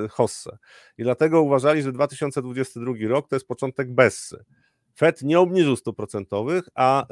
hossę. 0.09 0.57
I 0.97 1.03
dlatego 1.03 1.41
uważali, 1.41 1.81
że 1.81 1.91
2022 1.91 2.93
rok 3.07 3.27
to 3.27 3.35
jest 3.35 3.47
początek 3.47 3.93
bessy. 3.93 4.43
Fed 4.95 5.21
nie 5.21 5.39
obniżył 5.39 5.75
stóp 5.75 5.97
procentowych, 5.97 6.69
a 6.75 7.05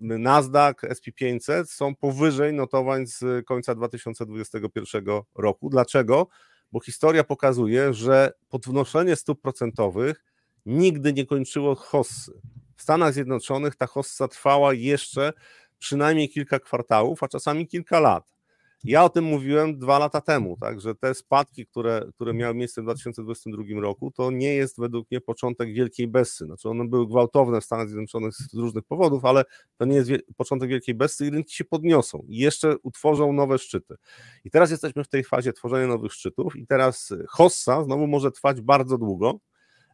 Nasdaq, 0.00 0.74
SP500 0.82 1.64
są 1.64 1.94
powyżej 1.94 2.54
notowań 2.54 3.06
z 3.06 3.46
końca 3.46 3.74
2021 3.74 5.04
roku. 5.34 5.70
Dlaczego? 5.70 6.28
Bo 6.72 6.80
historia 6.80 7.24
pokazuje, 7.24 7.94
że 7.94 8.32
podnoszenie 8.48 9.16
stóp 9.16 9.42
procentowych 9.42 10.24
nigdy 10.68 11.12
nie 11.12 11.26
kończyło 11.26 11.74
hossy. 11.74 12.32
W 12.76 12.82
Stanach 12.82 13.12
Zjednoczonych 13.14 13.76
ta 13.76 13.86
hossa 13.86 14.28
trwała 14.28 14.74
jeszcze 14.74 15.32
przynajmniej 15.78 16.28
kilka 16.28 16.58
kwartałów, 16.58 17.22
a 17.22 17.28
czasami 17.28 17.66
kilka 17.66 18.00
lat. 18.00 18.38
Ja 18.84 19.04
o 19.04 19.08
tym 19.08 19.24
mówiłem 19.24 19.78
dwa 19.78 19.98
lata 19.98 20.20
temu, 20.20 20.56
tak, 20.60 20.80
że 20.80 20.94
te 20.94 21.14
spadki, 21.14 21.66
które, 21.66 22.06
które 22.14 22.34
miały 22.34 22.54
miejsce 22.54 22.80
w 22.80 22.84
2022 22.84 23.80
roku, 23.80 24.10
to 24.10 24.30
nie 24.30 24.54
jest 24.54 24.80
według 24.80 25.10
mnie 25.10 25.20
początek 25.20 25.72
wielkiej 25.72 26.08
bessy. 26.08 26.44
Znaczy 26.44 26.68
one 26.68 26.88
były 26.88 27.08
gwałtowne 27.08 27.60
w 27.60 27.64
Stanach 27.64 27.88
Zjednoczonych 27.88 28.34
z 28.34 28.54
różnych 28.54 28.84
powodów, 28.84 29.24
ale 29.24 29.44
to 29.76 29.84
nie 29.84 29.96
jest 29.96 30.10
początek 30.36 30.70
wielkiej 30.70 30.94
bessy 30.94 31.26
i 31.26 31.30
rynki 31.30 31.54
się 31.54 31.64
podniosą 31.64 32.24
i 32.28 32.36
jeszcze 32.36 32.78
utworzą 32.82 33.32
nowe 33.32 33.58
szczyty. 33.58 33.94
I 34.44 34.50
teraz 34.50 34.70
jesteśmy 34.70 35.04
w 35.04 35.08
tej 35.08 35.24
fazie 35.24 35.52
tworzenia 35.52 35.86
nowych 35.86 36.12
szczytów 36.12 36.56
i 36.56 36.66
teraz 36.66 37.14
hossa 37.28 37.84
znowu 37.84 38.06
może 38.06 38.30
trwać 38.30 38.60
bardzo 38.60 38.98
długo, 38.98 39.40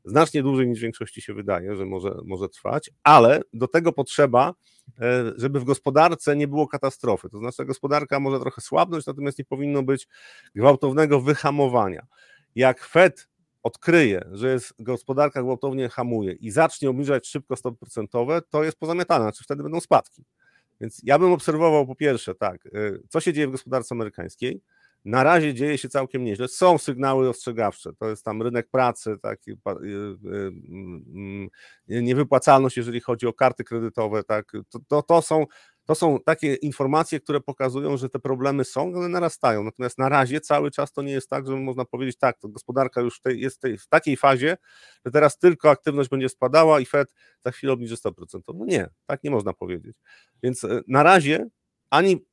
znacznie 0.05 0.43
dłużej 0.43 0.69
niż 0.69 0.81
większości 0.81 1.23
się 1.23 1.35
wydaje, 1.35 1.77
że 1.77 1.87
może, 1.87 2.17
może 2.25 2.49
trwać, 2.49 2.91
ale 3.03 3.41
do 3.53 3.69
tego 3.69 3.93
potrzeba, 3.93 4.55
e, 5.01 5.33
żeby 5.37 5.61
w 5.61 5.65
gospodarce 5.65 6.37
nie 6.37 6.49
było 6.49 6.69
katastrofy. 6.69 7.29
To 7.29 7.39
znaczy, 7.39 7.65
gospodarka 7.65 8.21
może 8.21 8.41
trochę 8.41 8.61
słabnąć, 8.61 9.07
natomiast 9.07 9.39
nie 9.39 9.45
powinno 9.45 9.83
być 9.83 10.09
gwałtownego 10.55 11.21
wyhamowania. 11.21 12.07
Jak 12.55 12.85
Fed 12.85 13.29
odkryje, 13.63 14.25
że 14.33 14.53
jest 14.53 14.75
gospodarka 14.79 15.43
gwałtownie 15.43 15.89
hamuje 15.89 16.33
i 16.33 16.51
zacznie 16.51 16.91
obniżać 16.91 17.29
szybko 17.29 17.57
stopy 17.57 17.77
procentowe, 17.79 18.43
to 18.51 18.65
jest 18.65 18.79
pozamiatane, 18.79 19.25
znaczy 19.25 19.45
wtedy 19.45 19.63
będą 19.63 19.81
spadki. 19.81 20.25
Więc 20.81 21.01
ja 21.03 21.19
bym 21.19 21.33
obserwował 21.33 21.87
po 21.87 21.95
pierwsze, 21.95 22.35
tak, 22.35 22.67
e, 22.67 22.71
co 23.09 23.21
się 23.21 23.33
dzieje 23.33 23.49
w 23.49 23.51
gospodarce 23.51 23.95
amerykańskiej, 23.95 24.61
na 25.05 25.23
razie 25.25 25.55
dzieje 25.55 25.79
się 25.79 25.89
całkiem 25.89 26.25
nieźle. 26.25 26.49
Są 26.49 26.79
sygnały 26.79 27.29
ostrzegawcze. 27.29 27.93
To 27.99 28.09
jest 28.09 28.25
tam 28.25 28.43
rynek 28.43 28.71
pracy, 28.71 29.17
tak, 29.23 29.49
y, 29.49 29.53
y, 29.53 29.57
mm, 31.09 31.49
niewypłacalność, 31.89 32.77
jeżeli 32.77 33.01
chodzi 33.01 33.27
o 33.27 33.33
karty 33.33 33.65
kredytowe. 33.65 34.25
Tak, 34.25 34.53
to, 34.71 34.79
to, 34.89 35.03
to, 35.03 35.23
są, 35.23 35.47
to 35.85 35.95
są 35.95 36.19
takie 36.25 36.55
informacje, 36.55 37.21
które 37.21 37.41
pokazują, 37.41 37.97
że 37.97 38.09
te 38.09 38.19
problemy 38.19 38.65
są, 38.65 38.95
one 38.95 39.09
narastają. 39.09 39.65
Natomiast 39.65 39.99
na 39.99 40.09
razie 40.09 40.41
cały 40.41 40.71
czas 40.71 40.93
to 40.93 41.03
nie 41.03 41.13
jest 41.13 41.31
tak, 41.31 41.47
że 41.47 41.57
można 41.57 41.85
powiedzieć, 41.85 42.19
tak, 42.19 42.39
to 42.39 42.49
gospodarka 42.49 43.01
już 43.01 43.21
tej, 43.21 43.41
jest 43.41 43.61
tej, 43.61 43.79
w 43.79 43.89
takiej 43.89 44.17
fazie, 44.17 44.57
że 45.05 45.13
teraz 45.13 45.39
tylko 45.39 45.71
aktywność 45.71 46.11
będzie 46.11 46.29
spadała 46.29 46.81
i 46.81 46.87
Fed 46.87 47.15
za 47.45 47.51
chwilę 47.51 47.73
obniży 47.73 47.97
100%. 47.97 48.41
No 48.55 48.65
nie, 48.65 48.89
tak 49.07 49.25
nie 49.25 49.31
można 49.31 49.53
powiedzieć. 49.53 49.97
Więc 50.43 50.67
na 50.89 51.03
razie 51.03 51.47
ani 51.91 52.27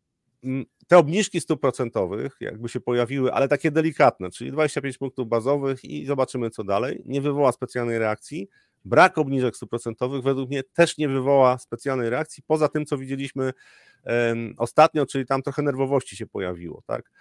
te 0.87 0.97
obniżki 0.97 1.41
stóp 1.41 1.61
procentowych 1.61 2.37
jakby 2.39 2.69
się 2.69 2.79
pojawiły, 2.79 3.33
ale 3.33 3.47
takie 3.47 3.71
delikatne, 3.71 4.29
czyli 4.31 4.51
25 4.51 4.97
punktów 4.97 5.27
bazowych 5.27 5.85
i 5.85 6.05
zobaczymy 6.05 6.49
co 6.49 6.63
dalej, 6.63 7.01
nie 7.05 7.21
wywoła 7.21 7.51
specjalnej 7.51 7.99
reakcji. 7.99 8.49
Brak 8.85 9.17
obniżek 9.17 9.55
stóp 9.55 9.69
procentowych 9.69 10.23
według 10.23 10.49
mnie 10.49 10.63
też 10.63 10.97
nie 10.97 11.09
wywoła 11.09 11.57
specjalnej 11.57 12.09
reakcji, 12.09 12.43
poza 12.47 12.67
tym 12.67 12.85
co 12.85 12.97
widzieliśmy 12.97 13.53
ostatnio, 14.57 15.05
czyli 15.05 15.25
tam 15.25 15.41
trochę 15.41 15.61
nerwowości 15.61 16.15
się 16.15 16.27
pojawiło, 16.27 16.83
tak? 16.87 17.11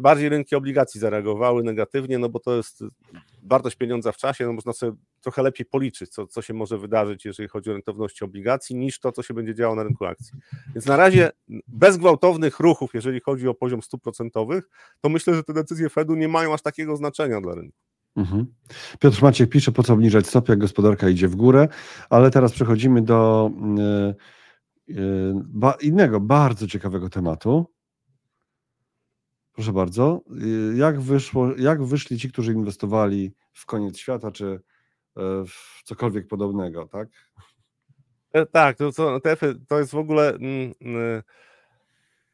Bardziej 0.00 0.28
rynki 0.28 0.56
obligacji 0.56 1.00
zareagowały 1.00 1.62
negatywnie, 1.62 2.18
no 2.18 2.28
bo 2.28 2.40
to 2.40 2.56
jest 2.56 2.84
wartość 3.42 3.76
pieniądza 3.76 4.12
w 4.12 4.16
czasie, 4.16 4.46
no 4.46 4.52
można 4.52 4.72
sobie 4.72 4.92
trochę 5.20 5.42
lepiej 5.42 5.66
policzyć, 5.66 6.10
co, 6.10 6.26
co 6.26 6.42
się 6.42 6.54
może 6.54 6.78
wydarzyć, 6.78 7.24
jeżeli 7.24 7.48
chodzi 7.48 7.70
o 7.70 7.72
rentowności 7.72 8.24
obligacji, 8.24 8.76
niż 8.76 9.00
to, 9.00 9.12
co 9.12 9.22
się 9.22 9.34
będzie 9.34 9.54
działo 9.54 9.74
na 9.74 9.82
rynku 9.82 10.04
akcji. 10.04 10.38
Więc 10.74 10.86
na 10.86 10.96
razie 10.96 11.30
bez 11.68 11.96
gwałtownych 11.96 12.60
ruchów, 12.60 12.94
jeżeli 12.94 13.20
chodzi 13.20 13.48
o 13.48 13.54
poziom 13.54 13.82
stóp 13.82 14.02
procentowych, 14.02 14.68
to 15.00 15.08
myślę, 15.08 15.34
że 15.34 15.42
te 15.42 15.52
decyzje 15.52 15.88
Fedu 15.88 16.14
nie 16.14 16.28
mają 16.28 16.54
aż 16.54 16.62
takiego 16.62 16.96
znaczenia 16.96 17.40
dla 17.40 17.54
rynku. 17.54 17.78
Mhm. 18.16 18.46
Piotr 19.00 19.22
Maciek 19.22 19.50
pisze, 19.50 19.72
po 19.72 19.82
co 19.82 19.92
obniżać 19.92 20.26
stopy, 20.26 20.52
jak 20.52 20.58
gospodarka 20.58 21.08
idzie 21.08 21.28
w 21.28 21.36
górę, 21.36 21.68
ale 22.10 22.30
teraz 22.30 22.52
przechodzimy 22.52 23.02
do 23.02 23.50
yy, 24.86 25.34
ba, 25.34 25.76
innego, 25.80 26.20
bardzo 26.20 26.66
ciekawego 26.66 27.08
tematu. 27.08 27.66
Proszę 29.52 29.72
bardzo. 29.72 30.20
Y, 30.72 30.76
jak, 30.76 31.00
wyszło, 31.00 31.56
jak 31.56 31.84
wyszli 31.84 32.18
ci, 32.18 32.32
którzy 32.32 32.52
inwestowali 32.52 33.32
w 33.52 33.66
koniec 33.66 33.98
świata, 33.98 34.30
czy 34.30 34.46
e, 34.46 34.60
w 35.46 35.82
cokolwiek 35.84 36.28
podobnego, 36.28 36.88
tak? 36.88 37.08
E, 38.32 38.46
tak, 38.46 38.76
to, 38.76 38.92
to, 38.92 39.20
to 39.68 39.78
jest 39.78 39.92
w 39.92 39.98
ogóle 39.98 40.28
mm, 40.34 40.72
mm, 40.80 41.22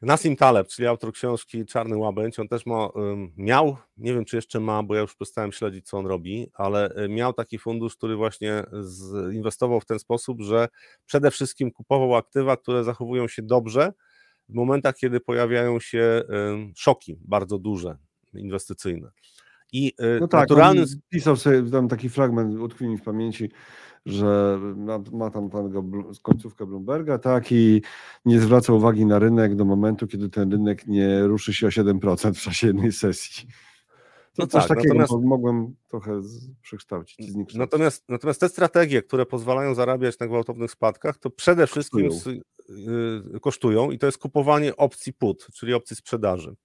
Nassim 0.01 0.35
Taleb, 0.35 0.67
czyli 0.67 0.87
autor 0.87 1.13
książki 1.13 1.65
Czarny 1.65 1.97
Łabędź, 1.97 2.39
on 2.39 2.47
też 2.47 2.65
ma, 2.65 2.89
miał, 3.37 3.77
nie 3.97 4.13
wiem 4.13 4.25
czy 4.25 4.35
jeszcze 4.35 4.59
ma, 4.59 4.83
bo 4.83 4.95
ja 4.95 5.01
już 5.01 5.15
przestałem 5.15 5.51
śledzić 5.51 5.87
co 5.87 5.97
on 5.97 6.05
robi, 6.05 6.47
ale 6.53 6.89
e, 6.89 7.09
miał 7.09 7.33
taki 7.33 7.59
fundusz, 7.59 7.95
który 7.95 8.15
właśnie 8.15 8.63
inwestował 9.33 9.79
w 9.79 9.85
ten 9.85 9.99
sposób, 9.99 10.41
że 10.41 10.67
przede 11.05 11.31
wszystkim 11.31 11.71
kupował 11.71 12.15
aktywa, 12.15 12.57
które 12.57 12.83
zachowują 12.83 13.27
się 13.27 13.41
dobrze, 13.41 13.93
w 14.49 14.53
momentach, 14.53 14.95
kiedy 14.95 15.19
pojawiają 15.19 15.79
się 15.79 16.21
szoki 16.75 17.17
bardzo 17.21 17.59
duże, 17.59 17.97
inwestycyjne. 18.33 19.11
I 19.71 19.93
y, 20.01 20.19
no 20.19 20.27
tak, 20.27 20.41
naturalny. 20.41 20.85
Pisał 21.09 21.35
sobie 21.35 21.71
tam 21.71 21.87
taki 21.87 22.09
fragment, 22.09 22.59
utkwił 22.59 22.89
mi 22.89 22.97
w 22.97 23.01
pamięci, 23.01 23.51
że 24.05 24.59
ma, 24.75 24.99
ma 25.11 25.29
tam 25.29 25.49
panego 25.49 25.83
końcówkę 26.21 26.65
Bloomberga, 26.65 27.17
tak, 27.17 27.51
i 27.51 27.81
nie 28.25 28.39
zwraca 28.39 28.73
uwagi 28.73 29.05
na 29.05 29.19
rynek 29.19 29.55
do 29.55 29.65
momentu, 29.65 30.07
kiedy 30.07 30.29
ten 30.29 30.51
rynek 30.51 30.87
nie 30.87 31.27
ruszy 31.27 31.53
się 31.53 31.67
o 31.67 31.69
7% 31.69 32.33
w 32.33 32.41
czasie 32.41 32.67
jednej 32.67 32.91
sesji. 32.91 33.47
To 34.35 34.43
no 34.43 34.47
coś 34.47 34.67
tak, 34.67 34.77
takiego 34.77 34.95
natomiast, 34.95 35.25
mogłem 35.25 35.75
trochę 35.87 36.21
przekształcić. 36.61 37.31
Natomiast, 37.55 38.09
natomiast 38.09 38.39
te 38.39 38.49
strategie, 38.49 39.01
które 39.01 39.25
pozwalają 39.25 39.75
zarabiać 39.75 40.19
na 40.19 40.27
gwałtownych 40.27 40.71
spadkach, 40.71 41.17
to 41.17 41.29
przede 41.29 41.67
wszystkim 41.67 42.09
kosztują 43.41 43.91
i 43.91 43.99
to 43.99 44.05
jest 44.05 44.17
kupowanie 44.17 44.75
opcji 44.75 45.13
put, 45.13 45.47
czyli 45.53 45.73
opcji 45.73 45.95
sprzedaży. 45.95 46.55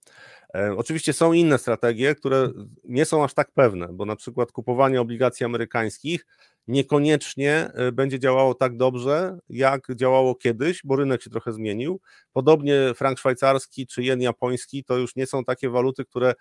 E, 0.55 0.77
oczywiście 0.77 1.13
są 1.13 1.33
inne 1.33 1.59
strategie, 1.59 2.15
które 2.15 2.51
nie 2.85 3.05
są 3.05 3.25
aż 3.25 3.35
tak 3.35 3.53
pewne, 3.53 3.89
bo 3.93 4.05
na 4.05 4.17
przykład 4.17 4.53
kupowanie 4.53 5.01
obligacji 5.01 5.47
amerykańskich 5.47 6.27
niekoniecznie 6.69 7.71
e, 7.75 7.93
będzie 7.93 8.19
działało 8.19 8.55
tak 8.55 8.77
dobrze, 8.77 9.39
jak 9.49 9.87
działało 9.95 10.35
kiedyś, 10.35 10.81
bo 10.85 10.97
rynek 10.97 11.23
się 11.23 11.31
trochę 11.31 11.53
zmienił. 11.53 12.01
Podobnie 12.33 12.93
frank 12.95 13.19
szwajcarski 13.19 13.87
czy 13.87 14.03
jen 14.03 14.21
japoński 14.21 14.85
to 14.85 14.97
już 14.97 15.17
nie 15.17 15.27
są 15.27 15.45
takie 15.45 15.71
waluty, 15.71 16.05
które 16.05 16.35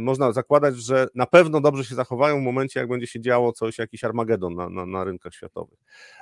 można 0.00 0.32
zakładać, 0.32 0.76
że 0.76 1.06
na 1.14 1.26
pewno 1.26 1.60
dobrze 1.60 1.84
się 1.84 1.94
zachowają 1.94 2.40
w 2.40 2.42
momencie, 2.42 2.80
jak 2.80 2.88
będzie 2.88 3.06
się 3.06 3.20
działo 3.20 3.52
coś, 3.52 3.78
jakiś 3.78 4.04
Armagedon 4.04 4.54
na, 4.54 4.68
na, 4.68 4.86
na 4.86 5.04
rynkach 5.04 5.34
światowych. 5.34 5.78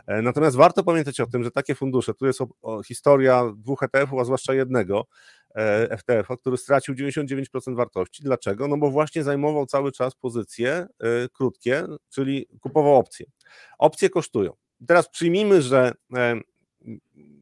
E, 0.06 0.22
natomiast 0.22 0.56
warto 0.56 0.84
pamiętać 0.84 1.20
o 1.20 1.26
tym, 1.26 1.44
że 1.44 1.50
takie 1.50 1.74
fundusze, 1.74 2.14
tu 2.14 2.26
jest 2.26 2.40
o, 2.40 2.48
o 2.62 2.82
historia 2.82 3.52
dwóch 3.56 3.82
ETF-ów, 3.82 4.20
a 4.20 4.24
zwłaszcza 4.24 4.54
jednego 4.54 5.06
FTF-a, 5.98 6.36
który 6.36 6.56
stracił 6.56 6.94
99% 6.94 7.76
wartości. 7.76 8.22
Dlaczego? 8.22 8.68
No 8.68 8.76
bo 8.76 8.90
właśnie 8.90 9.22
zajmował 9.22 9.66
cały 9.66 9.92
czas 9.92 10.14
pozycje 10.14 10.86
krótkie, 11.32 11.86
czyli 12.08 12.46
kupował 12.60 12.96
opcje. 12.96 13.26
Opcje 13.78 14.10
kosztują. 14.10 14.52
Teraz 14.86 15.08
przyjmijmy, 15.08 15.62
że 15.62 15.92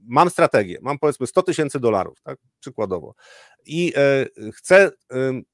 mam 0.08 0.30
strategię, 0.30 0.78
mam 0.82 0.98
powiedzmy 0.98 1.26
100 1.26 1.42
tysięcy 1.42 1.80
dolarów, 1.80 2.22
tak, 2.22 2.38
przykładowo, 2.60 3.14
i 3.66 3.92
e, 3.96 4.26
chcę 4.52 4.84
e, 4.84 4.90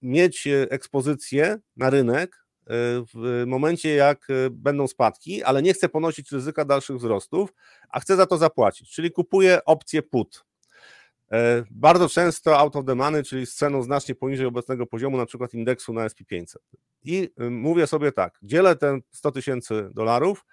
mieć 0.02 0.48
ekspozycję 0.70 1.58
na 1.76 1.90
rynek 1.90 2.36
e, 2.36 2.70
w 3.14 3.44
momencie, 3.46 3.94
jak 3.94 4.28
będą 4.50 4.86
spadki, 4.86 5.42
ale 5.42 5.62
nie 5.62 5.74
chcę 5.74 5.88
ponosić 5.88 6.32
ryzyka 6.32 6.64
dalszych 6.64 6.96
wzrostów, 6.96 7.54
a 7.90 8.00
chcę 8.00 8.16
za 8.16 8.26
to 8.26 8.38
zapłacić, 8.38 8.90
czyli 8.90 9.10
kupuję 9.10 9.64
opcję 9.64 10.02
put. 10.02 10.44
Bardzo 11.70 12.08
często 12.08 12.58
out 12.58 12.76
of 12.76 12.84
the 12.84 12.94
money, 12.94 13.22
czyli 13.22 13.46
z 13.46 13.54
ceną 13.54 13.82
znacznie 13.82 14.14
poniżej 14.14 14.46
obecnego 14.46 14.86
poziomu, 14.86 15.16
na 15.16 15.26
przykład 15.26 15.54
indeksu 15.54 15.92
na 15.92 16.06
SP500. 16.06 16.56
I 17.04 17.30
mówię 17.50 17.86
sobie 17.86 18.12
tak, 18.12 18.38
dzielę 18.42 18.76
ten 18.76 19.00
100 19.10 19.32
tysięcy 19.32 19.90
dolarów 19.94 20.46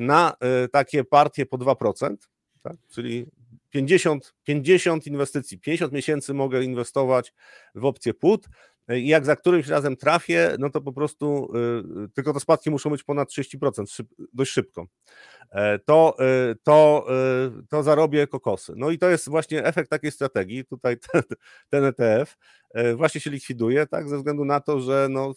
na 0.00 0.36
takie 0.72 1.04
partie 1.04 1.46
po 1.46 1.58
2%, 1.58 2.16
tak? 2.64 2.76
czyli 2.90 3.26
50, 3.70 4.34
50 4.44 5.06
inwestycji, 5.06 5.58
50 5.58 5.92
miesięcy 5.92 6.34
mogę 6.34 6.64
inwestować 6.64 7.34
w 7.74 7.84
opcję 7.84 8.14
put 8.14 8.48
i 8.88 9.08
jak 9.08 9.24
za 9.24 9.36
którymś 9.36 9.68
razem 9.68 9.96
trafię, 9.96 10.56
no 10.58 10.70
to 10.70 10.80
po 10.80 10.92
prostu 10.92 11.52
y, 12.04 12.08
tylko 12.08 12.32
te 12.32 12.40
spadki 12.40 12.70
muszą 12.70 12.90
być 12.90 13.02
ponad 13.02 13.28
30% 13.30 13.86
szyb, 13.86 14.08
dość 14.32 14.52
szybko. 14.52 14.86
E, 15.50 15.78
to, 15.78 16.16
y, 16.50 16.56
to, 16.62 17.06
y, 17.60 17.66
to 17.68 17.82
zarobię 17.82 18.26
kokosy. 18.26 18.72
No 18.76 18.90
i 18.90 18.98
to 18.98 19.10
jest 19.10 19.28
właśnie 19.28 19.64
efekt 19.64 19.90
takiej 19.90 20.10
strategii. 20.10 20.64
Tutaj 20.64 20.96
ten, 21.12 21.22
ten 21.70 21.84
ETF 21.84 22.36
e, 22.70 22.94
właśnie 22.94 23.20
się 23.20 23.30
likwiduje, 23.30 23.86
tak, 23.86 24.08
ze 24.08 24.16
względu 24.16 24.44
na 24.44 24.60
to, 24.60 24.80
że 24.80 25.06
no 25.10 25.32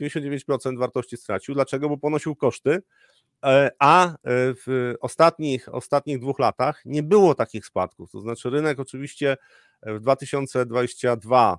99% 0.00 0.78
wartości 0.78 1.16
stracił. 1.16 1.54
Dlaczego? 1.54 1.88
Bo 1.88 1.98
ponosił 1.98 2.36
koszty 2.36 2.82
a 3.78 4.14
w 4.26 4.94
ostatnich, 5.00 5.74
ostatnich 5.74 6.18
dwóch 6.18 6.38
latach 6.38 6.82
nie 6.84 7.02
było 7.02 7.34
takich 7.34 7.66
spadków. 7.66 8.10
To 8.10 8.20
znaczy, 8.20 8.50
rynek 8.50 8.80
oczywiście 8.80 9.36
w 9.86 10.00
2022 10.00 11.58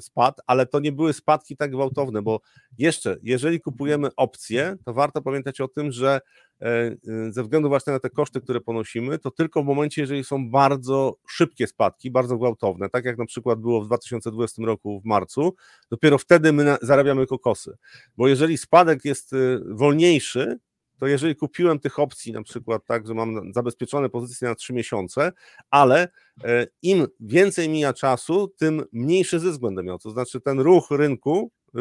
spadł, 0.00 0.42
ale 0.46 0.66
to 0.66 0.80
nie 0.80 0.92
były 0.92 1.12
spadki 1.12 1.56
tak 1.56 1.70
gwałtowne, 1.70 2.22
bo 2.22 2.40
jeszcze, 2.78 3.16
jeżeli 3.22 3.60
kupujemy 3.60 4.08
opcje, 4.16 4.76
to 4.84 4.94
warto 4.94 5.22
pamiętać 5.22 5.60
o 5.60 5.68
tym, 5.68 5.92
że 5.92 6.20
e, 6.62 6.96
ze 7.30 7.42
względu 7.42 7.68
właśnie 7.68 7.92
na 7.92 8.00
te 8.00 8.10
koszty, 8.10 8.40
które 8.40 8.60
ponosimy, 8.60 9.18
to 9.18 9.30
tylko 9.30 9.62
w 9.62 9.66
momencie, 9.66 10.00
jeżeli 10.00 10.24
są 10.24 10.50
bardzo 10.50 11.16
szybkie 11.28 11.66
spadki, 11.66 12.10
bardzo 12.10 12.36
gwałtowne, 12.36 12.88
tak 12.88 13.04
jak 13.04 13.18
na 13.18 13.26
przykład 13.26 13.60
było 13.60 13.80
w 13.82 13.86
2020 13.86 14.62
roku 14.62 15.00
w 15.00 15.04
marcu, 15.04 15.54
dopiero 15.90 16.18
wtedy 16.18 16.52
my 16.52 16.76
zarabiamy 16.82 17.26
kokosy. 17.26 17.76
Bo 18.16 18.28
jeżeli 18.28 18.58
spadek 18.58 19.04
jest 19.04 19.32
e, 19.32 19.36
wolniejszy, 19.68 20.58
to 21.04 21.08
jeżeli 21.08 21.36
kupiłem 21.36 21.78
tych 21.78 21.98
opcji, 21.98 22.32
na 22.32 22.42
przykład 22.42 22.82
tak, 22.86 23.06
że 23.06 23.14
mam 23.14 23.52
zabezpieczone 23.52 24.08
pozycje 24.08 24.48
na 24.48 24.54
3 24.54 24.72
miesiące, 24.72 25.32
ale 25.70 26.08
e, 26.44 26.66
im 26.82 27.06
więcej 27.20 27.68
mija 27.68 27.92
czasu, 27.92 28.48
tym 28.58 28.84
mniejszy 28.92 29.40
zysk 29.40 29.60
będę 29.60 29.82
miał. 29.82 29.98
To 29.98 30.10
znaczy 30.10 30.40
ten 30.40 30.60
ruch 30.60 30.90
rynku, 30.90 31.50
e, 31.74 31.78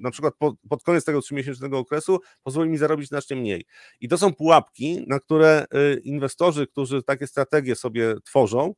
na 0.00 0.10
przykład 0.10 0.34
pod 0.68 0.82
koniec 0.82 1.04
tego 1.04 1.18
3-miesięcznego 1.18 1.76
okresu, 1.76 2.18
pozwoli 2.42 2.70
mi 2.70 2.78
zarobić 2.78 3.08
znacznie 3.08 3.36
mniej. 3.36 3.64
I 4.00 4.08
to 4.08 4.18
są 4.18 4.34
pułapki, 4.34 5.04
na 5.06 5.20
które 5.20 5.66
e, 5.70 5.94
inwestorzy, 5.98 6.66
którzy 6.66 7.02
takie 7.02 7.26
strategie 7.26 7.76
sobie 7.76 8.14
tworzą, 8.24 8.74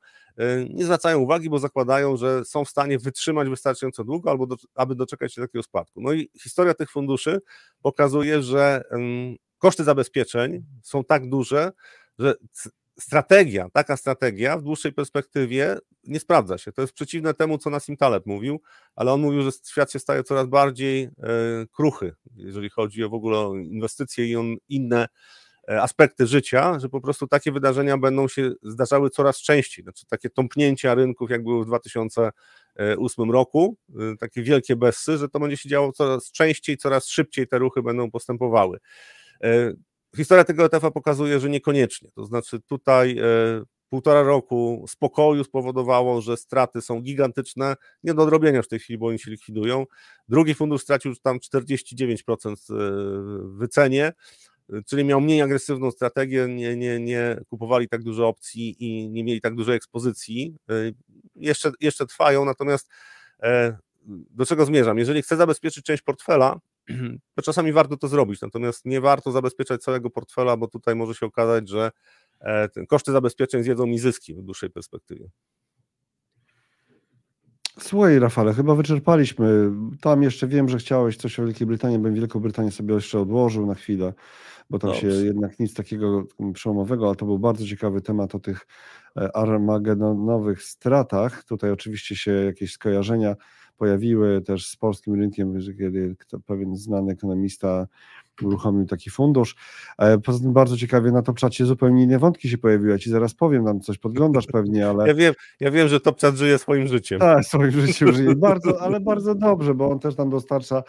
nie 0.71 0.85
zwracają 0.85 1.19
uwagi, 1.19 1.51
bo 1.51 1.59
zakładają, 1.59 2.17
że 2.17 2.45
są 2.45 2.65
w 2.65 2.69
stanie 2.69 2.99
wytrzymać 2.99 3.49
wystarczająco 3.49 4.05
długo, 4.05 4.31
albo 4.31 4.47
do, 4.47 4.57
aby 4.75 4.95
doczekać 4.95 5.35
się 5.35 5.43
takiego 5.43 5.63
spadku. 5.63 6.01
No 6.01 6.13
i 6.13 6.31
historia 6.43 6.75
tych 6.75 6.91
funduszy 6.91 7.41
pokazuje, 7.83 8.43
że 8.43 8.83
koszty 9.61 9.85
zabezpieczeń 9.85 10.65
są 10.83 11.05
tak 11.05 11.29
duże, 11.29 11.73
że 12.19 12.35
strategia, 13.01 13.69
taka 13.73 13.97
strategia 13.97 14.59
w 14.59 14.63
dłuższej 14.63 14.93
perspektywie 14.93 15.79
nie 16.05 16.21
sprawdza 16.21 16.59
się. 16.59 16.73
To 16.73 16.83
jest 16.83 16.95
przeciwne 16.95 17.35
temu, 17.35 17.59
co 17.59 17.71
Nassim 17.71 17.97
Taleb 17.97 18.27
mówił, 18.27 18.61
ale 18.95 19.13
on 19.13 19.21
mówił, 19.21 19.43
że 19.43 19.51
świat 19.67 19.93
się 19.93 19.99
staje 19.99 20.25
coraz 20.25 20.47
bardziej 20.47 21.03
e, 21.03 21.11
kruchy, 21.73 22.13
jeżeli 22.37 22.71
chodzi 22.71 23.05
o 23.05 23.09
w 23.09 23.15
ogóle 23.15 23.65
inwestycje 23.65 24.25
i 24.25 24.59
inne 24.69 25.09
e, 25.69 25.83
aspekty 25.83 26.27
życia, 26.27 26.79
że 26.79 26.89
po 26.89 27.01
prostu 27.01 27.27
takie 27.27 27.53
wydarzenia 27.53 27.99
będą 27.99 28.29
się 28.29 28.53
zdarzały 28.63 29.11
coraz 29.11 29.39
częściej. 29.39 29.83
Znaczy 29.83 30.07
takie 30.07 30.31
tąpnięcia 30.31 30.95
rynków, 30.95 31.31
jak 31.31 31.43
były 31.43 31.65
w 31.65 31.67
2008 31.67 33.31
roku, 33.31 33.77
e, 33.89 34.17
takie 34.17 34.43
wielkie 34.43 34.77
bessy, 34.77 35.19
że 35.19 35.29
to 35.29 35.41
będzie 35.41 35.57
się 35.57 35.69
działo 35.69 35.93
coraz 35.93 36.33
częściej, 36.33 36.77
coraz 36.77 37.09
szybciej 37.09 37.49
te 37.49 37.59
ruchy 37.59 37.83
będą 37.83 38.11
postępowały. 38.11 38.79
E, 39.45 39.73
historia 40.17 40.45
tego 40.45 40.65
ETF-a 40.65 40.91
pokazuje, 40.91 41.41
że 41.41 41.51
niekoniecznie. 41.51 42.11
To 42.15 42.25
znaczy 42.25 42.61
tutaj 42.61 43.19
e, 43.19 43.25
półtora 43.89 44.23
roku 44.23 44.85
spokoju 44.89 45.45
spowodowało, 45.45 46.21
że 46.21 46.37
straty 46.37 46.83
są 46.83 47.01
gigantyczne, 47.01 47.77
nie 48.03 48.15
do 48.15 48.23
odrobienia 48.23 48.63
w 48.63 48.69
tej 48.69 48.79
chwili, 48.79 48.99
bo 48.99 49.07
oni 49.07 49.19
się 49.19 49.31
likwidują. 49.31 49.87
Drugi 50.29 50.55
fundusz 50.55 50.83
stracił 50.83 51.17
tam 51.17 51.39
49% 51.39 52.51
e, 52.51 52.57
w 52.69 53.57
wycenie, 53.57 54.13
czyli 54.87 55.05
miał 55.05 55.21
mniej 55.21 55.43
agresywną 55.43 55.91
strategię, 55.91 56.47
nie, 56.49 56.77
nie, 56.77 57.01
nie 57.01 57.41
kupowali 57.49 57.89
tak 57.89 58.03
dużo 58.03 58.29
opcji 58.29 58.85
i 58.85 59.11
nie 59.11 59.25
mieli 59.25 59.41
tak 59.41 59.55
dużej 59.55 59.77
ekspozycji. 59.77 60.57
Jeszcze, 61.37 61.73
jeszcze 61.81 62.07
trwają, 62.07 62.45
natomiast 62.45 62.89
do 64.31 64.47
czego 64.47 64.67
zmierzam? 64.67 64.99
Jeżeli 64.99 65.23
chcę 65.23 65.37
zabezpieczyć 65.37 65.85
część 65.85 66.03
portfela, 66.03 66.61
to 67.35 67.43
czasami 67.43 67.73
warto 67.73 67.97
to 67.97 68.09
zrobić, 68.09 68.41
natomiast 68.41 68.85
nie 68.85 69.01
warto 69.01 69.33
zabezpieczać 69.33 69.83
całego 69.83 70.11
portfela, 70.11 70.57
bo 70.57 70.69
tutaj 70.69 70.97
może 70.97 71.15
się 71.15 71.27
okazać, 71.27 71.69
że 71.69 71.91
e, 72.41 72.87
koszty 72.87 73.13
zabezpieczeń 73.13 73.63
zjedzą 73.63 73.87
mi 73.87 73.99
zyski 73.99 74.35
w 74.35 74.43
dłuższej 74.43 74.71
perspektywie. 74.71 75.31
Słuchaj, 77.79 78.19
Rafale, 78.19 78.55
chyba 78.55 78.75
wyczerpaliśmy. 78.75 79.71
Tam 80.01 80.23
jeszcze 80.23 80.47
wiem, 80.47 80.69
że 80.69 80.79
chciałeś 80.79 81.17
coś 81.17 81.39
o 81.39 81.45
Wielkiej 81.45 81.67
Brytanii, 81.67 81.99
bym 81.99 82.15
Wielką 82.15 82.41
Brytanię 82.41 82.71
sobie 82.71 82.95
jeszcze 82.95 83.21
odłożył 83.21 83.67
na 83.67 83.75
chwilę, 83.75 84.13
bo 84.71 84.79
tam 84.79 84.91
Dobrze. 84.91 85.01
się 85.01 85.25
jednak 85.25 85.59
nic 85.59 85.75
takiego 85.75 86.25
przełomowego, 86.55 87.07
ale 87.07 87.17
to 87.17 87.27
był 87.27 87.39
bardzo 87.39 87.67
ciekawy 87.67 88.01
temat 88.01 88.35
o 88.35 88.39
tych 88.39 88.67
e, 89.17 89.37
armagedonowych 89.37 90.63
stratach. 90.63 91.45
Tutaj 91.45 91.71
oczywiście 91.71 92.17
się 92.17 92.33
jakieś 92.33 92.73
skojarzenia 92.73 93.37
pojawiły 93.81 94.41
też 94.41 94.67
z 94.67 94.77
polskim 94.77 95.15
rynkiem, 95.15 95.59
kiedy 95.79 96.17
pewien 96.47 96.77
znany 96.77 97.13
ekonomista 97.13 97.87
uruchomił 98.43 98.87
taki 98.87 99.11
fundusz. 99.11 99.57
E, 99.99 100.19
poza 100.19 100.39
tym 100.39 100.53
bardzo 100.53 100.77
ciekawie 100.77 101.13
na 101.13 101.23
czacie 101.23 101.67
zupełnie 101.67 102.03
inne 102.03 102.19
wątki 102.19 102.49
się 102.49 102.59
pojawiły. 102.59 102.91
Ja 102.91 102.99
ci 102.99 103.11
zaraz 103.11 103.35
powiem, 103.35 103.65
tam 103.65 103.81
coś 103.81 103.99
podglądasz 103.99 104.47
pewnie, 104.47 104.87
ale... 104.91 105.09
Ja 105.09 105.15
wiem, 105.15 105.35
ja 105.61 105.71
wiem 105.71 105.89
że 105.89 106.01
Topchat 106.01 106.35
żyje 106.35 106.59
swoim 106.59 106.87
życiem. 106.87 107.21
Tak, 107.21 107.45
swoim 107.45 107.71
życiem 107.71 108.13
żyje, 108.13 108.35
bardzo, 108.37 108.83
ale 108.83 109.01
bardzo 109.01 109.35
dobrze, 109.35 109.75
bo 109.75 109.91
on 109.91 109.99
też 109.99 110.15
tam 110.15 110.31
dostarcza 110.31 110.83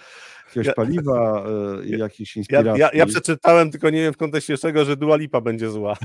jakiegoś 0.51 0.67
ja, 0.67 0.73
paliwa 0.73 1.45
e, 1.81 1.85
i 1.85 1.99
jakichś 1.99 2.37
inspiracji. 2.37 2.81
Ja, 2.81 2.89
ja, 2.93 2.99
ja, 2.99 3.05
przeczytałem, 3.05 3.71
tylko 3.71 3.89
nie 3.89 4.01
wiem 4.01 4.13
w 4.13 4.17
kontekście 4.17 4.57
czego, 4.57 4.85
że 4.85 4.97
Dua 4.97 5.15
Lipa 5.15 5.41
będzie 5.41 5.69
zła. 5.69 5.95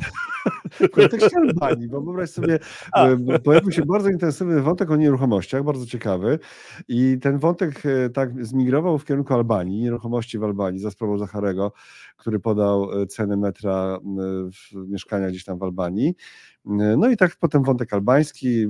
w 0.71 0.91
kontekście 0.91 1.37
Albanii, 1.37 1.89
bo 1.89 2.01
wyobraź 2.01 2.31
sobie, 2.31 2.59
e, 2.97 3.39
pojawił 3.39 3.73
się 3.73 3.85
bardzo 3.85 4.11
intensywny 4.11 4.63
wątek 4.63 4.91
o 4.91 4.97
nieruchomościach, 4.97 5.65
bardzo 5.65 5.87
ciekawy 5.87 6.39
i 6.89 7.19
ten 7.23 7.39
wątek 7.39 7.83
e, 7.87 8.11
tak 8.11 8.45
zmigrował 8.47 8.99
w 8.99 9.05
kierunku 9.05 9.35
Albanii, 9.35 9.83
nieruchomości 9.83 10.39
w 10.39 10.45
Albanii 10.45 10.81
za 10.81 10.91
sprawą 10.91 11.19
Zacharego, 11.19 11.73
który 12.17 12.41
podał 12.41 13.07
cenę 13.07 13.37
metra 13.37 13.99
w 14.75 14.89
mieszkaniach 14.89 15.31
gdzieś 15.31 15.45
tam 15.45 15.59
w 15.59 15.63
Albanii. 15.63 16.15
No 16.97 17.11
i 17.11 17.17
tak 17.17 17.37
potem 17.41 17.63
wątek 17.63 17.93
albański, 17.93 18.67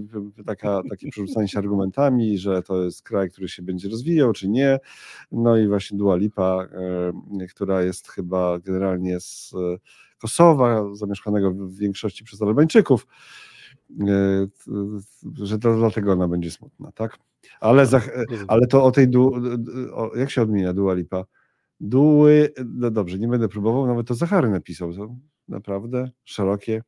taka, 0.47 0.83
takie 0.91 1.09
przerzucanie 1.11 1.49
się 1.49 1.59
argumentami, 1.59 2.39
że 2.39 2.63
to 2.63 2.83
jest 2.83 3.03
kraj, 3.03 3.31
który 3.31 3.49
się 3.49 3.63
będzie 3.63 3.89
rozwijał, 3.89 4.33
czy 4.33 4.49
nie. 4.49 4.79
No 5.33 5.57
i 5.57 5.69
właśnie 5.69 5.99
Dua 5.99 6.17
Lipa, 6.17 6.67
e, 7.41 7.47
która 7.47 7.83
jest 7.83 8.09
chyba 8.09 8.59
generalnie 8.59 9.21
z 9.21 9.55
Kosowa, 10.19 10.95
zamieszkanego 10.95 11.51
w 11.51 11.75
większości 11.75 12.25
przez 12.25 12.43
Albańczyków, 12.43 13.07
e, 14.01 14.47
że 15.43 15.59
to 15.59 15.77
dlatego 15.77 16.13
ona 16.13 16.29
będzie 16.29 16.51
smutna, 16.51 16.93
tak? 16.93 17.19
Ale, 17.61 17.87
za, 17.87 18.01
ale 18.49 18.67
to 18.67 18.85
o 18.85 18.91
tej, 18.91 19.09
du, 19.09 19.35
o, 19.93 20.17
jak 20.17 20.31
się 20.31 20.43
odmienia 20.43 20.73
Dua 20.73 20.95
Lipa? 20.95 21.25
Duły, 21.81 22.53
no 22.67 22.91
dobrze, 22.91 23.19
nie 23.19 23.29
będę 23.29 23.49
próbował, 23.49 23.87
nawet 23.87 24.07
to 24.07 24.15
Zachary 24.15 24.51
napisał, 24.51 24.95
to 24.95 25.15
naprawdę 25.49 26.11
szerokie 26.25 26.83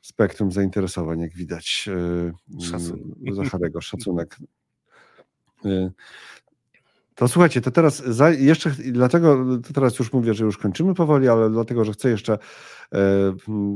spektrum 0.00 0.52
zainteresowań, 0.52 1.20
jak 1.20 1.34
widać. 1.34 1.88
E, 2.58 2.60
Szacunek. 2.62 3.34
Zacharego, 3.34 3.80
szacunek. 3.80 4.36
E, 5.64 5.90
to 7.14 7.28
słuchajcie, 7.28 7.60
to 7.60 7.70
teraz 7.70 8.04
za, 8.04 8.30
jeszcze, 8.30 8.70
dlatego 8.70 9.46
to 9.66 9.72
teraz 9.72 9.98
już 9.98 10.12
mówię, 10.12 10.34
że 10.34 10.44
już 10.44 10.58
kończymy 10.58 10.94
powoli, 10.94 11.28
ale 11.28 11.50
dlatego, 11.50 11.84
że 11.84 11.92
chcę 11.92 12.10
jeszcze 12.10 12.38
e, 12.94 12.98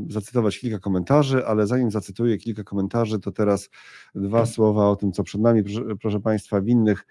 zacytować 0.09 0.59
kilka 0.59 0.79
komentarzy, 0.79 1.47
ale 1.47 1.67
zanim 1.67 1.91
zacytuję 1.91 2.39
kilka 2.39 2.65
komentarzy, 2.65 3.21
to 3.21 3.33
teraz 3.33 3.71
dwa 4.15 4.47
słowa 4.47 4.89
o 4.89 4.97
tym, 4.97 5.13
co 5.13 5.23
przed 5.23 5.41
nami, 5.41 5.63
proszę, 5.63 5.83
proszę 6.01 6.21
Państwa, 6.21 6.61
w 6.61 6.69
innych, 6.69 7.07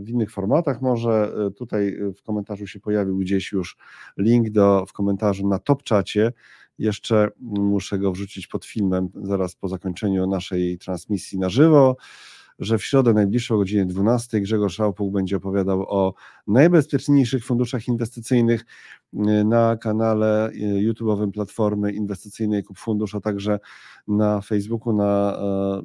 w 0.00 0.08
innych 0.08 0.30
formatach. 0.30 0.82
Może 0.82 1.32
tutaj 1.56 1.96
w 2.16 2.22
komentarzu 2.22 2.66
się 2.66 2.80
pojawił 2.80 3.18
gdzieś 3.18 3.52
już 3.52 3.76
link 4.16 4.50
do, 4.50 4.86
w 4.86 4.92
komentarzu 4.92 5.48
na 5.48 5.58
top 5.58 5.82
czacie 5.82 6.32
jeszcze 6.78 7.28
muszę 7.40 7.98
go 7.98 8.12
wrzucić 8.12 8.46
pod 8.46 8.64
filmem 8.64 9.08
zaraz 9.14 9.56
po 9.56 9.68
zakończeniu 9.68 10.26
naszej 10.26 10.78
transmisji 10.78 11.38
na 11.38 11.48
żywo, 11.48 11.96
że 12.58 12.78
w 12.78 12.84
środę 12.84 13.12
najbliższą 13.12 13.54
o 13.54 13.58
godzinie 13.58 13.86
12 13.86 14.40
Grzegorz 14.40 14.74
Szałpuk 14.74 15.12
będzie 15.12 15.36
opowiadał 15.36 15.82
o 15.82 16.14
najbezpieczniejszych 16.46 17.44
funduszach 17.44 17.88
inwestycyjnych 17.88 18.64
na 19.44 19.76
kanale 19.76 20.50
YouTube'owym 20.54 21.30
Platformy 21.30 21.92
Inwestycyjnej 21.92 22.64
Kup 22.64 22.78
Fundusz, 22.78 23.14
a 23.14 23.20
także 23.20 23.58
na 24.08 24.40
Facebooku 24.40 24.92
na, 24.92 25.38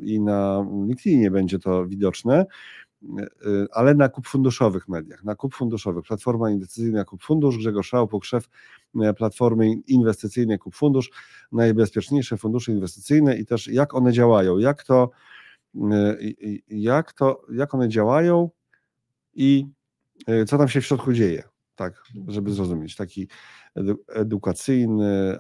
i 0.04 0.22
na 0.22 0.66
LinkedInie 0.88 1.32
będzie 1.32 1.60
to 1.60 1.86
widoczne. 1.88 2.46
Y, 3.04 3.48
y, 3.48 3.68
ale 3.72 3.96
na 3.96 4.10
kup 4.10 4.28
funduszowych 4.28 4.88
mediach, 4.88 5.24
na 5.24 5.36
kup 5.36 5.56
funduszowych, 5.56 6.06
Platforma 6.06 6.52
Inwestycyjna 6.52 7.06
Kup 7.06 7.24
Fundusz, 7.24 7.58
Grzegorz 7.58 7.88
Szałpuk, 7.88 8.26
szef 8.26 8.50
y, 8.96 9.14
Platformy 9.14 9.74
Inwestycyjnej 9.88 10.60
Kup 10.60 10.76
Fundusz, 10.76 11.12
najbezpieczniejsze 11.52 12.38
fundusze 12.38 12.72
inwestycyjne 12.72 13.38
i 13.38 13.46
też 13.46 13.68
jak 13.68 13.94
one 13.94 14.12
działają, 14.12 14.58
jak 14.58 14.84
to, 14.84 15.10
jak 16.68 17.14
to, 17.14 17.42
jak 17.54 17.74
one 17.74 17.90
działają 17.90 18.50
i 19.34 19.68
co 20.48 20.58
tam 20.58 20.68
się 20.68 20.82
w 20.82 20.86
środku 20.86 21.14
dzieje. 21.14 21.51
Tak, 21.82 22.04
żeby 22.28 22.52
zrozumieć, 22.52 22.96
taki 22.96 23.28
edukacyjny 24.14 25.38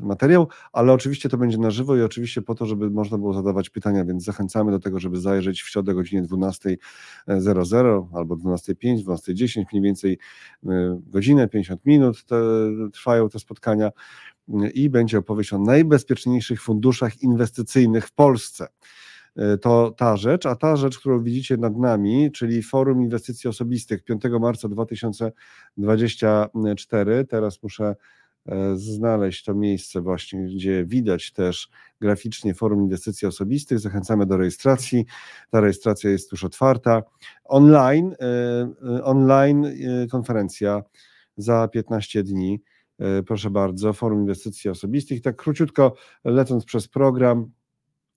materiał, 0.00 0.48
ale 0.72 0.92
oczywiście 0.92 1.28
to 1.28 1.38
będzie 1.38 1.58
na 1.58 1.70
żywo 1.70 1.96
i 1.96 2.02
oczywiście 2.02 2.42
po 2.42 2.54
to, 2.54 2.66
żeby 2.66 2.90
można 2.90 3.18
było 3.18 3.34
zadawać 3.34 3.70
pytania, 3.70 4.04
więc 4.04 4.24
zachęcamy 4.24 4.72
do 4.72 4.78
tego, 4.78 5.00
żeby 5.00 5.20
zajrzeć 5.20 5.62
w 5.62 5.68
środę 5.68 5.92
o 5.92 5.94
godzinie 5.94 6.22
12.00 6.22 8.06
albo 8.14 8.36
12.05, 8.36 9.04
12.10, 9.04 9.62
mniej 9.72 9.82
więcej 9.82 10.18
godzinę, 11.06 11.48
50 11.48 11.86
minut 11.86 12.24
te, 12.24 12.36
trwają 12.92 13.28
te 13.28 13.38
spotkania 13.38 13.90
i 14.74 14.90
będzie 14.90 15.18
opowieść 15.18 15.52
o 15.52 15.58
najbezpieczniejszych 15.58 16.62
funduszach 16.62 17.22
inwestycyjnych 17.22 18.06
w 18.06 18.12
Polsce. 18.12 18.66
E, 19.36 19.58
to 19.58 19.94
ta 19.96 20.16
rzecz, 20.16 20.46
a 20.46 20.56
ta 20.56 20.76
rzecz, 20.76 20.98
którą 20.98 21.22
widzicie 21.22 21.56
nad 21.56 21.76
nami, 21.76 22.32
czyli 22.32 22.62
Forum 22.62 23.02
Inwestycji 23.02 23.50
Osobistych 23.50 24.04
5 24.04 24.22
marca 24.40 24.68
2024. 24.68 27.24
Teraz 27.24 27.62
muszę 27.62 27.96
e, 28.46 28.76
znaleźć 28.76 29.44
to 29.44 29.54
miejsce 29.54 30.00
właśnie, 30.00 30.44
gdzie 30.44 30.84
widać 30.84 31.32
też 31.32 31.68
graficznie 32.00 32.54
Forum 32.54 32.82
Inwestycji 32.82 33.28
Osobistych. 33.28 33.78
Zachęcamy 33.78 34.26
do 34.26 34.36
rejestracji. 34.36 35.06
Ta 35.50 35.60
rejestracja 35.60 36.10
jest 36.10 36.32
już 36.32 36.44
otwarta. 36.44 37.02
Online, 37.44 38.14
e, 38.20 39.04
online 39.04 39.66
konferencja 40.10 40.82
za 41.36 41.68
15 41.68 42.22
dni. 42.22 42.62
Proszę 43.26 43.50
bardzo, 43.50 43.92
Forum 43.92 44.20
Inwestycji 44.20 44.70
Osobistych. 44.70 45.22
Tak 45.22 45.36
króciutko 45.36 45.94
lecąc 46.24 46.64
przez 46.64 46.88
program, 46.88 47.50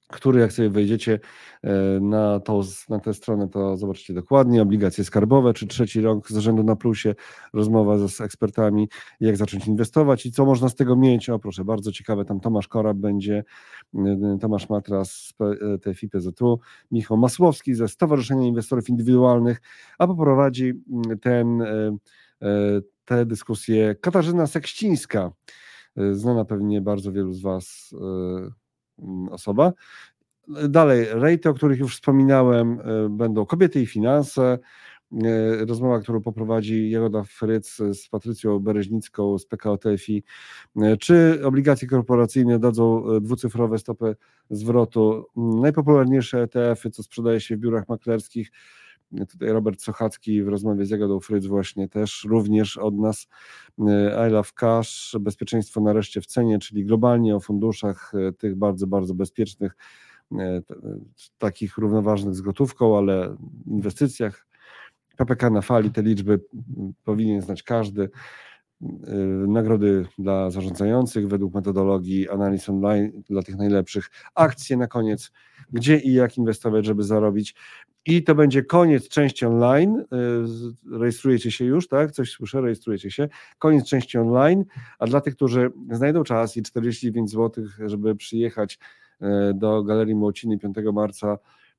który 0.08 0.40
jak 0.40 0.54
sobie 0.54 0.70
wejdziecie 0.70 1.20
e, 1.64 2.00
na, 2.02 2.40
to, 2.40 2.62
na 2.90 3.00
tę 3.00 3.14
stronę, 3.14 3.48
to 3.48 3.78
zobaczycie 3.78 4.14
dokładnie, 4.14 4.62
obligacje 4.62 5.04
skarbowe, 5.04 5.54
czy 5.54 5.68
trzeci 5.68 6.02
rok 6.02 6.30
z 6.30 6.38
rzędu 6.38 6.64
na 6.64 6.76
plusie, 6.76 7.16
rozmowa 7.54 8.08
z 8.08 8.22
ekspertami, 8.22 8.90
jak 9.20 9.38
zacząć 9.38 9.68
inwestować 9.68 10.26
i 10.26 10.32
co 10.32 10.46
można 10.46 10.70
z 10.70 10.76
tego 10.76 10.96
mieć. 10.96 11.30
O 11.30 11.40
proszę, 11.40 11.66
bardzo 11.66 11.92
ciekawe, 11.92 12.26
tam 12.26 12.40
Tomasz 12.40 12.68
Korab 12.68 12.98
będzie, 12.98 13.44
e, 13.96 14.38
Tomasz 14.42 14.70
Matras 14.70 15.12
z 15.12 15.34
e, 15.42 15.78
TFI-PZU, 15.78 16.58
Michał 16.92 17.18
Masłowski 17.18 17.74
ze 17.74 17.88
Stowarzyszenia 17.88 18.48
Inwestorów 18.48 18.90
Indywidualnych, 18.90 19.62
a 20.00 20.08
poprowadzi 20.08 20.74
ten, 21.22 21.64
tę 23.06 23.26
dyskusję 23.26 23.96
Katarzyna 24.02 24.48
Sekścińska, 24.48 25.32
znana 26.12 26.46
pewnie 26.46 26.82
bardzo 26.82 27.12
wielu 27.12 27.34
z 27.34 27.42
Was 27.42 27.96
Mm, 28.02 28.65
osoba. 29.32 29.74
Dalej, 30.70 31.08
rejty, 31.12 31.50
o 31.50 31.54
których 31.54 31.80
już 31.80 31.96
wspominałem, 31.96 32.80
e, 32.80 33.10
będą 33.10 33.46
kobiety 33.46 33.82
i 33.82 33.86
finanse. 33.86 34.60
E, 35.24 35.66
rozmowa, 35.66 36.00
którą 36.00 36.22
poprowadzi 36.22 36.90
Jagoda 36.90 37.24
Fryc 37.24 37.78
z 37.94 38.10
Patrycją 38.10 38.60
Bereźnicką 38.60 39.38
z 39.38 39.46
PKO 39.46 39.78
TFI. 39.78 40.24
E, 40.82 40.98
czy 40.98 41.40
obligacje 41.44 41.88
korporacyjne 41.88 42.60
dadzą 42.60 43.04
dwucyfrowe 43.22 43.78
stopy 43.78 44.16
zwrotu? 44.50 45.26
Mm, 45.38 45.60
najpopularniejsze 45.60 46.42
ETF-y, 46.42 46.92
co 46.92 47.04
sprzedaje 47.04 47.40
się 47.40 47.56
w 47.56 47.60
biurach 47.60 47.90
maklerskich, 47.90 48.52
Tutaj 49.32 49.50
Robert 49.50 49.82
Sochacki 49.82 50.44
w 50.44 50.48
rozmowie 50.48 50.86
z 50.86 50.90
Jagodą 50.90 51.20
Fryc 51.20 51.46
właśnie 51.46 51.90
też 51.90 52.26
również 52.30 52.78
od 52.78 52.96
nas. 52.96 53.28
E, 53.80 54.28
I 54.28 54.32
love 54.32 54.50
cash, 54.56 55.16
bezpieczeństwo 55.20 55.82
nareszcie 55.82 56.22
w 56.22 56.26
cenie, 56.26 56.60
czyli 56.60 56.86
globalnie 56.86 57.36
o 57.36 57.40
funduszach 57.40 58.12
e, 58.16 58.32
tych 58.32 58.56
bardzo, 58.56 58.88
bardzo 58.88 59.14
bezpiecznych, 59.14 59.76
e, 60.32 60.62
takich 61.38 61.78
równoważnych 61.78 62.36
z 62.36 62.42
gotówką, 62.42 62.98
ale 62.98 63.36
inwestycjach. 63.68 64.48
PPK 65.18 65.50
na 65.50 65.62
fali, 65.62 65.92
te 65.92 66.02
liczby 66.02 66.40
powinien 67.04 67.42
znać 67.42 67.64
każdy. 67.64 68.10
Nagrody 69.48 70.06
dla 70.18 70.52
zarządzających 70.52 71.28
według 71.28 71.54
metodologii 71.54 72.30
analiz 72.30 72.70
online 72.70 73.24
dla 73.30 73.44
tych 73.44 73.56
najlepszych. 73.56 74.10
Akcje 74.36 74.78
na 74.78 74.88
koniec, 74.88 75.32
gdzie 75.72 76.00
i 76.00 76.14
jak 76.14 76.38
inwestować, 76.38 76.86
żeby 76.86 77.04
zarobić. 77.04 77.56
I 78.06 78.24
to 78.24 78.36
będzie 78.36 78.64
koniec 78.64 79.08
części 79.08 79.46
online. 79.46 80.00
Y, 80.00 80.98
rejestrujecie 81.00 81.52
się 81.52 81.66
już, 81.66 81.88
tak? 81.88 82.12
Coś 82.12 82.32
słyszę, 82.32 82.62
rejestrujecie 82.62 83.12
się. 83.12 83.30
Koniec 83.60 83.86
części 83.86 84.18
online. 84.18 84.66
A 85.00 85.06
dla 85.06 85.22
tych, 85.22 85.36
którzy 85.36 85.72
znajdą 85.92 86.24
czas 86.24 86.58
i 86.58 86.64
49 86.64 87.32
zł, 87.32 87.66
żeby 87.86 88.16
przyjechać 88.16 88.80
y, 89.22 89.26
do 89.54 89.84
Galerii 89.84 90.16
Młociny 90.16 90.60
5 90.60 90.76
marca 90.94 91.38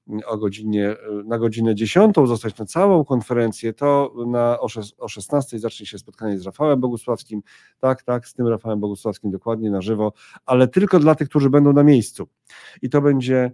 y, 0.08 0.26
o 0.26 0.38
godzinie, 0.38 0.96
na 1.24 1.38
godzinę 1.38 1.74
10, 1.74 2.14
zostać 2.26 2.58
na 2.58 2.66
całą 2.66 3.04
konferencję, 3.04 3.72
to 3.72 4.14
na, 4.26 4.60
o 4.98 5.08
16 5.08 5.58
zacznie 5.58 5.86
się 5.86 5.98
spotkanie 5.98 6.38
z 6.38 6.46
Rafałem 6.46 6.80
Bogusławskim. 6.80 7.42
Tak, 7.78 8.02
tak, 8.02 8.28
z 8.28 8.34
tym 8.34 8.48
Rafałem 8.48 8.80
Bogusławskim 8.80 9.30
dokładnie 9.30 9.70
na 9.70 9.80
żywo, 9.80 10.12
ale 10.46 10.68
tylko 10.68 10.98
dla 10.98 11.14
tych, 11.14 11.28
którzy 11.28 11.50
będą 11.50 11.72
na 11.72 11.82
miejscu. 11.82 12.28
I 12.82 12.90
to 12.90 13.00
będzie 13.00 13.52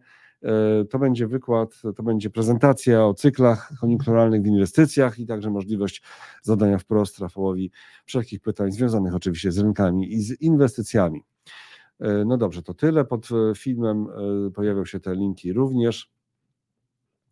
to 0.91 0.99
będzie 0.99 1.27
wykład, 1.27 1.83
to 1.97 2.03
będzie 2.03 2.31
prezentacja 2.31 3.07
o 3.07 3.15
cyklach 3.15 3.73
koniunkturalnych 3.81 4.43
w 4.43 4.47
inwestycjach 4.47 5.19
i 5.19 5.27
także 5.27 5.51
możliwość 5.51 6.03
zadania 6.43 6.79
wprost 6.79 7.19
Rafałowi 7.19 7.71
wszelkich 8.05 8.41
pytań 8.41 8.73
związanych 8.73 9.15
oczywiście 9.15 9.53
z 9.53 9.59
rynkami 9.59 10.13
i 10.13 10.23
z 10.23 10.41
inwestycjami. 10.41 11.25
E, 12.01 12.25
no 12.25 12.37
dobrze, 12.37 12.63
to 12.63 12.75
tyle. 12.75 13.05
Pod 13.05 13.29
e, 13.33 13.55
filmem 13.55 14.07
pojawią 14.55 14.85
się 14.85 15.01
te 15.01 15.15
linki 15.15 15.53
również. 15.53 16.13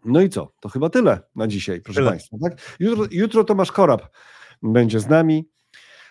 No 0.04 0.20
i 0.20 0.28
co? 0.28 0.52
To 0.60 0.68
chyba 0.68 0.90
tyle 0.90 1.20
na 1.36 1.46
dzisiaj, 1.46 1.80
proszę 1.80 2.00
tyle. 2.00 2.10
Państwa. 2.10 2.36
Tak? 2.42 2.76
Jutro, 2.80 3.04
jutro 3.10 3.44
Tomasz 3.44 3.72
Korab 3.72 4.02
będzie 4.62 5.00
z 5.00 5.08
nami. 5.08 5.48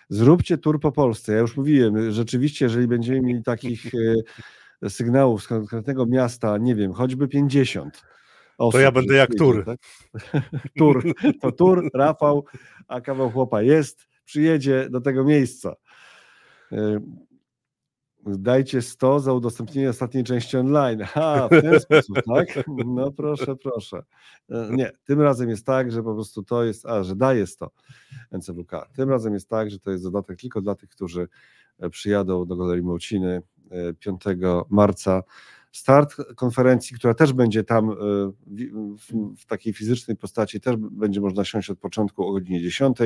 Zróbcie 0.08 0.58
tur 0.58 0.80
po 0.80 0.92
Polsce. 0.92 1.32
Ja 1.32 1.38
już 1.38 1.56
mówiłem, 1.56 2.12
rzeczywiście, 2.12 2.64
jeżeli 2.64 2.88
będziemy 2.88 3.20
mieli 3.20 3.42
takich 3.42 3.92
sygnałów 4.88 5.42
z 5.42 5.46
konkretnego 5.46 6.06
miasta, 6.06 6.58
nie 6.58 6.74
wiem, 6.74 6.92
choćby 6.92 7.28
50. 7.28 8.02
Osób, 8.58 8.72
to 8.72 8.80
ja 8.80 8.92
będę 8.92 9.14
jak 9.14 9.30
tur. 9.34 9.64
Tak? 9.64 9.80
tur. 10.78 11.04
To 11.40 11.52
tur, 11.52 11.90
Rafał, 11.94 12.44
a 12.88 13.00
kawał 13.00 13.30
chłopa 13.30 13.62
jest, 13.62 14.08
przyjedzie 14.24 14.88
do 14.90 15.00
tego 15.00 15.24
miejsca. 15.24 15.74
Dajcie 18.26 18.82
100 18.82 19.20
za 19.20 19.32
udostępnienie 19.32 19.90
ostatniej 19.90 20.24
części 20.24 20.56
online. 20.56 21.00
Ha, 21.00 21.48
w 21.48 21.62
ten 21.62 21.80
sposób, 21.80 22.16
tak? 22.34 22.64
No 22.86 23.12
proszę, 23.12 23.56
proszę. 23.56 24.02
E, 24.50 24.68
nie, 24.70 24.90
tym 25.04 25.20
razem 25.20 25.50
jest 25.50 25.66
tak, 25.66 25.92
że 25.92 26.02
po 26.02 26.14
prostu 26.14 26.42
to 26.42 26.64
jest, 26.64 26.86
a, 26.86 27.02
że 27.02 27.16
daje 27.16 27.46
100 27.46 27.70
NCWK. 28.32 28.72
Tym 28.96 29.10
razem 29.10 29.34
jest 29.34 29.48
tak, 29.48 29.70
że 29.70 29.78
to 29.78 29.90
jest 29.90 30.04
dodatek 30.04 30.40
tylko 30.40 30.60
dla 30.60 30.74
tych, 30.74 30.90
którzy 30.90 31.28
e, 31.78 31.90
przyjadą 31.90 32.46
do 32.46 32.56
Galerii 32.56 32.84
Małciny 32.84 33.42
5 33.98 34.22
marca 34.70 35.22
start 35.72 36.16
konferencji, 36.36 36.96
która 36.96 37.14
też 37.14 37.32
będzie 37.32 37.64
tam 37.64 37.90
e, 37.90 37.94
w, 39.36 39.46
takiej 39.46 39.72
fizycznej 39.72 40.16
postaci, 40.16 40.60
też 40.60 40.76
będzie 40.76 41.20
można 41.20 41.44
siąść 41.44 41.70
od 41.70 41.78
początku 41.78 42.26
o 42.26 42.32
godzinie 42.32 42.62
10, 42.62 42.98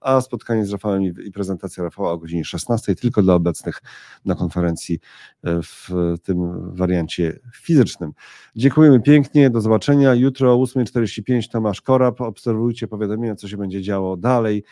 a 0.00 0.20
spotkanie 0.20 0.66
z 0.66 0.72
Rafałem 0.72 1.02
i, 1.02 1.14
i 1.24 1.32
prezentacja 1.32 1.84
Rafała 1.84 2.12
o 2.12 2.18
godzinie 2.18 2.44
16, 2.44 2.94
tylko 2.94 3.22
dla 3.22 3.34
obecnych 3.34 3.82
na 4.24 4.34
konferencji 4.34 4.98
e, 5.44 5.60
w 5.62 5.88
tym 6.22 6.70
wariancie 6.76 7.40
fizycznym. 7.54 8.12
Dziękujemy 8.56 9.00
pięknie, 9.00 9.50
do 9.50 9.60
zobaczenia. 9.60 10.14
Jutro 10.14 10.54
o 10.54 10.56
8.45 10.56 11.50
Tomasz 11.50 11.80
Korab, 11.80 12.20
obserwujcie 12.20 12.88
powiadomienia, 12.88 13.34
co 13.34 13.48
się 13.48 13.56
będzie 13.56 13.82
działo 13.82 14.16
dalej. 14.16 14.64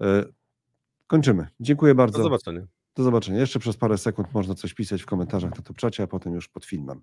E, 0.00 0.24
kończymy. 1.06 1.46
Dziękuję 1.60 1.94
bardzo. 1.94 2.18
Do 2.18 2.24
zobaczenia. 2.24 2.75
Do 2.96 3.02
zobaczenia. 3.02 3.40
Jeszcze 3.40 3.58
przez 3.58 3.76
parę 3.76 3.98
sekund 3.98 4.34
można 4.34 4.54
coś 4.54 4.74
pisać 4.74 5.02
w 5.02 5.06
komentarzach 5.06 5.56
na 5.56 5.62
to 5.62 5.74
czacie, 5.74 6.02
a 6.02 6.06
potem 6.06 6.34
już 6.34 6.48
pod 6.48 6.64
filmem. 6.64 7.02